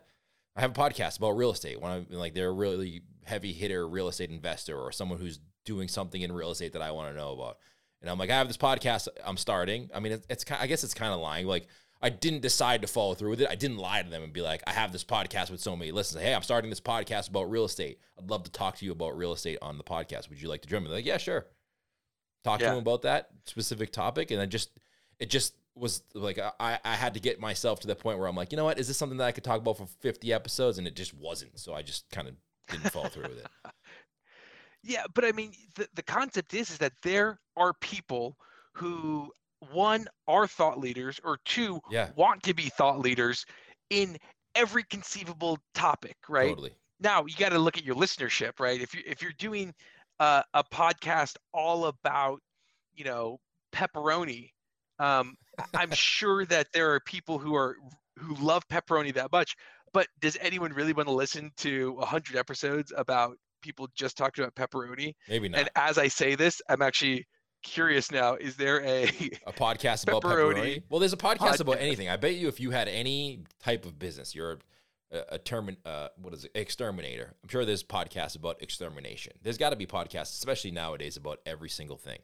I 0.56 0.62
have 0.62 0.72
a 0.72 0.74
podcast 0.74 1.18
about 1.18 1.32
real 1.32 1.52
estate. 1.52 1.80
When 1.82 1.92
I'm 1.92 2.08
like 2.10 2.34
they're 2.34 2.50
a 2.50 2.54
really 2.54 3.04
heavy 3.24 3.54
hitter 3.54 3.88
real 3.88 4.08
estate 4.08 4.30
investor 4.30 4.78
or 4.78 4.92
someone 4.92 5.20
who's 5.20 5.40
doing 5.66 5.88
something 5.88 6.22
in 6.22 6.32
real 6.32 6.52
estate 6.52 6.74
that 6.74 6.82
I 6.82 6.92
want 6.92 7.12
to 7.12 7.18
know 7.18 7.34
about. 7.34 7.58
And 8.02 8.10
I'm 8.10 8.18
like, 8.18 8.32
I 8.32 8.38
have 8.38 8.48
this 8.48 8.58
podcast 8.58 9.08
I'm 9.26 9.38
starting. 9.38 9.90
I 9.94 10.00
mean, 10.00 10.14
it's, 10.14 10.26
it's 10.30 10.46
I 10.52 10.68
guess 10.68 10.84
it's 10.84 10.94
kind 10.94 11.14
of 11.14 11.20
lying. 11.20 11.46
Like 11.46 11.68
I 12.02 12.10
didn't 12.10 12.42
decide 12.42 12.82
to 12.82 12.88
follow 12.88 13.14
through 13.14 13.30
with 13.30 13.42
it. 13.42 13.50
I 13.50 13.56
didn't 13.56 13.78
lie 13.78 14.02
to 14.02 14.10
them 14.10 14.24
and 14.24 14.34
be 14.34 14.42
like, 14.42 14.64
I 14.66 14.72
have 14.72 14.92
this 14.92 15.04
podcast 15.04 15.52
with 15.52 15.62
so 15.62 15.76
many 15.76 15.92
listens. 15.92 16.24
Hey, 16.24 16.34
I'm 16.34 16.42
starting 16.42 16.72
this 16.72 16.82
podcast 16.82 17.30
about 17.30 17.52
real 17.52 17.66
estate. 17.66 18.00
I'd 18.18 18.30
love 18.30 18.44
to 18.44 18.52
talk 18.52 18.78
to 18.78 18.86
you 18.86 18.92
about 18.92 19.16
real 19.16 19.34
estate 19.34 19.60
on 19.62 19.78
the 19.78 19.84
podcast. 19.84 20.30
Would 20.30 20.42
you 20.42 20.50
like 20.50 20.64
to 20.64 20.68
join 20.68 20.82
me? 20.82 20.90
They're 20.90 20.98
like, 20.98 21.06
yeah, 21.06 21.18
sure. 21.18 21.46
Talk 22.44 22.60
to 22.60 22.66
them 22.66 22.78
about 22.80 23.04
that 23.04 23.30
specific 23.46 23.92
topic. 23.92 24.32
And 24.32 24.42
I 24.42 24.48
just, 24.48 24.72
it 25.20 25.30
just 25.30 25.54
was 25.76 26.04
like, 26.14 26.38
I, 26.60 26.80
I 26.84 26.96
had 26.96 27.14
to 27.14 27.20
get 27.20 27.40
myself 27.40 27.80
to 27.82 27.88
the 27.88 27.96
point 27.96 28.20
where 28.20 28.28
I'm 28.28 28.36
like, 28.36 28.52
you 28.52 28.58
know 28.58 28.66
what? 28.66 28.80
Is 28.80 28.88
this 28.88 28.98
something 28.98 29.18
that 29.20 29.26
I 29.28 29.32
could 29.32 29.44
talk 29.44 29.60
about 29.62 29.78
for 29.78 29.88
50 29.88 30.32
episodes? 30.34 30.78
And 30.78 30.86
it 30.88 30.96
just 30.96 31.14
wasn't. 31.14 31.58
So 31.60 31.74
I 31.74 31.82
just 31.82 32.10
kind 32.12 32.28
of 32.28 32.36
didn't 32.70 32.92
follow 32.92 33.10
through 33.10 33.30
with 33.30 33.40
it. 33.40 33.48
yeah 34.84 35.04
but 35.14 35.24
i 35.24 35.32
mean 35.32 35.52
the, 35.76 35.88
the 35.94 36.02
concept 36.04 36.54
is 36.54 36.72
is 36.72 36.78
that 36.80 36.94
there 37.04 37.40
are 37.56 37.74
people 37.82 38.36
who 38.74 39.32
one 39.72 40.08
are 40.28 40.48
thought 40.48 40.80
leaders 40.80 41.20
or 41.24 41.38
two 41.46 41.80
Yeah, 41.92 42.10
want 42.16 42.42
to 42.44 42.54
be 42.54 42.64
thought 42.64 43.00
leaders 43.00 43.46
in 43.92 44.18
every 44.56 44.84
conceivable 44.84 45.60
topic 45.76 46.18
right 46.28 46.50
totally. 46.50 46.72
now 47.00 47.24
you 47.28 47.36
got 47.38 47.50
to 47.50 47.60
look 47.60 47.78
at 47.78 47.86
your 47.86 47.96
listenership 47.96 48.60
right 48.60 48.82
if 48.82 48.94
you 48.96 49.02
if 49.06 49.22
you're 49.22 49.34
doing 49.38 49.74
uh, 50.20 50.42
a 50.54 50.64
podcast 50.64 51.36
all 51.54 51.86
about 51.86 52.40
you 52.96 53.04
know 53.04 53.40
pepperoni 53.74 54.50
um, 55.02 55.36
i'm 55.74 55.92
sure 55.92 56.46
that 56.46 56.68
there 56.74 56.94
are 56.94 57.00
people 57.02 57.40
who 57.40 57.56
are 57.56 57.76
who 58.18 58.36
love 58.36 58.68
pepperoni 58.70 59.14
that 59.14 59.32
much 59.32 59.56
but 59.94 60.08
does 60.20 60.38
anyone 60.42 60.72
really 60.72 60.94
want 60.94 61.08
to 61.08 61.14
listen 61.14 61.52
to 61.58 61.94
100 61.94 62.36
episodes 62.36 62.94
about 62.96 63.36
people 63.62 63.88
just 63.96 64.18
talking 64.18 64.44
about 64.44 64.56
pepperoni 64.56 65.14
Maybe 65.30 65.50
not. 65.50 65.60
and 65.60 65.70
as 65.76 65.98
i 65.98 66.08
say 66.08 66.36
this 66.36 66.62
i'm 66.70 66.82
actually 66.82 67.26
curious 67.64 68.12
now 68.12 68.36
is 68.36 68.56
there 68.56 68.82
a 68.84 69.04
a 69.46 69.54
podcast 69.54 70.04
about 70.04 70.24
Pepperoni 70.24 70.56
pepperoni. 70.56 70.84
Well, 70.90 71.00
there's 71.00 71.14
a 71.14 71.18
podcast 71.18 71.60
about 71.60 71.78
anything. 71.80 72.10
I 72.10 72.18
bet 72.18 72.36
you 72.36 72.48
if 72.48 72.60
you 72.60 72.72
had 72.72 72.88
any 72.88 73.44
type 73.64 73.86
of 73.86 74.00
business, 74.00 74.34
you're 74.34 74.58
a, 75.12 75.24
a 75.30 75.38
term, 75.38 75.76
uh, 75.86 76.10
what 76.22 76.34
is 76.34 76.46
it, 76.46 76.52
exterminator. 76.56 77.34
I'm 77.44 77.50
sure 77.50 77.66
there's 77.66 77.84
podcasts 77.84 78.36
about 78.36 78.62
extermination. 78.62 79.34
There's 79.42 79.58
got 79.58 79.72
to 79.72 79.76
be 79.76 79.86
podcasts, 79.86 80.34
especially 80.34 80.72
nowadays, 80.72 81.18
about 81.18 81.40
every 81.46 81.70
single 81.70 81.98
thing. 81.98 82.20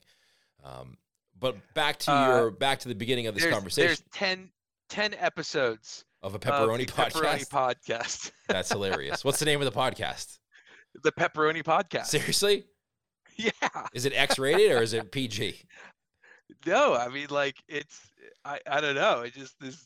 Um, 0.64 0.98
but 1.40 1.56
back 1.74 1.98
to 2.00 2.12
Uh, 2.12 2.28
your 2.28 2.52
back 2.52 2.80
to 2.80 2.88
the 2.90 2.96
beginning 2.96 3.28
of 3.28 3.34
this 3.36 3.44
there's, 3.44 3.54
conversation 3.54 3.88
there's 3.88 4.04
10 4.14 4.50
10 4.90 5.14
episodes 5.16 6.06
of 6.24 6.34
a 6.36 6.40
pepperoni 6.40 6.86
the 6.88 6.92
podcast. 6.94 7.12
pepperoni 7.12 7.48
podcast 7.50 8.32
That's 8.48 8.70
hilarious. 8.70 9.24
What's 9.26 9.40
the 9.40 9.46
name 9.46 9.62
of 9.62 9.72
the 9.72 9.80
podcast? 9.80 10.40
the 11.04 11.12
pepperoni 11.12 11.64
podcast 11.64 12.06
Seriously, 12.06 12.66
yeah 13.38 13.52
is 13.94 14.06
it 14.06 14.14
X 14.16 14.40
rated 14.40 14.72
or 14.72 14.82
is 14.82 14.94
it 14.94 15.12
PG? 15.12 15.62
No, 16.66 16.96
I 16.96 17.10
mean 17.10 17.28
like 17.30 17.56
it's 17.68 18.00
I, 18.46 18.60
I 18.66 18.82
don't 18.82 18.96
know. 18.96 19.22
It 19.22 19.34
just 19.34 19.60
this 19.60 19.86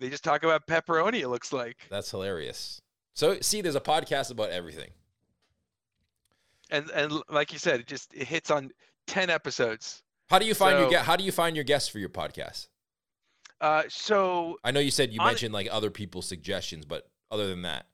they 0.00 0.08
just 0.08 0.24
talk 0.24 0.42
about 0.42 0.66
pepperoni. 0.66 1.20
It 1.20 1.28
looks 1.28 1.52
like. 1.52 1.76
That's 1.90 2.10
hilarious. 2.10 2.80
So 3.14 3.38
see, 3.40 3.60
there's 3.60 3.76
a 3.76 3.80
podcast 3.80 4.30
about 4.30 4.48
everything. 4.50 4.90
And 6.70 6.90
and 6.90 7.12
like 7.28 7.52
you 7.52 7.58
said, 7.58 7.80
it 7.80 7.86
just 7.86 8.12
it 8.14 8.26
hits 8.26 8.50
on 8.50 8.70
ten 9.06 9.28
episodes. 9.30 10.01
How 10.32 10.38
do 10.38 10.46
you 10.46 10.54
find 10.54 10.78
your 10.78 10.86
So- 10.86 10.90
get? 10.92 11.04
How 11.04 11.16
do 11.16 11.24
you 11.24 11.30
find 11.32 11.54
your 11.54 11.64
guests 11.64 11.90
for 11.90 11.98
your 11.98 12.08
podcast? 12.08 12.68
Uh, 13.60 13.82
so 13.88 14.58
I 14.64 14.70
know 14.70 14.80
you 14.80 14.90
said 14.90 15.12
you 15.12 15.20
On- 15.20 15.26
mentioned 15.26 15.52
like 15.52 15.68
other 15.70 15.90
people's 15.90 16.26
suggestions, 16.26 16.86
but 16.86 17.06
other 17.30 17.46
than 17.48 17.62
that, 17.62 17.86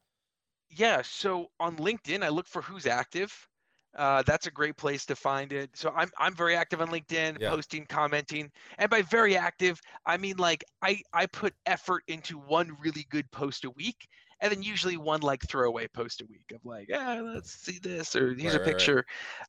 yeah, 0.71 1.03
so 1.03 1.51
on 1.59 1.77
LinkedIn, 1.79 2.23
I 2.23 2.29
look 2.29 2.47
for 2.47 2.63
who's 2.63 2.87
active. 2.87 3.49
Uh, 3.97 4.23
that's 4.23 4.47
a 4.47 4.51
great 4.53 4.77
place 4.77 5.05
to 5.07 5.17
find 5.17 5.53
it. 5.53 5.77
So 5.77 5.91
I'm 5.97 6.11
I'm 6.17 6.33
very 6.35 6.55
active 6.55 6.81
on 6.81 6.89
LinkedIn, 6.89 7.41
Yeah. 7.41 7.51
posting, 7.51 7.87
commenting, 7.87 8.53
and 8.79 8.89
by 8.89 9.03
very 9.03 9.37
active, 9.37 9.81
I 10.07 10.17
mean 10.17 10.37
like 10.37 10.63
I 10.81 11.03
I 11.13 11.27
put 11.27 11.55
effort 11.67 12.05
into 12.07 12.39
one 12.39 12.77
really 12.79 13.05
good 13.11 13.29
post 13.33 13.65
a 13.65 13.71
week, 13.71 14.07
and 14.41 14.53
then 14.53 14.63
usually 14.63 14.97
one 14.97 15.23
like 15.23 15.43
throwaway 15.49 15.89
post 15.89 16.21
a 16.21 16.27
week 16.27 16.53
of 16.55 16.65
like, 16.65 16.87
yeah, 16.89 17.21
let's 17.21 17.53
see 17.53 17.81
this 17.83 18.15
or 18.15 18.35
here's 18.35 18.45
Right, 18.45 18.55
a 18.55 18.59
right, 18.59 18.59
right. 18.59 18.65
picture, 18.67 19.05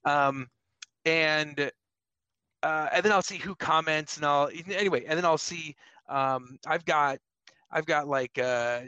um, 0.05 0.47
and 1.05 1.71
uh, 2.63 2.87
and 2.93 3.03
then 3.03 3.11
I'll 3.11 3.21
see 3.21 3.37
who 3.37 3.55
comments, 3.55 4.17
and 4.17 4.25
I'll 4.25 4.49
anyway, 4.69 5.05
and 5.05 5.17
then 5.17 5.25
I'll 5.25 5.37
see 5.37 5.75
um, 6.07 6.57
I've 6.67 6.85
got 6.85 7.19
I've 7.71 7.85
got 7.85 8.07
like 8.07 8.37
uh, 8.37 8.81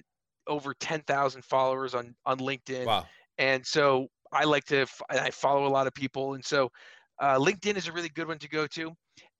over 0.47 0.73
ten 0.79 1.01
thousand 1.01 1.43
followers 1.45 1.95
on 1.95 2.15
on 2.25 2.39
LinkedIn 2.39 2.85
wow, 2.85 3.05
and 3.37 3.65
so 3.65 4.07
I 4.31 4.43
like 4.45 4.65
to 4.65 4.81
f- 4.81 5.01
I 5.09 5.29
follow 5.31 5.65
a 5.65 5.69
lot 5.69 5.87
of 5.87 5.93
people, 5.93 6.33
and 6.33 6.43
so 6.43 6.69
uh, 7.19 7.37
LinkedIn 7.37 7.77
is 7.77 7.87
a 7.87 7.91
really 7.91 8.09
good 8.09 8.27
one 8.27 8.39
to 8.39 8.49
go 8.49 8.67
to. 8.67 8.91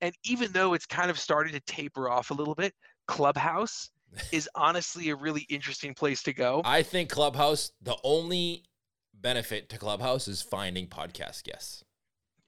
And 0.02 0.14
even 0.26 0.52
though 0.52 0.74
it's 0.74 0.86
kind 0.86 1.10
of 1.12 1.20
starting 1.20 1.54
to 1.54 1.60
taper 1.62 2.10
off 2.10 2.32
a 2.32 2.34
little 2.34 2.56
bit, 2.56 2.74
Clubhouse 3.08 3.90
is 4.32 4.50
honestly 4.56 5.10
a 5.10 5.16
really 5.16 5.46
interesting 5.50 5.94
place 5.94 6.24
to 6.24 6.34
go. 6.34 6.62
I 6.66 6.84
think 6.84 7.10
Clubhouse. 7.10 7.72
The 7.82 7.98
only 8.04 8.64
benefit 9.14 9.70
to 9.70 9.78
Clubhouse 9.78 10.28
is 10.28 10.42
finding 10.42 10.88
podcast 10.88 11.44
guests. 11.44 11.84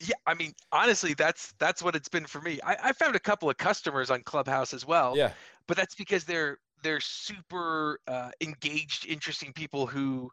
Yeah, 0.05 0.15
I 0.25 0.33
mean, 0.33 0.53
honestly, 0.71 1.13
that's 1.13 1.53
that's 1.59 1.81
what 1.83 1.95
it's 1.95 2.09
been 2.09 2.25
for 2.25 2.41
me. 2.41 2.59
I, 2.65 2.77
I 2.85 2.93
found 2.93 3.15
a 3.15 3.19
couple 3.19 3.49
of 3.49 3.57
customers 3.57 4.11
on 4.11 4.21
Clubhouse 4.23 4.73
as 4.73 4.85
well, 4.85 5.15
Yeah, 5.17 5.31
but 5.67 5.77
that's 5.77 5.95
because 5.95 6.23
they're 6.23 6.57
they're 6.83 6.99
super 6.99 7.99
uh, 8.07 8.31
engaged, 8.41 9.05
interesting 9.07 9.53
people 9.53 9.87
who 9.87 10.29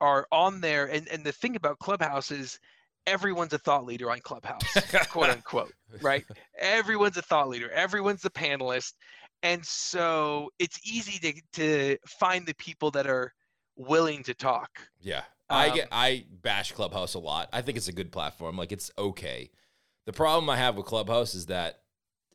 are 0.00 0.26
on 0.32 0.60
there. 0.60 0.86
And 0.86 1.08
and 1.08 1.24
the 1.24 1.32
thing 1.32 1.56
about 1.56 1.78
Clubhouse 1.78 2.30
is 2.30 2.58
everyone's 3.06 3.52
a 3.52 3.58
thought 3.58 3.84
leader 3.84 4.10
on 4.10 4.20
Clubhouse, 4.20 4.76
quote 5.10 5.30
unquote, 5.30 5.72
right? 6.00 6.24
Everyone's 6.58 7.16
a 7.16 7.22
thought 7.22 7.48
leader. 7.48 7.70
Everyone's 7.70 8.24
a 8.24 8.30
panelist, 8.30 8.94
and 9.42 9.64
so 9.64 10.50
it's 10.58 10.80
easy 10.84 11.18
to 11.20 11.40
to 11.60 11.98
find 12.06 12.46
the 12.46 12.54
people 12.54 12.90
that 12.92 13.06
are 13.06 13.32
willing 13.76 14.22
to 14.24 14.34
talk. 14.34 14.70
Yeah. 15.00 15.22
I 15.50 15.68
Um, 15.68 15.74
get 15.74 15.88
I 15.92 16.24
bash 16.42 16.72
Clubhouse 16.72 17.14
a 17.14 17.18
lot. 17.18 17.48
I 17.52 17.62
think 17.62 17.76
it's 17.76 17.88
a 17.88 17.92
good 17.92 18.10
platform. 18.12 18.56
Like 18.56 18.72
it's 18.72 18.90
okay. 18.98 19.50
The 20.06 20.12
problem 20.12 20.48
I 20.50 20.56
have 20.56 20.76
with 20.76 20.86
Clubhouse 20.86 21.34
is 21.34 21.46
that 21.46 21.80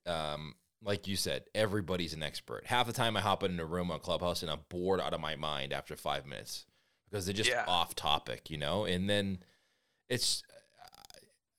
um 0.05 0.55
like 0.81 1.07
you 1.07 1.17
said, 1.17 1.43
everybody's 1.53 2.13
an 2.13 2.23
expert. 2.23 2.65
Half 2.65 2.87
the 2.87 2.93
time 2.93 3.17
I 3.17 3.19
hop 3.21 3.43
in 3.43 3.59
a 3.59 3.65
room 3.65 3.91
on 3.91 3.99
Clubhouse 3.99 4.41
and 4.43 4.49
I'm 4.51 4.61
bored 4.69 5.01
out 5.01 5.13
of 5.13 5.19
my 5.19 5.35
mind 5.35 5.73
after 5.73 5.95
5 5.97 6.25
minutes 6.25 6.65
because 7.09 7.25
they're 7.25 7.33
just 7.33 7.49
Yeah. 7.49 7.65
off 7.67 7.95
topic, 7.95 8.49
you 8.49 8.57
know? 8.57 8.85
And 8.85 9.09
then 9.09 9.39
it's 10.07 10.41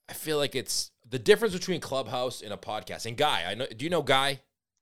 I 0.08 0.12
feel 0.14 0.38
like 0.38 0.54
it's 0.54 0.90
the 1.08 1.18
difference 1.18 1.52
between 1.54 1.80
Clubhouse 1.80 2.40
and 2.42 2.52
a 2.52 2.56
podcast. 2.56 3.06
And 3.06 3.16
Guy, 3.16 3.44
I 3.46 3.54
know 3.54 3.66
do 3.66 3.84
you 3.84 3.90
know 3.90 4.02
Guy? 4.02 4.40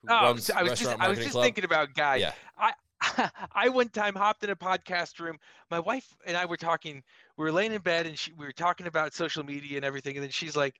Oh, 0.09 0.15
runs 0.23 0.49
I 0.51 0.63
was 0.63 0.79
just 0.79 1.01
I 1.01 1.09
was 1.09 1.19
just 1.19 1.33
Club? 1.33 1.45
thinking 1.45 1.65
about 1.65 1.95
Guy. 1.95 2.17
Yeah. 2.17 2.33
I 2.57 2.73
I 3.55 3.69
one 3.69 3.89
time 3.89 4.15
hopped 4.15 4.45
in 4.45 4.51
a 4.51 4.57
podcast 4.57 5.19
room. 5.21 5.39
My 5.71 5.81
wife 5.81 6.07
and 6.27 6.37
I 6.37 6.47
were 6.47 6.57
talking. 6.57 7.03
We 7.37 7.45
were 7.45 7.53
laying 7.53 7.73
in 7.73 7.81
bed 7.81 8.07
and 8.07 8.19
she, 8.19 8.33
we 8.33 8.47
were 8.47 8.53
talking 8.53 8.87
about 8.87 9.15
social 9.15 9.45
media 9.45 9.77
and 9.77 9.85
everything. 9.85 10.17
And 10.17 10.25
then 10.25 10.31
she's 10.31 10.57
like, 10.57 10.77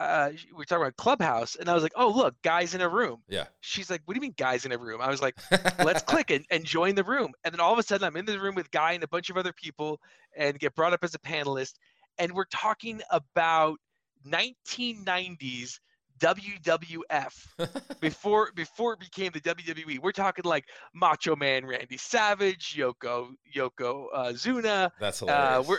uh, 0.00 0.30
we 0.50 0.58
were 0.58 0.64
talking 0.64 0.82
about 0.82 0.96
Clubhouse, 0.96 1.54
and 1.54 1.68
I 1.68 1.74
was 1.74 1.82
like, 1.82 1.92
oh 1.94 2.08
look, 2.08 2.34
guys 2.42 2.74
in 2.74 2.80
a 2.80 2.88
room. 2.88 3.22
Yeah. 3.28 3.44
She's 3.60 3.88
like, 3.88 4.02
what 4.04 4.14
do 4.14 4.18
you 4.18 4.22
mean 4.22 4.34
guys 4.36 4.66
in 4.66 4.72
a 4.72 4.78
room? 4.78 5.00
I 5.00 5.08
was 5.08 5.22
like, 5.22 5.36
let's 5.78 6.02
click 6.06 6.30
and, 6.30 6.44
and 6.50 6.64
join 6.64 6.96
the 6.96 7.04
room. 7.04 7.32
And 7.44 7.52
then 7.54 7.60
all 7.60 7.72
of 7.72 7.78
a 7.78 7.82
sudden, 7.84 8.04
I'm 8.04 8.16
in 8.16 8.24
the 8.24 8.40
room 8.40 8.56
with 8.56 8.70
Guy 8.72 8.92
and 8.92 9.04
a 9.04 9.08
bunch 9.08 9.30
of 9.30 9.36
other 9.36 9.52
people, 9.52 10.00
and 10.36 10.58
get 10.58 10.74
brought 10.74 10.92
up 10.92 11.04
as 11.04 11.14
a 11.14 11.18
panelist, 11.18 11.74
and 12.18 12.32
we're 12.32 12.44
talking 12.46 13.02
about 13.10 13.78
1990s 14.26 15.78
WWF 16.20 17.32
before 18.00 18.50
before 18.54 18.94
it 18.94 19.00
became 19.00 19.32
the 19.32 19.40
WWE. 19.40 19.98
We're 20.00 20.12
talking 20.12 20.44
like 20.44 20.64
Macho 20.94 21.36
Man 21.36 21.66
Randy 21.66 21.96
Savage, 21.96 22.76
Yoko 22.76 23.28
Yoko 23.54 24.06
uh, 24.14 24.24
Zuna. 24.32 24.90
That's 25.00 25.22
Uh, 25.22 25.26
hilarious. 25.26 25.68
we're 25.68 25.78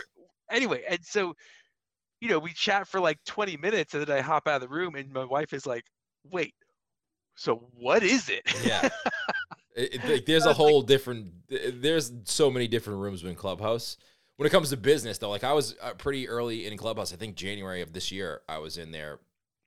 anyway, 0.50 0.82
and 0.88 1.04
so 1.04 1.34
you 2.20 2.28
know 2.28 2.38
we 2.38 2.52
chat 2.52 2.86
for 2.88 3.00
like 3.00 3.18
20 3.26 3.56
minutes, 3.56 3.94
and 3.94 4.06
then 4.06 4.16
I 4.16 4.20
hop 4.20 4.46
out 4.48 4.62
of 4.62 4.68
the 4.68 4.74
room, 4.74 4.94
and 4.94 5.10
my 5.12 5.24
wife 5.24 5.52
is 5.52 5.66
like, 5.66 5.84
"Wait, 6.30 6.54
so 7.34 7.68
what 7.74 8.02
is 8.02 8.28
it?" 8.28 8.42
Yeah. 8.64 8.88
It- 9.78 9.94
it- 9.96 10.04
like, 10.10 10.24
there's 10.24 10.46
a 10.46 10.48
was 10.48 10.56
like- 10.58 10.68
whole 10.68 10.80
different. 10.82 11.32
There's 11.50 12.10
so 12.24 12.50
many 12.50 12.66
different 12.66 12.98
rooms 13.00 13.22
in 13.22 13.34
Clubhouse. 13.34 13.98
When 14.36 14.46
it 14.46 14.50
comes 14.50 14.70
to 14.70 14.76
business, 14.78 15.18
though, 15.18 15.28
like 15.28 15.44
I 15.44 15.52
was 15.52 15.76
uh, 15.82 15.92
pretty 15.92 16.26
early 16.30 16.64
in 16.66 16.78
Clubhouse. 16.78 17.12
I 17.12 17.16
think 17.16 17.36
January 17.36 17.82
of 17.82 17.92
this 17.92 18.10
year, 18.10 18.40
I 18.48 18.56
was 18.56 18.78
in 18.78 18.90
there, 18.90 19.18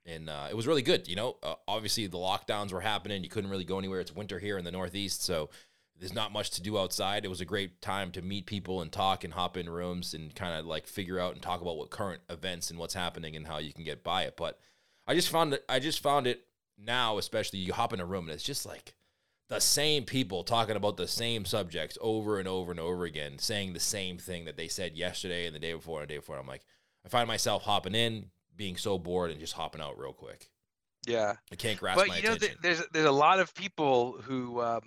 and 0.10 0.30
uh, 0.30 0.48
it 0.50 0.56
was 0.56 0.68
really 0.68 0.82
good. 0.82 1.08
You 1.08 1.16
know, 1.16 1.38
uh, 1.44 1.56
obviously 1.68 2.08
the 2.08 2.18
lockdowns 2.18 2.72
were 2.72 2.82
happening. 2.82 3.24
You 3.24 3.30
couldn't 3.30 3.50
really 3.50 3.64
go 3.64 3.80
anywhere. 3.80 4.00
It's 4.00 4.16
winter 4.16 4.40
here 4.40 4.58
in 4.58 4.66
the 4.66 4.72
Northeast, 4.72 5.24
so 5.24 5.50
there's 6.00 6.14
not 6.14 6.32
much 6.32 6.52
to 6.52 6.62
do 6.62 6.78
outside. 6.78 7.26
It 7.26 7.30
was 7.30 7.42
a 7.42 7.46
great 7.46 7.82
time 7.82 8.12
to 8.12 8.22
meet 8.22 8.46
people 8.46 8.82
and 8.82 8.92
talk 8.92 9.24
and 9.24 9.34
hop 9.34 9.58
in 9.58 9.70
rooms 9.70 10.14
and 10.14 10.34
kind 10.34 10.58
of 10.58 10.66
like 10.66 10.88
figure 10.88 11.20
out 11.20 11.34
and 11.34 11.42
talk 11.42 11.62
about 11.62 11.78
what 11.78 11.90
current 11.90 12.22
events 12.30 12.70
and 12.70 12.80
what's 12.80 12.94
happening 12.94 13.36
and 13.36 13.48
how 13.48 13.58
you 13.58 13.74
can 13.74 13.84
get 13.84 14.04
by 14.04 14.24
it. 14.24 14.38
But 14.38 14.60
I 15.06 15.14
just 15.14 15.30
found 15.30 15.54
it. 15.54 15.64
I 15.68 15.80
just 15.80 16.02
found 16.02 16.26
it 16.26 16.46
now, 16.78 17.18
especially 17.18 17.60
you 17.60 17.74
hop 17.74 17.94
in 17.94 18.00
a 18.00 18.06
room 18.06 18.26
and 18.26 18.34
it's 18.34 18.44
just 18.44 18.66
like 18.66 18.96
the 19.50 19.60
same 19.60 20.06
people 20.06 20.44
talking 20.44 20.76
about 20.76 20.96
the 20.96 21.08
same 21.08 21.44
subjects 21.44 21.98
over 22.00 22.40
and 22.40 22.48
over 22.48 22.72
and 22.72 22.80
over 22.80 23.04
again, 23.04 23.38
saying 23.40 23.74
the 23.74 23.80
same 23.80 24.18
thing 24.18 24.46
that 24.46 24.56
they 24.56 24.68
said 24.68 24.96
yesterday 24.96 25.46
and 25.48 25.56
the 25.56 25.60
day 25.60 25.74
before 25.74 26.00
and 26.02 26.10
the 26.10 26.14
day 26.14 26.20
before. 26.20 26.38
I'm 26.38 26.48
like, 26.48 26.64
I 27.06 27.10
find 27.10 27.28
myself 27.28 27.64
hopping 27.64 27.96
in, 27.96 28.28
being 28.60 28.78
so 28.78 29.00
bored, 29.00 29.32
and 29.32 29.40
just 29.40 29.54
hopping 29.54 29.82
out 29.82 29.98
real 29.98 30.14
quick. 30.14 30.50
yeah. 31.08 31.34
I 31.52 31.56
can't 31.56 31.80
grasp 31.80 31.98
but 31.98 32.10
my 32.10 32.18
you 32.18 32.24
know, 32.24 32.36
th- 32.36 32.58
there's 32.62 32.84
there's 32.94 33.06
a 33.08 33.12
lot 33.12 33.40
of 33.40 33.56
people 33.56 34.18
who, 34.22 34.62
um, 34.62 34.82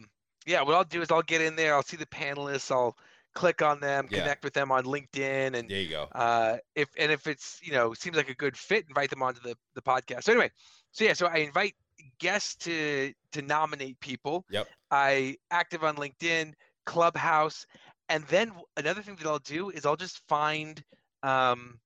yeah. 0.46 0.60
What 0.62 0.74
I'll 0.76 0.84
do 0.84 1.00
is 1.02 1.10
I'll 1.10 1.22
get 1.22 1.40
in 1.40 1.56
there. 1.56 1.74
I'll 1.74 1.82
see 1.82 1.96
the 1.96 2.06
panelists. 2.06 2.70
I'll 2.70 2.96
click 3.34 3.62
on 3.62 3.80
them, 3.80 4.06
Yeah. 4.10 4.18
connect 4.20 4.44
with 4.44 4.52
them 4.52 4.70
on 4.70 4.84
LinkedIn, 4.84 5.56
and 5.56 5.68
there 5.70 5.80
you 5.80 5.88
go. 5.88 6.02
uh, 6.12 6.58
if 6.76 6.88
and 6.98 7.10
if 7.10 7.26
it's 7.26 7.58
you 7.62 7.72
know 7.72 7.94
seems 7.94 8.16
like 8.16 8.28
a 8.28 8.34
good 8.34 8.56
fit, 8.56 8.84
invite 8.88 9.08
them 9.10 9.22
onto 9.22 9.40
the 9.40 9.56
the 9.74 9.82
podcast. 9.82 10.24
So 10.24 10.32
anyway, 10.32 10.50
so 10.92 11.04
yeah, 11.04 11.14
so 11.14 11.26
I 11.26 11.36
invite 11.38 11.74
guests 12.18 12.56
to 12.66 13.12
to 13.32 13.40
nominate 13.42 13.98
people. 14.00 14.44
Yep. 14.50 14.68
I 14.90 15.38
active 15.50 15.82
on 15.82 15.96
LinkedIn, 15.96 16.52
Clubhouse, 16.84 17.64
and 18.10 18.22
then 18.24 18.52
another 18.76 19.00
thing 19.00 19.16
that 19.16 19.26
I'll 19.26 19.38
do 19.38 19.70
is 19.70 19.86
I'll 19.86 19.96
just 19.96 20.20
find 20.28 20.84
um, 21.22 21.78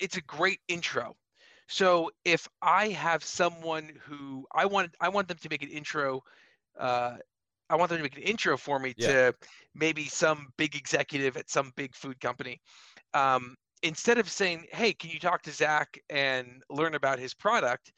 it's 0.00 0.16
a 0.16 0.22
great 0.22 0.60
intro. 0.68 1.16
So 1.68 2.10
if 2.24 2.48
I 2.62 2.88
have 2.88 3.24
someone 3.24 3.90
who 4.02 4.46
I 4.52 4.66
want 4.66 4.94
I 5.00 5.08
want 5.08 5.28
them 5.28 5.38
to 5.38 5.48
make 5.48 5.62
an 5.62 5.70
intro. 5.70 6.22
Uh, 6.78 7.18
I 7.70 7.76
want 7.76 7.90
them 7.90 7.98
to 7.98 8.02
make 8.02 8.16
an 8.16 8.22
intro 8.24 8.56
for 8.56 8.78
me 8.78 8.94
Yeah. 8.96 9.14
to 9.14 9.34
maybe 9.74 10.06
some 10.06 10.48
big 10.56 10.74
executive 10.76 11.36
at 11.36 11.50
some 11.50 11.72
big 11.76 11.94
food 11.94 12.20
company. 12.20 12.60
Um, 13.14 13.56
instead 13.82 14.18
of 14.18 14.30
saying, 14.30 14.66
"Hey, 14.72 14.92
can 14.94 15.10
you 15.10 15.20
talk 15.20 15.42
to 15.42 15.52
Zach 15.52 15.98
and 16.10 16.62
learn 16.70 16.94
about 16.94 17.18
his 17.18 17.34
product?" 17.34 17.92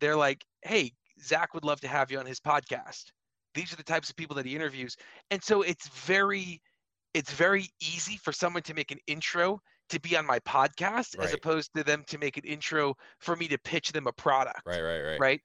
They're 0.00 0.16
like, 0.16 0.44
"Hey, 0.62 0.92
Zach 1.20 1.54
would 1.54 1.64
love 1.64 1.80
to 1.82 1.88
have 1.88 2.10
you 2.10 2.18
on 2.18 2.26
his 2.26 2.40
podcast." 2.40 3.12
These 3.54 3.72
are 3.72 3.76
the 3.76 3.84
types 3.84 4.10
of 4.10 4.16
people 4.16 4.36
that 4.36 4.46
he 4.46 4.56
interviews, 4.56 4.96
and 5.30 5.42
so 5.42 5.62
it's 5.62 5.88
very, 5.88 6.60
it's 7.14 7.32
very 7.32 7.68
easy 7.80 8.16
for 8.16 8.32
someone 8.32 8.62
to 8.64 8.74
make 8.74 8.90
an 8.90 8.98
intro 9.06 9.60
to 9.92 10.00
be 10.00 10.16
on 10.16 10.26
my 10.26 10.40
podcast, 10.40 11.18
as 11.18 11.32
opposed 11.32 11.70
to 11.76 11.84
them 11.84 12.04
to 12.08 12.18
make 12.18 12.36
an 12.36 12.44
intro 12.44 12.94
for 13.18 13.36
me 13.36 13.46
to 13.48 13.58
pitch 13.58 13.92
them 13.92 14.06
a 14.06 14.12
product 14.12 14.62
Right, 14.66 14.82
right, 14.82 15.00
right. 15.00 15.20
right? 15.20 15.40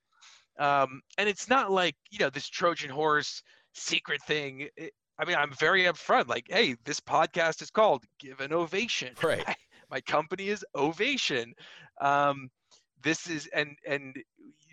Um, 0.60 1.02
and 1.18 1.30
it's 1.30 1.48
not 1.48 1.72
like 1.72 1.96
you 2.10 2.20
know 2.20 2.30
this 2.32 2.50
Trojan 2.50 2.90
horse 2.90 3.44
secret 3.74 4.22
thing. 4.24 4.68
It- 4.76 4.94
I 5.20 5.26
mean, 5.26 5.36
I'm 5.36 5.52
very 5.54 5.84
upfront. 5.86 6.28
Like, 6.28 6.46
hey, 6.48 6.76
this 6.86 7.00
podcast 7.00 7.62
is 7.64 7.72
called 7.72 8.04
"Give 8.20 8.40
an 8.40 8.54
Ovation." 8.54 9.14
Right. 9.24 9.46
My, 9.48 9.56
my 9.90 10.02
company 10.02 10.50
is 10.50 10.64
Ovation. 10.76 11.54
Um, 12.02 12.50
this 13.04 13.28
is 13.28 13.48
and 13.48 13.76
and 13.88 14.16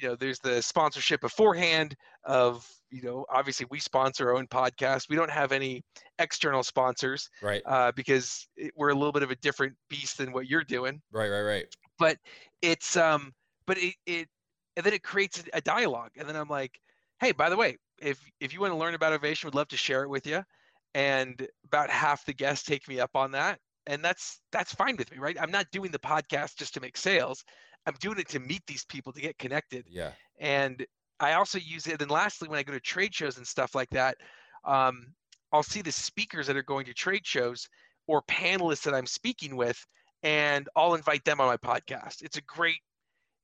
you 0.05 0.11
know, 0.11 0.17
there's 0.17 0.39
the 0.39 0.61
sponsorship 0.61 1.23
beforehand 1.23 1.97
of 2.25 2.69
you 2.91 3.03
know, 3.03 3.25
obviously 3.33 3.67
we 3.71 3.81
sponsor 3.81 4.29
our 4.29 4.37
own 4.37 4.47
podcast. 4.47 5.09
We 5.09 5.17
don't 5.17 5.31
have 5.31 5.51
any 5.51 5.83
external 6.19 6.63
sponsors 6.63 7.29
Right, 7.43 7.63
uh, 7.67 7.91
because 7.97 8.47
it, 8.57 8.73
we're 8.77 8.91
a 8.91 8.95
little 8.95 9.13
bit 9.13 9.23
of 9.23 9.31
a 9.31 9.37
different 9.37 9.75
beast 9.89 10.19
than 10.19 10.33
what 10.33 10.47
you're 10.47 10.63
doing 10.63 11.01
right, 11.11 11.29
right, 11.29 11.43
right. 11.43 11.65
but 11.99 12.19
it's 12.63 12.97
um 12.97 13.33
but 13.67 13.79
it, 13.79 13.95
it 14.07 14.29
and 14.77 14.85
then 14.85 14.93
it 14.93 15.03
creates 15.03 15.43
a 15.55 15.61
dialogue. 15.63 16.11
And 16.17 16.29
then 16.29 16.37
I'm 16.37 16.49
like, 16.49 16.79
hey, 17.21 17.33
by 17.33 17.49
the 17.49 17.57
way, 17.57 17.79
if 17.99 18.21
if 18.41 18.53
you 18.53 18.61
want 18.61 18.73
to 18.75 18.79
learn 18.79 18.95
about 18.95 19.15
Ovation, 19.15 19.47
would 19.47 19.55
love 19.55 19.69
to 19.69 19.77
share 19.79 20.03
it 20.03 20.11
with 20.11 20.27
you. 20.27 20.43
And 20.95 21.49
about 21.65 21.91
half 21.91 22.27
the 22.27 22.35
guests 22.35 22.65
take 22.65 22.87
me 22.87 23.01
up 23.01 23.17
on 23.17 23.33
that, 23.33 23.59
and 23.87 24.05
that's 24.05 24.41
that's 24.53 24.75
fine 24.75 24.97
with 24.97 25.11
me, 25.11 25.19
right? 25.19 25.37
I'm 25.41 25.51
not 25.51 25.67
doing 25.73 25.91
the 25.91 25.99
podcast 25.99 26.57
just 26.57 26.75
to 26.75 26.81
make 26.81 26.99
sales. 26.99 27.43
I'm 27.87 27.95
doing 28.01 28.19
it 28.19 28.29
to 28.31 28.41
meet 28.41 28.63
these 28.67 28.85
people 28.85 29.13
to 29.13 29.21
get 29.21 29.39
connected. 29.39 29.85
Yeah. 29.89 30.13
And 30.41 30.85
I 31.21 31.35
also 31.35 31.59
use 31.59 31.87
it. 31.87 32.01
And 32.01 32.11
lastly, 32.11 32.49
when 32.49 32.59
I 32.59 32.63
go 32.63 32.73
to 32.73 32.81
trade 32.81 33.15
shows 33.15 33.37
and 33.37 33.47
stuff 33.47 33.75
like 33.75 33.91
that, 33.91 34.17
um, 34.65 35.15
I'll 35.53 35.63
see 35.63 35.83
the 35.83 35.93
speakers 35.93 36.47
that 36.47 36.57
are 36.57 36.63
going 36.63 36.87
to 36.87 36.95
trade 36.95 37.27
shows 37.27 37.69
or 38.07 38.23
panelists 38.23 38.83
that 38.83 38.95
I'm 38.95 39.07
speaking 39.07 39.57
with, 39.57 39.79
and 40.23 40.69
I'll 40.75 40.95
invite 40.95 41.25
them 41.25 41.41
on 41.41 41.47
my 41.47 41.57
podcast. 41.57 42.23
It's 42.23 42.37
a 42.37 42.43
great, 42.43 42.81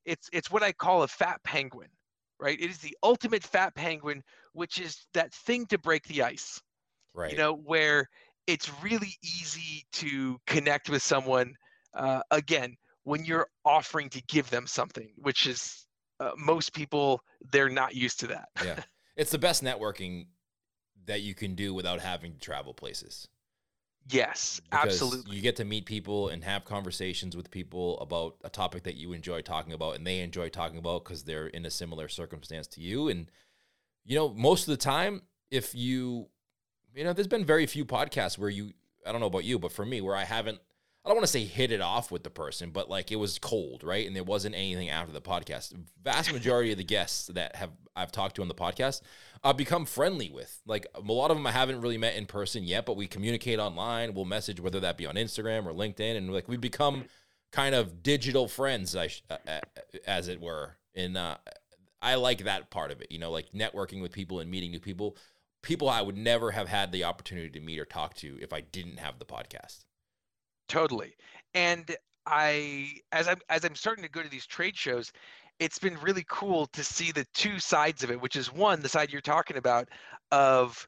it's 0.05 0.27
it's 0.33 0.51
what 0.51 0.63
I 0.63 0.71
call 0.71 1.03
a 1.03 1.07
fat 1.07 1.39
penguin, 1.43 1.89
right? 2.39 2.59
It 2.59 2.69
is 2.69 2.79
the 2.79 2.97
ultimate 3.01 3.43
fat 3.43 3.73
penguin, 3.75 4.21
which 4.53 4.79
is 4.79 5.05
that 5.13 5.33
thing 5.33 5.65
to 5.67 5.77
break 5.77 6.03
the 6.07 6.23
ice. 6.23 6.61
Right. 7.13 7.31
You 7.31 7.37
know, 7.37 7.53
where 7.55 8.07
it's 8.47 8.71
really 8.83 9.15
easy 9.23 9.85
to 9.93 10.37
connect 10.47 10.89
with 10.89 11.01
someone. 11.01 11.53
Uh, 11.93 12.21
again, 12.31 12.75
when 13.03 13.25
you're 13.25 13.47
offering 13.65 14.09
to 14.09 14.21
give 14.23 14.49
them 14.49 14.67
something, 14.67 15.11
which 15.17 15.47
is 15.47 15.85
uh, 16.19 16.31
most 16.37 16.73
people 16.73 17.21
they're 17.51 17.69
not 17.69 17.95
used 17.95 18.19
to 18.19 18.27
that. 18.27 18.49
yeah, 18.63 18.79
it's 19.15 19.31
the 19.31 19.39
best 19.39 19.63
networking 19.63 20.27
that 21.05 21.21
you 21.21 21.33
can 21.33 21.55
do 21.55 21.73
without 21.73 21.99
having 21.99 22.33
to 22.33 22.39
travel 22.39 22.73
places. 22.73 23.27
Yes, 24.09 24.61
Because 24.69 25.01
absolutely. 25.01 25.35
You 25.35 25.41
get 25.41 25.55
to 25.57 25.65
meet 25.65 25.85
people 25.85 26.29
and 26.29 26.43
have 26.43 26.65
conversations 26.65 27.37
with 27.37 27.51
people 27.51 27.99
about 27.99 28.35
a 28.43 28.49
topic 28.49 28.83
that 28.83 28.95
you 28.95 29.13
enjoy 29.13 29.41
talking 29.41 29.73
about 29.73 29.95
and 29.95 30.05
they 30.05 30.19
enjoy 30.19 30.49
talking 30.49 30.79
about 30.79 31.03
because 31.03 31.23
they're 31.23 31.47
in 31.47 31.65
a 31.65 31.71
similar 31.71 32.07
circumstance 32.07 32.67
to 32.67 32.81
you. 32.81 33.09
And, 33.09 33.29
you 34.03 34.15
know, 34.15 34.29
most 34.29 34.67
of 34.67 34.71
the 34.71 34.77
time, 34.77 35.21
if 35.51 35.75
you, 35.75 36.27
you 36.95 37.03
know, 37.03 37.13
there's 37.13 37.27
been 37.27 37.45
very 37.45 37.67
few 37.67 37.85
podcasts 37.85 38.37
where 38.37 38.49
you, 38.49 38.71
I 39.05 39.11
don't 39.11 39.21
know 39.21 39.27
about 39.27 39.43
you, 39.43 39.59
but 39.59 39.71
for 39.71 39.85
me, 39.85 40.01
where 40.01 40.15
I 40.15 40.23
haven't, 40.23 40.59
I 41.03 41.09
don't 41.09 41.17
want 41.17 41.25
to 41.25 41.31
say 41.31 41.45
hit 41.45 41.71
it 41.71 41.81
off 41.81 42.11
with 42.11 42.23
the 42.23 42.29
person, 42.29 42.69
but 42.69 42.89
like 42.89 43.11
it 43.11 43.15
was 43.15 43.39
cold, 43.39 43.83
right? 43.83 44.05
And 44.05 44.15
there 44.15 44.23
wasn't 44.23 44.53
anything 44.53 44.89
after 44.89 45.11
the 45.11 45.21
podcast. 45.21 45.73
Vast 46.03 46.31
majority 46.31 46.71
of 46.71 46.77
the 46.77 46.83
guests 46.83 47.27
that 47.27 47.55
have 47.55 47.71
I've 47.95 48.11
talked 48.11 48.35
to 48.35 48.41
on 48.41 48.47
the 48.47 48.55
podcast, 48.55 49.01
I've 49.43 49.57
become 49.57 49.85
friendly 49.85 50.29
with. 50.29 50.61
Like 50.65 50.85
a 50.93 51.01
lot 51.01 51.31
of 51.31 51.37
them 51.37 51.47
I 51.47 51.51
haven't 51.51 51.81
really 51.81 51.97
met 51.97 52.15
in 52.15 52.27
person 52.27 52.63
yet, 52.63 52.85
but 52.85 52.97
we 52.97 53.07
communicate 53.07 53.57
online. 53.57 54.13
We'll 54.13 54.25
message 54.25 54.59
whether 54.59 54.79
that 54.81 54.97
be 54.97 55.07
on 55.07 55.15
Instagram 55.15 55.65
or 55.65 55.73
LinkedIn, 55.73 56.17
and 56.17 56.31
like 56.31 56.47
we 56.47 56.57
become 56.57 57.05
kind 57.51 57.73
of 57.73 58.03
digital 58.03 58.47
friends, 58.47 58.95
as 60.05 60.27
it 60.27 60.39
were. 60.39 60.77
And 60.95 61.17
uh, 61.17 61.37
I 62.01 62.15
like 62.15 62.43
that 62.43 62.69
part 62.69 62.91
of 62.91 63.01
it. 63.01 63.11
You 63.11 63.17
know, 63.17 63.31
like 63.31 63.51
networking 63.53 64.01
with 64.01 64.11
people 64.11 64.39
and 64.39 64.51
meeting 64.51 64.69
new 64.71 64.79
people. 64.79 65.17
People 65.63 65.89
I 65.89 66.01
would 66.01 66.17
never 66.17 66.51
have 66.51 66.67
had 66.67 66.91
the 66.91 67.03
opportunity 67.03 67.49
to 67.49 67.59
meet 67.59 67.79
or 67.79 67.85
talk 67.85 68.15
to 68.15 68.37
if 68.41 68.53
I 68.53 68.61
didn't 68.61 68.99
have 68.99 69.19
the 69.19 69.25
podcast. 69.25 69.85
Totally. 70.71 71.13
And 71.53 71.93
I 72.25 72.93
as 73.11 73.27
I'm 73.27 73.39
as 73.49 73.65
I'm 73.65 73.75
starting 73.75 74.05
to 74.05 74.09
go 74.09 74.23
to 74.23 74.29
these 74.29 74.45
trade 74.45 74.77
shows, 74.77 75.11
it's 75.59 75.79
been 75.79 75.97
really 75.97 76.25
cool 76.29 76.67
to 76.67 76.83
see 76.83 77.11
the 77.11 77.25
two 77.33 77.59
sides 77.59 78.03
of 78.03 78.11
it, 78.11 78.21
which 78.21 78.37
is 78.37 78.53
one, 78.53 78.81
the 78.81 78.87
side 78.87 79.11
you're 79.11 79.19
talking 79.19 79.57
about 79.57 79.89
of 80.31 80.87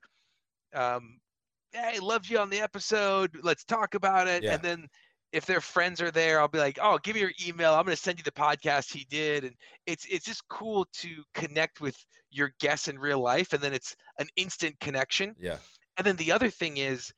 um 0.73 1.19
hey, 1.73 1.99
loved 1.99 2.29
you 2.29 2.39
on 2.39 2.49
the 2.49 2.61
episode, 2.61 3.37
let's 3.43 3.65
talk 3.65 3.93
about 3.93 4.27
it. 4.27 4.43
Yeah. 4.43 4.53
And 4.53 4.63
then 4.63 4.87
if 5.33 5.45
their 5.45 5.59
friends 5.59 6.01
are 6.01 6.11
there, 6.11 6.39
I'll 6.39 6.47
be 6.47 6.59
like, 6.59 6.79
oh, 6.81 6.97
give 7.03 7.15
me 7.15 7.21
your 7.21 7.33
email. 7.45 7.73
I'm 7.73 7.83
gonna 7.83 7.97
send 7.97 8.19
you 8.19 8.23
the 8.23 8.31
podcast 8.31 8.93
he 8.93 9.05
did. 9.09 9.43
And 9.43 9.55
it's 9.85 10.05
it's 10.05 10.25
just 10.25 10.47
cool 10.47 10.87
to 10.93 11.09
connect 11.33 11.81
with 11.81 11.97
your 12.31 12.53
guests 12.61 12.87
in 12.87 12.97
real 12.97 13.19
life. 13.19 13.51
And 13.51 13.61
then 13.61 13.73
it's 13.73 13.97
an 14.17 14.27
instant 14.37 14.79
connection. 14.79 15.35
Yeah. 15.37 15.57
And 15.97 16.07
then 16.07 16.15
the 16.15 16.31
other 16.31 16.49
thing 16.49 16.77
is 16.77 17.11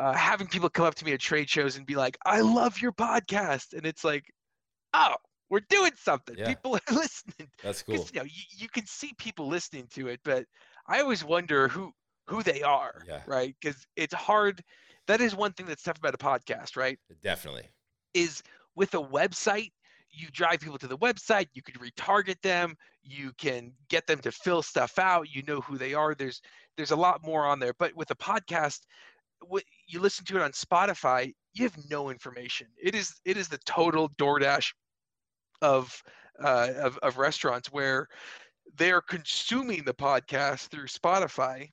uh, 0.00 0.14
having 0.14 0.46
people 0.46 0.68
come 0.70 0.86
up 0.86 0.94
to 0.96 1.04
me 1.04 1.12
at 1.12 1.20
trade 1.20 1.48
shows 1.48 1.76
and 1.76 1.86
be 1.86 1.94
like, 1.94 2.16
I 2.24 2.40
love 2.40 2.80
your 2.80 2.92
podcast. 2.92 3.74
And 3.74 3.84
it's 3.84 4.02
like, 4.02 4.24
oh, 4.94 5.14
we're 5.50 5.60
doing 5.68 5.92
something. 5.96 6.36
Yeah. 6.38 6.48
People 6.48 6.74
are 6.88 6.94
listening. 6.94 7.50
That's 7.62 7.82
cool. 7.82 7.96
You 7.96 8.20
know, 8.20 8.22
you, 8.24 8.42
you 8.56 8.68
can 8.68 8.86
see 8.86 9.12
people 9.18 9.46
listening 9.46 9.86
to 9.94 10.08
it, 10.08 10.20
but 10.24 10.46
I 10.88 11.00
always 11.00 11.24
wonder 11.24 11.68
who 11.68 11.92
who 12.28 12.42
they 12.42 12.62
are, 12.62 13.02
Yeah. 13.08 13.22
right? 13.26 13.54
Because 13.60 13.84
it's 13.96 14.14
hard. 14.14 14.62
That 15.08 15.20
is 15.20 15.34
one 15.34 15.52
thing 15.52 15.66
that's 15.66 15.82
tough 15.82 15.98
about 15.98 16.14
a 16.14 16.18
podcast, 16.18 16.76
right? 16.76 16.96
Definitely. 17.22 17.64
Is 18.14 18.42
with 18.76 18.94
a 18.94 19.02
website, 19.02 19.72
you 20.12 20.28
drive 20.32 20.60
people 20.60 20.78
to 20.78 20.86
the 20.86 20.98
website, 20.98 21.48
you 21.54 21.62
can 21.62 21.74
retarget 21.74 22.40
them, 22.42 22.76
you 23.02 23.32
can 23.36 23.72
get 23.88 24.06
them 24.06 24.20
to 24.20 24.30
fill 24.30 24.62
stuff 24.62 24.98
out, 24.98 25.28
you 25.34 25.42
know 25.48 25.60
who 25.60 25.76
they 25.76 25.92
are. 25.92 26.14
There's 26.14 26.40
there's 26.76 26.92
a 26.92 26.96
lot 26.96 27.24
more 27.24 27.44
on 27.46 27.58
there. 27.58 27.74
But 27.78 27.94
with 27.96 28.10
a 28.12 28.16
podcast, 28.16 28.80
what 29.46 29.64
you 29.86 30.00
listen 30.00 30.24
to 30.26 30.36
it 30.36 30.42
on 30.42 30.52
Spotify, 30.52 31.32
you 31.54 31.64
have 31.64 31.76
no 31.90 32.10
information. 32.10 32.68
It 32.82 32.94
is 32.94 33.20
it 33.24 33.36
is 33.36 33.48
the 33.48 33.58
total 33.58 34.08
DoorDash 34.10 34.72
of 35.62 36.02
uh, 36.42 36.72
of, 36.76 36.98
of 36.98 37.18
restaurants 37.18 37.72
where 37.72 38.06
they 38.76 38.92
are 38.92 39.02
consuming 39.02 39.84
the 39.84 39.94
podcast 39.94 40.68
through 40.68 40.86
Spotify, 40.86 41.68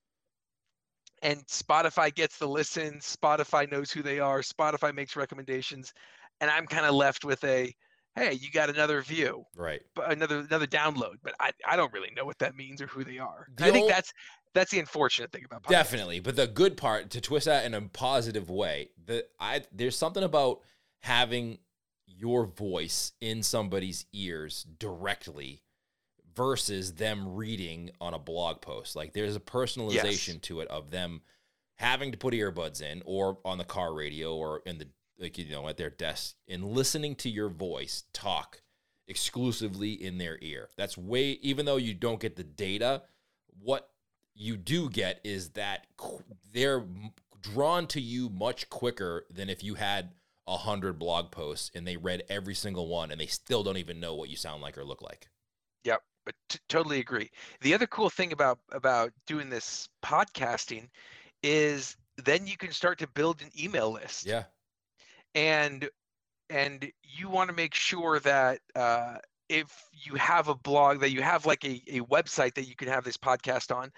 and 1.21 1.45
Spotify 1.47 2.13
gets 2.13 2.37
the 2.37 2.47
listens. 2.47 3.15
Spotify 3.15 3.71
knows 3.71 3.91
who 3.91 4.01
they 4.01 4.19
are. 4.19 4.41
Spotify 4.41 4.93
makes 4.93 5.15
recommendations, 5.15 5.93
and 6.41 6.49
I'm 6.49 6.65
kind 6.65 6.85
of 6.85 6.95
left 6.95 7.23
with 7.23 7.43
a, 7.43 7.73
hey, 8.15 8.33
you 8.33 8.49
got 8.51 8.69
another 8.69 9.01
view, 9.01 9.43
Right. 9.55 9.81
but 9.95 10.11
another 10.11 10.39
another 10.39 10.67
download, 10.67 11.15
but 11.23 11.33
I, 11.39 11.51
I 11.67 11.75
don't 11.75 11.93
really 11.93 12.11
know 12.15 12.25
what 12.25 12.39
that 12.39 12.55
means 12.55 12.81
or 12.81 12.87
who 12.87 13.03
they 13.03 13.19
are. 13.19 13.47
The 13.57 13.65
I 13.65 13.71
think 13.71 13.87
that's 13.87 14.11
that's 14.57 14.71
the 14.71 14.79
unfortunate 14.79 15.31
thing 15.31 15.45
about 15.45 15.63
podcasts. 15.63 15.69
Definitely, 15.69 16.19
but 16.19 16.35
the 16.35 16.47
good 16.47 16.77
part 16.77 17.11
to 17.11 17.21
twist 17.21 17.45
that 17.45 17.65
in 17.65 17.73
a 17.73 17.81
positive 17.81 18.49
way, 18.49 18.89
the 19.05 19.25
I 19.39 19.63
there's 19.71 19.97
something 19.97 20.23
about 20.23 20.61
having 20.99 21.59
your 22.05 22.45
voice 22.45 23.11
in 23.21 23.43
somebody's 23.43 24.05
ears 24.13 24.65
directly 24.79 25.61
versus 26.35 26.93
them 26.93 27.35
reading 27.35 27.89
on 27.99 28.13
a 28.13 28.19
blog 28.19 28.61
post. 28.61 28.95
Like 28.95 29.13
there's 29.13 29.35
a 29.35 29.41
personalization 29.41 30.41
to 30.43 30.61
it 30.61 30.67
of 30.69 30.91
them 30.91 31.21
having 31.75 32.11
to 32.11 32.17
put 32.17 32.33
earbuds 32.33 32.81
in 32.81 33.01
or 33.05 33.37
on 33.45 33.57
the 33.57 33.63
car 33.63 33.93
radio 33.93 34.35
or 34.35 34.61
in 34.65 34.77
the 34.77 34.87
like 35.19 35.37
you 35.37 35.49
know 35.49 35.67
at 35.67 35.77
their 35.77 35.89
desk 35.89 36.35
and 36.47 36.63
listening 36.63 37.15
to 37.15 37.29
your 37.29 37.49
voice 37.49 38.03
talk 38.13 38.61
exclusively 39.07 39.91
in 39.93 40.17
their 40.17 40.37
ear. 40.41 40.69
That's 40.77 40.97
way 40.97 41.39
even 41.41 41.65
though 41.65 41.77
you 41.77 41.93
don't 41.93 42.19
get 42.19 42.35
the 42.35 42.43
data, 42.43 43.03
what 43.59 43.89
you 44.37 44.55
do 44.57 44.89
get 44.89 45.19
is 45.23 45.49
that 45.49 45.87
they're 46.53 46.85
drawn 47.41 47.87
to 47.87 48.01
you 48.01 48.29
much 48.29 48.69
quicker 48.69 49.25
than 49.29 49.49
if 49.49 49.63
you 49.63 49.75
had 49.75 50.11
a 50.47 50.57
hundred 50.57 50.97
blog 50.97 51.31
posts 51.31 51.71
and 51.75 51.85
they 51.85 51.97
read 51.97 52.23
every 52.29 52.55
single 52.55 52.87
one 52.87 53.11
and 53.11 53.19
they 53.19 53.25
still 53.25 53.63
don't 53.63 53.77
even 53.77 53.99
know 53.99 54.15
what 54.15 54.29
you 54.29 54.35
sound 54.35 54.61
like 54.61 54.77
or 54.77 54.85
look 54.85 55.01
like. 55.01 55.27
Yep, 55.83 56.01
but 56.25 56.35
t- 56.49 56.59
totally 56.69 56.99
agree. 56.99 57.29
The 57.61 57.73
other 57.73 57.87
cool 57.87 58.09
thing 58.09 58.31
about 58.31 58.59
about 58.71 59.11
doing 59.25 59.49
this 59.49 59.89
podcasting 60.03 60.87
is 61.43 61.97
then 62.17 62.47
you 62.47 62.57
can 62.57 62.71
start 62.71 62.99
to 62.99 63.07
build 63.07 63.41
an 63.41 63.49
email 63.59 63.91
list. 63.91 64.25
Yeah, 64.25 64.43
and 65.35 65.89
and 66.49 66.89
you 67.03 67.29
want 67.29 67.49
to 67.49 67.55
make 67.55 67.73
sure 67.73 68.19
that 68.21 68.59
uh, 68.75 69.17
if 69.49 69.67
you 69.93 70.15
have 70.15 70.47
a 70.47 70.55
blog 70.55 70.99
that 71.01 71.11
you 71.11 71.21
have 71.21 71.45
like 71.45 71.63
a, 71.65 71.81
a 71.87 71.99
website 72.01 72.53
that 72.55 72.67
you 72.67 72.75
can 72.75 72.87
have 72.87 73.03
this 73.03 73.17
podcast 73.17 73.75
on 73.75 73.91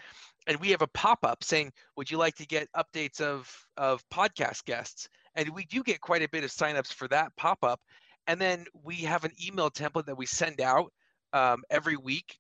and 0.50 0.60
we 0.60 0.72
have 0.72 0.82
a 0.82 0.88
pop-up 0.88 1.44
saying 1.44 1.72
would 1.96 2.10
you 2.10 2.18
like 2.18 2.36
to 2.36 2.48
get 2.48 2.68
updates 2.76 3.22
of 3.22 3.50
of 3.78 4.04
podcast 4.10 4.66
guests? 4.66 5.08
And 5.36 5.50
we 5.52 5.64
do 5.66 5.84
get 5.84 6.02
quite 6.02 6.24
a 6.24 6.30
bit 6.30 6.44
of 6.44 6.50
signups 6.50 6.92
for 6.92 7.08
that 7.10 7.32
pop-up. 7.38 7.80
And 8.28 8.42
then 8.42 8.66
we 8.84 8.96
have 8.96 9.24
an 9.24 9.32
email 9.46 9.70
template 9.70 10.08
that 10.08 10.18
we 10.18 10.26
send 10.26 10.60
out 10.60 10.92
um, 11.34 11.64
every 11.70 11.96
week 11.96 12.36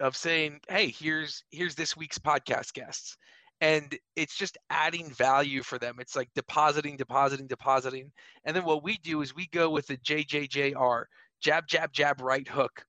of 0.00 0.16
saying 0.16 0.58
hey 0.68 0.88
here's 0.88 1.44
here's 1.52 1.76
this 1.76 1.96
week's 1.96 2.18
podcast 2.18 2.74
guests. 2.74 3.16
And 3.60 3.96
it's 4.16 4.36
just 4.36 4.58
adding 4.70 5.10
value 5.10 5.62
for 5.62 5.78
them. 5.78 5.96
It's 6.00 6.16
like 6.16 6.28
depositing 6.34 6.96
depositing 6.96 7.46
depositing. 7.46 8.10
And 8.44 8.56
then 8.56 8.64
what 8.64 8.82
we 8.82 8.96
do 8.98 9.22
is 9.22 9.36
we 9.36 9.46
go 9.52 9.70
with 9.70 9.86
the 9.86 9.96
jjjr 9.98 11.04
jab 11.40 11.68
jab 11.68 11.92
jab 11.92 12.20
right 12.20 12.46
hook 12.48 12.84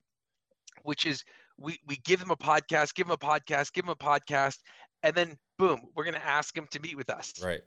which 0.83 1.05
is 1.05 1.23
we 1.63 1.79
we 1.87 1.95
give 2.03 2.19
them 2.19 2.31
a 2.31 2.35
podcast 2.35 2.93
give 2.93 3.07
them 3.07 3.13
a 3.13 3.17
podcast 3.17 3.73
give 3.73 3.85
them 3.85 3.95
a 3.99 4.03
podcast 4.03 4.57
and 5.01 5.15
then 5.15 5.37
boom 5.57 5.81
we're 5.95 6.03
going 6.03 6.13
to 6.13 6.25
ask 6.25 6.53
them 6.55 6.67
to 6.71 6.79
meet 6.79 6.97
with 6.97 7.09
us 7.09 7.33
right. 7.43 7.61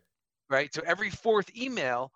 right? 0.49 0.73
So 0.75 0.83
every 0.87 1.11
fourth 1.11 1.55
email, 1.57 2.13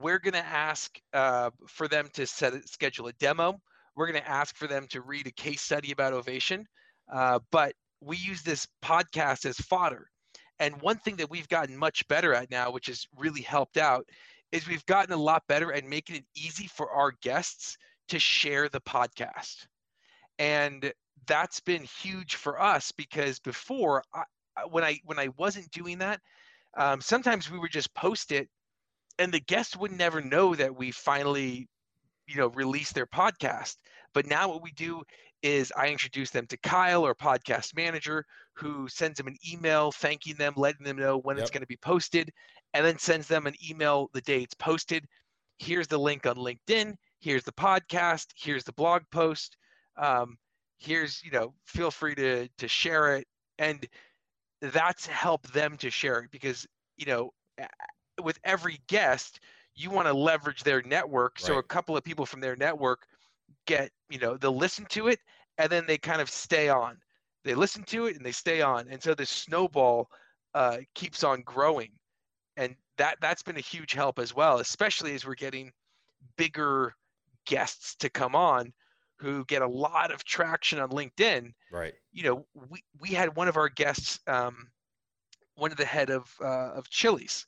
we're 0.00 0.18
going 0.18 0.34
to 0.34 0.46
ask 0.46 0.98
uh, 1.12 1.50
for 1.66 1.88
them 1.88 2.08
to 2.14 2.26
set 2.26 2.54
a, 2.54 2.62
schedule 2.66 3.08
a 3.08 3.12
demo. 3.14 3.60
We're 3.96 4.06
going 4.06 4.22
to 4.22 4.30
ask 4.30 4.56
for 4.56 4.66
them 4.66 4.86
to 4.90 5.00
read 5.00 5.26
a 5.26 5.32
case 5.32 5.62
study 5.62 5.92
about 5.92 6.12
Ovation. 6.12 6.66
Uh, 7.12 7.40
but 7.50 7.72
we 8.00 8.16
use 8.16 8.42
this 8.42 8.66
podcast 8.84 9.46
as 9.46 9.56
fodder. 9.56 10.08
And 10.60 10.80
one 10.82 10.98
thing 10.98 11.16
that 11.16 11.30
we've 11.30 11.48
gotten 11.48 11.76
much 11.76 12.06
better 12.08 12.34
at 12.34 12.50
now, 12.50 12.70
which 12.70 12.86
has 12.86 13.06
really 13.16 13.42
helped 13.42 13.76
out, 13.76 14.04
is 14.52 14.68
we've 14.68 14.86
gotten 14.86 15.12
a 15.12 15.16
lot 15.16 15.42
better 15.48 15.72
at 15.72 15.84
making 15.84 16.16
it 16.16 16.24
easy 16.36 16.66
for 16.66 16.90
our 16.90 17.12
guests 17.22 17.76
to 18.08 18.18
share 18.18 18.68
the 18.68 18.80
podcast. 18.80 19.66
and 20.38 20.92
that's 21.26 21.60
been 21.60 21.84
huge 21.84 22.36
for 22.36 22.60
us 22.60 22.92
because 22.92 23.38
before 23.38 24.02
I, 24.14 24.24
when 24.70 24.84
I 24.84 24.98
when 25.04 25.18
I 25.18 25.28
wasn't 25.36 25.70
doing 25.70 25.98
that, 25.98 26.20
um, 26.76 27.00
sometimes 27.00 27.50
we 27.50 27.58
would 27.58 27.72
just 27.72 27.94
post 27.94 28.32
it, 28.32 28.48
and 29.18 29.32
the 29.32 29.40
guest 29.40 29.76
would 29.78 29.92
never 29.92 30.20
know 30.20 30.54
that 30.54 30.76
we 30.76 30.90
finally, 30.90 31.68
you 32.26 32.36
know, 32.36 32.48
released 32.48 32.94
their 32.94 33.06
podcast. 33.06 33.76
But 34.14 34.26
now 34.26 34.48
what 34.48 34.62
we 34.62 34.72
do 34.72 35.02
is 35.42 35.72
I 35.76 35.88
introduce 35.88 36.30
them 36.30 36.46
to 36.46 36.56
Kyle, 36.58 37.04
our 37.04 37.14
podcast 37.14 37.76
manager, 37.76 38.24
who 38.54 38.88
sends 38.88 39.18
them 39.18 39.28
an 39.28 39.36
email 39.50 39.92
thanking 39.92 40.34
them, 40.34 40.54
letting 40.56 40.84
them 40.84 40.96
know 40.96 41.18
when 41.18 41.36
yep. 41.36 41.42
it's 41.42 41.50
going 41.50 41.62
to 41.62 41.68
be 41.68 41.76
posted, 41.76 42.32
and 42.74 42.84
then 42.84 42.98
sends 42.98 43.28
them 43.28 43.46
an 43.46 43.54
email 43.68 44.10
the 44.12 44.20
day 44.22 44.42
it's 44.42 44.54
posted. 44.54 45.04
Here's 45.58 45.86
the 45.86 45.98
link 45.98 46.26
on 46.26 46.36
LinkedIn. 46.36 46.94
Here's 47.20 47.44
the 47.44 47.52
podcast. 47.52 48.26
Here's 48.36 48.64
the 48.64 48.72
blog 48.72 49.02
post. 49.10 49.56
Um, 49.96 50.36
here's 50.78 51.22
you 51.24 51.30
know, 51.30 51.54
feel 51.64 51.90
free 51.90 52.14
to 52.16 52.48
to 52.58 52.68
share 52.68 53.16
it, 53.16 53.26
and 53.58 53.86
that's 54.60 55.06
help 55.06 55.46
them 55.48 55.76
to 55.78 55.90
share 55.90 56.20
it 56.20 56.30
because 56.30 56.66
you 56.96 57.06
know, 57.06 57.30
with 58.22 58.38
every 58.44 58.80
guest, 58.88 59.40
you 59.74 59.90
want 59.90 60.06
to 60.08 60.12
leverage 60.12 60.64
their 60.64 60.82
network. 60.82 61.36
Right. 61.38 61.46
So 61.46 61.58
a 61.58 61.62
couple 61.62 61.96
of 61.96 62.04
people 62.04 62.26
from 62.26 62.40
their 62.40 62.56
network 62.56 63.06
get 63.66 63.90
you 64.10 64.18
know 64.18 64.36
they'll 64.36 64.56
listen 64.56 64.86
to 64.90 65.08
it 65.08 65.20
and 65.58 65.70
then 65.70 65.86
they 65.86 65.98
kind 65.98 66.20
of 66.20 66.30
stay 66.30 66.68
on. 66.68 66.98
They 67.44 67.54
listen 67.54 67.82
to 67.84 68.06
it 68.06 68.16
and 68.16 68.24
they 68.24 68.32
stay 68.32 68.62
on. 68.62 68.88
And 68.90 69.02
so 69.02 69.14
the 69.14 69.24
snowball 69.24 70.10
uh, 70.54 70.78
keeps 70.94 71.24
on 71.24 71.42
growing. 71.42 71.90
And 72.56 72.74
that 72.98 73.16
that's 73.20 73.42
been 73.42 73.56
a 73.56 73.60
huge 73.60 73.92
help 73.94 74.18
as 74.18 74.34
well 74.34 74.58
especially 74.58 75.14
as 75.14 75.24
we're 75.24 75.34
getting 75.34 75.72
bigger 76.36 76.94
guests 77.46 77.94
to 77.96 78.10
come 78.10 78.34
on 78.34 78.72
who 79.18 79.44
get 79.46 79.62
a 79.62 79.68
lot 79.68 80.12
of 80.12 80.24
traction 80.24 80.78
on 80.78 80.90
linkedin 80.90 81.52
right 81.70 81.94
you 82.12 82.22
know 82.22 82.46
we, 82.70 82.82
we 83.00 83.10
had 83.10 83.36
one 83.36 83.48
of 83.48 83.56
our 83.56 83.68
guests 83.68 84.20
um, 84.26 84.68
one 85.54 85.70
of 85.70 85.76
the 85.76 85.84
head 85.84 86.10
of 86.10 86.32
uh, 86.40 86.72
of 86.72 86.88
chili's 86.88 87.46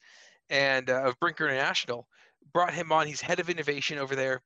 and 0.48 0.90
uh, 0.90 1.02
of 1.02 1.18
brinker 1.20 1.46
international 1.46 2.06
brought 2.52 2.74
him 2.74 2.90
on 2.90 3.06
he's 3.06 3.20
head 3.20 3.40
of 3.40 3.48
innovation 3.50 3.98
over 3.98 4.16
there 4.16 4.42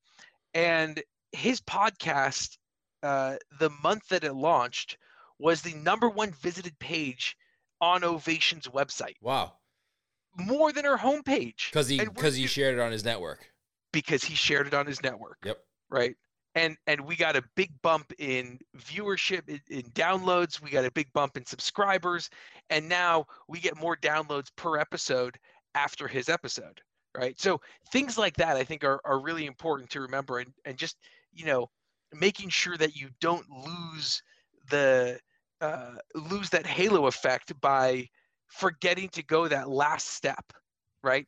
and 0.54 1.02
his 1.34 1.60
podcast, 1.60 2.56
uh, 3.02 3.36
the 3.58 3.70
month 3.82 4.08
that 4.08 4.24
it 4.24 4.34
launched, 4.34 4.96
was 5.38 5.62
the 5.62 5.74
number 5.74 6.08
one 6.08 6.32
visited 6.32 6.78
page 6.78 7.36
on 7.80 8.04
Ovation's 8.04 8.68
website. 8.68 9.16
Wow. 9.20 9.54
More 10.36 10.72
than 10.72 10.84
her 10.84 10.96
homepage. 10.96 11.70
Because 11.70 11.88
he 11.88 11.98
because 11.98 12.36
he 12.36 12.46
shared 12.46 12.74
it 12.74 12.80
on 12.80 12.92
his 12.92 13.04
network. 13.04 13.52
Because 13.92 14.24
he 14.24 14.34
shared 14.34 14.66
it 14.66 14.74
on 14.74 14.86
his 14.86 15.02
network. 15.02 15.38
Yep. 15.44 15.58
Right. 15.90 16.16
And 16.54 16.76
and 16.86 17.00
we 17.00 17.16
got 17.16 17.36
a 17.36 17.42
big 17.56 17.70
bump 17.82 18.12
in 18.18 18.60
viewership, 18.78 19.48
in, 19.48 19.60
in 19.68 19.82
downloads. 19.90 20.62
We 20.62 20.70
got 20.70 20.84
a 20.84 20.92
big 20.92 21.12
bump 21.12 21.36
in 21.36 21.44
subscribers, 21.44 22.30
and 22.70 22.88
now 22.88 23.26
we 23.48 23.58
get 23.58 23.76
more 23.76 23.96
downloads 23.96 24.50
per 24.56 24.78
episode 24.78 25.36
after 25.74 26.06
his 26.06 26.28
episode. 26.28 26.80
Right. 27.16 27.38
So 27.40 27.60
things 27.92 28.18
like 28.18 28.36
that, 28.36 28.56
I 28.56 28.64
think, 28.64 28.84
are 28.84 29.00
are 29.04 29.20
really 29.20 29.46
important 29.46 29.90
to 29.90 30.00
remember, 30.00 30.38
and 30.38 30.52
and 30.64 30.76
just 30.76 30.96
you 31.32 31.44
know, 31.44 31.68
making 32.12 32.48
sure 32.48 32.76
that 32.76 32.96
you 32.96 33.08
don't 33.20 33.46
lose 33.50 34.22
the 34.70 35.18
uh, 35.60 35.96
lose 36.14 36.50
that 36.50 36.66
halo 36.66 37.06
effect 37.06 37.58
by 37.60 38.08
forgetting 38.46 39.08
to 39.10 39.22
go 39.22 39.48
that 39.48 39.68
last 39.68 40.08
step, 40.10 40.52
right? 41.02 41.26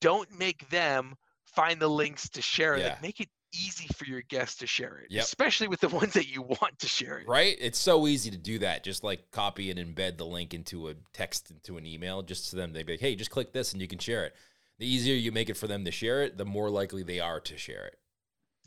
Don't 0.00 0.30
make 0.38 0.68
them 0.70 1.14
find 1.44 1.80
the 1.80 1.88
links 1.88 2.28
to 2.30 2.42
share 2.42 2.76
it. 2.76 2.80
Yeah. 2.80 2.88
Like, 2.90 3.02
make 3.02 3.20
it 3.20 3.28
easy 3.52 3.88
for 3.94 4.04
your 4.04 4.22
guests 4.22 4.58
to 4.58 4.66
share 4.66 4.98
it, 4.98 5.10
yep. 5.10 5.24
especially 5.24 5.68
with 5.68 5.80
the 5.80 5.88
ones 6.00 6.12
that 6.14 6.28
you 6.28 6.42
want 6.42 6.78
to 6.78 6.88
share 6.88 7.18
it. 7.18 7.28
Right? 7.28 7.56
It's 7.60 7.78
so 7.78 8.06
easy 8.06 8.30
to 8.30 8.38
do 8.38 8.58
that. 8.60 8.84
Just 8.84 9.04
like 9.04 9.30
copy 9.30 9.70
and 9.70 9.78
embed 9.78 10.16
the 10.16 10.26
link 10.26 10.54
into 10.54 10.88
a 10.88 10.94
text 11.12 11.50
into 11.50 11.76
an 11.76 11.86
email, 11.86 12.22
just 12.22 12.50
to 12.50 12.56
them. 12.56 12.72
They'd 12.72 12.86
be 12.86 12.94
like, 12.94 13.00
hey, 13.00 13.14
just 13.14 13.30
click 13.30 13.52
this 13.52 13.72
and 13.72 13.82
you 13.82 13.88
can 13.88 13.98
share 13.98 14.24
it. 14.24 14.34
The 14.78 14.86
easier 14.86 15.14
you 15.14 15.32
make 15.32 15.50
it 15.50 15.56
for 15.56 15.66
them 15.66 15.84
to 15.84 15.90
share 15.90 16.22
it, 16.22 16.38
the 16.38 16.44
more 16.44 16.70
likely 16.70 17.02
they 17.02 17.20
are 17.20 17.40
to 17.40 17.58
share 17.58 17.86
it. 17.86 17.98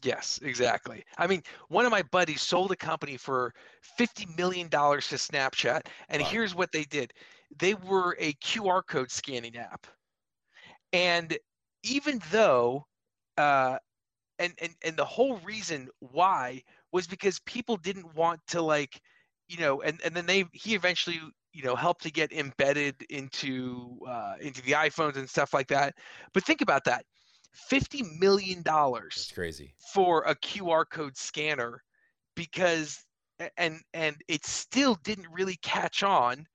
Yes, 0.04 0.40
exactly. 0.42 1.06
I 1.18 1.28
mean, 1.28 1.44
one 1.70 1.86
of 1.86 1.92
my 1.92 2.02
buddies 2.02 2.42
sold 2.42 2.72
a 2.72 2.76
company 2.76 3.18
for 3.18 3.54
$50 4.00 4.36
million 4.36 4.68
to 4.68 4.78
Snapchat. 4.78 5.86
And 6.10 6.22
wow. 6.22 6.28
here's 6.28 6.56
what 6.56 6.72
they 6.72 6.84
did 6.84 7.14
they 7.60 7.74
were 7.74 8.16
a 8.20 8.34
QR 8.34 8.82
code 8.86 9.12
scanning 9.12 9.58
app. 9.58 9.86
And 10.94 11.38
even 11.84 12.22
though, 12.32 12.86
uh, 13.38 13.78
and, 14.42 14.54
and, 14.62 14.76
and 14.84 14.98
the 14.98 15.06
whole 15.06 15.38
reason 15.38 15.88
why 16.00 16.64
was 16.92 17.08
because 17.08 17.40
people 17.46 17.78
didn't 17.78 18.14
want 18.16 18.40
to 18.48 18.62
like, 18.62 19.00
you 19.48 19.58
know, 19.58 19.82
and, 19.82 20.02
and 20.04 20.16
then 20.16 20.26
they, 20.26 20.46
he 20.52 20.76
eventually, 20.76 21.20
you 21.54 21.64
know, 21.64 21.76
helped 21.76 22.04
to 22.04 22.12
get 22.12 22.32
embedded 22.34 22.96
into, 23.10 23.98
uh, 24.08 24.36
into 24.42 24.62
the 24.64 24.74
iPhones 24.74 25.16
and 25.16 25.30
stuff 25.30 25.54
like 25.54 25.68
that. 25.68 25.96
But 26.34 26.44
think 26.44 26.62
about 26.62 26.84
that 26.86 27.06
fifty 27.54 28.04
million 28.20 28.62
dollars. 28.62 29.14
That's 29.16 29.32
crazy 29.32 29.74
for 29.94 30.24
a 30.24 30.36
QR 30.36 30.86
code 30.90 31.18
scanner, 31.18 31.84
because 32.36 33.04
and 33.58 33.82
and 33.94 34.16
it 34.28 34.46
still 34.46 34.96
didn't 35.04 35.28
really 35.32 35.58
catch 35.62 36.04
on 36.04 36.46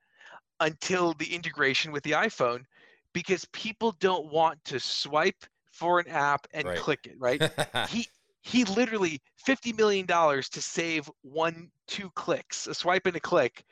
until 0.61 1.13
the 1.15 1.35
integration 1.35 1.93
with 1.93 2.03
the 2.03 2.13
iPhone, 2.13 2.65
because 3.13 3.45
people 3.53 3.95
don't 4.01 4.33
want 4.33 4.65
to 4.65 4.81
swipe 4.81 5.45
for 5.77 6.01
an 6.01 6.09
app 6.09 6.47
and 6.53 6.67
right. 6.67 6.79
click 6.79 7.07
it. 7.07 7.17
Right? 7.19 7.43
he 7.89 8.07
he 8.43 8.65
literally 8.65 9.21
fifty 9.37 9.73
million 9.73 10.07
dollars 10.07 10.49
to 10.51 10.63
save 10.63 11.11
one 11.23 11.71
two 11.87 12.11
clicks, 12.11 12.67
a 12.67 12.75
swipe 12.75 13.07
and 13.07 13.17
a 13.17 13.21
click. 13.21 13.65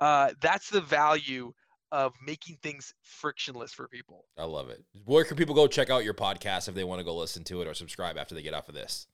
Uh, 0.00 0.32
that's 0.40 0.68
the 0.68 0.80
value 0.80 1.52
of 1.92 2.12
making 2.26 2.56
things 2.62 2.94
frictionless 3.02 3.72
for 3.72 3.86
people. 3.86 4.24
I 4.38 4.44
love 4.44 4.70
it. 4.70 4.82
Where 5.04 5.24
can 5.24 5.36
people 5.36 5.54
go 5.54 5.66
check 5.66 5.90
out 5.90 6.04
your 6.04 6.14
podcast 6.14 6.68
if 6.68 6.74
they 6.74 6.84
want 6.84 7.00
to 7.00 7.04
go 7.04 7.14
listen 7.14 7.44
to 7.44 7.60
it 7.60 7.68
or 7.68 7.74
subscribe 7.74 8.16
after 8.16 8.34
they 8.34 8.40
get 8.42 8.54
off 8.54 8.68
of 8.68 8.74
this? 8.74 9.06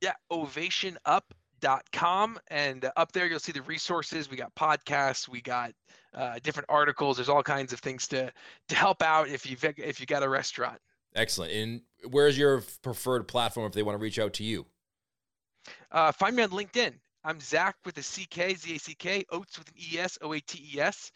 Yeah, 0.00 0.14
ovationup.com. 0.30 2.38
And 2.48 2.90
up 2.96 3.12
there, 3.12 3.26
you'll 3.26 3.38
see 3.38 3.52
the 3.52 3.62
resources. 3.62 4.28
We 4.28 4.36
got 4.36 4.52
podcasts, 4.56 5.28
we 5.28 5.40
got 5.40 5.72
uh, 6.12 6.40
different 6.42 6.68
articles. 6.68 7.16
There's 7.16 7.28
all 7.28 7.44
kinds 7.44 7.72
of 7.72 7.80
things 7.80 8.06
to 8.08 8.32
to 8.68 8.74
help 8.74 9.02
out 9.02 9.28
if 9.28 9.48
you've 9.48 9.64
if 9.78 10.00
you 10.00 10.06
got 10.06 10.22
a 10.22 10.28
restaurant. 10.28 10.78
Excellent. 11.14 11.52
And 11.52 11.82
where's 12.10 12.36
your 12.36 12.62
preferred 12.82 13.28
platform 13.28 13.66
if 13.66 13.72
they 13.72 13.82
want 13.82 13.98
to 13.98 14.02
reach 14.02 14.18
out 14.18 14.34
to 14.34 14.44
you? 14.44 14.66
Uh, 15.90 16.12
find 16.12 16.36
me 16.36 16.42
on 16.42 16.50
LinkedIn. 16.50 16.94
I'm 17.24 17.40
Zach 17.40 17.76
with 17.84 17.96
a 17.96 18.02
CK, 18.02 18.56
Z 18.56 18.74
A 18.74 18.78
C 18.78 18.94
K, 18.94 19.24
Oates 19.30 19.58
with 19.58 19.68
an 19.68 19.74
E 19.78 19.98
S, 19.98 20.18
O 20.20 20.32
A 20.32 20.40
T 20.40 20.72
E 20.74 20.80
S 20.80 21.10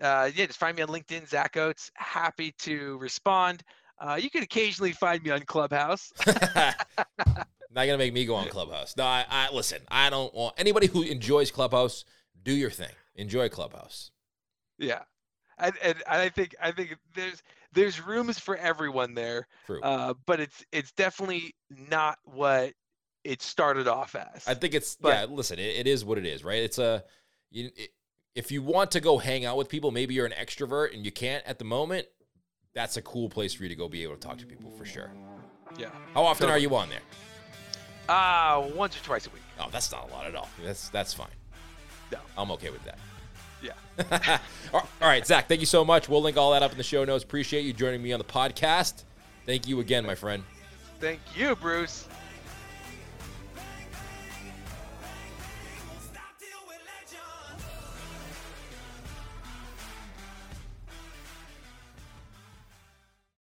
uh, 0.00 0.30
yeah, 0.34 0.46
just 0.46 0.58
find 0.58 0.76
me 0.76 0.82
on 0.82 0.88
LinkedIn, 0.88 1.28
Zach 1.28 1.56
Oates. 1.56 1.90
Happy 1.94 2.52
to 2.60 2.98
respond. 2.98 3.62
Uh, 3.98 4.18
you 4.20 4.30
can 4.30 4.42
occasionally 4.42 4.92
find 4.92 5.22
me 5.22 5.30
on 5.30 5.40
Clubhouse. 5.42 6.12
Not 6.26 6.76
gonna 7.74 7.98
make 7.98 8.12
me 8.12 8.24
go 8.24 8.34
on 8.34 8.48
Clubhouse. 8.48 8.96
No, 8.96 9.04
I, 9.04 9.24
I 9.28 9.52
listen. 9.52 9.82
I 9.88 10.10
don't 10.10 10.32
want 10.34 10.54
anybody 10.56 10.86
who 10.86 11.02
enjoys 11.02 11.50
Clubhouse. 11.50 12.04
Do 12.42 12.52
your 12.52 12.70
thing. 12.70 12.92
Enjoy 13.16 13.48
Clubhouse. 13.48 14.10
Yeah, 14.78 15.02
and, 15.58 15.74
and 15.82 15.96
I 16.08 16.28
think 16.28 16.54
I 16.60 16.72
think 16.72 16.96
there's 17.14 17.42
there's 17.72 18.04
rooms 18.04 18.38
for 18.38 18.56
everyone 18.56 19.14
there. 19.14 19.46
True. 19.66 19.80
Uh, 19.82 20.14
but 20.26 20.40
it's 20.40 20.64
it's 20.72 20.92
definitely 20.92 21.54
not 21.90 22.18
what 22.24 22.72
it 23.24 23.42
started 23.42 23.88
off 23.88 24.14
as. 24.14 24.46
I 24.46 24.54
think 24.54 24.74
it's 24.74 24.96
but, 24.96 25.08
yeah. 25.08 25.26
Listen, 25.34 25.58
it, 25.58 25.76
it 25.76 25.86
is 25.86 26.04
what 26.04 26.18
it 26.18 26.26
is, 26.26 26.44
right? 26.44 26.62
It's 26.62 26.78
a 26.78 27.04
you, 27.50 27.70
it, 27.76 27.90
if 28.34 28.52
you 28.52 28.62
want 28.62 28.92
to 28.92 29.00
go 29.00 29.18
hang 29.18 29.44
out 29.44 29.56
with 29.56 29.68
people, 29.68 29.90
maybe 29.90 30.14
you're 30.14 30.26
an 30.26 30.32
extrovert 30.32 30.94
and 30.94 31.04
you 31.04 31.10
can't 31.12 31.44
at 31.44 31.58
the 31.58 31.64
moment, 31.64 32.06
that's 32.74 32.96
a 32.96 33.02
cool 33.02 33.28
place 33.28 33.52
for 33.54 33.64
you 33.64 33.68
to 33.68 33.74
go 33.74 33.88
be 33.88 34.02
able 34.02 34.14
to 34.14 34.20
talk 34.20 34.38
to 34.38 34.46
people 34.46 34.70
for 34.70 34.84
sure. 34.84 35.10
Yeah. 35.76 35.90
How 36.14 36.24
often 36.24 36.46
totally. 36.46 36.58
are 36.58 36.62
you 36.62 36.74
on 36.76 36.88
there? 36.88 37.00
Uh, 38.08 38.68
once 38.74 38.96
or 38.96 39.04
twice 39.04 39.26
a 39.26 39.30
week. 39.30 39.42
Oh, 39.60 39.68
that's 39.70 39.92
not 39.92 40.08
a 40.08 40.12
lot 40.12 40.26
at 40.26 40.34
all. 40.34 40.48
That's 40.64 40.88
that's 40.88 41.12
fine. 41.12 41.28
No. 42.10 42.18
I'm 42.38 42.50
okay 42.52 42.70
with 42.70 42.84
that. 42.84 42.98
Yeah. 43.62 44.38
all 44.72 44.86
right, 45.00 45.26
Zach, 45.26 45.48
thank 45.48 45.60
you 45.60 45.66
so 45.66 45.84
much. 45.84 46.08
We'll 46.08 46.22
link 46.22 46.36
all 46.36 46.52
that 46.52 46.62
up 46.62 46.72
in 46.72 46.78
the 46.78 46.84
show 46.84 47.04
notes. 47.04 47.24
Appreciate 47.24 47.62
you 47.62 47.72
joining 47.72 48.02
me 48.02 48.12
on 48.12 48.18
the 48.18 48.24
podcast. 48.24 49.04
Thank 49.46 49.66
you 49.66 49.80
again, 49.80 50.04
my 50.04 50.14
friend. 50.14 50.42
Thank 51.00 51.20
you, 51.36 51.56
Bruce. 51.56 52.08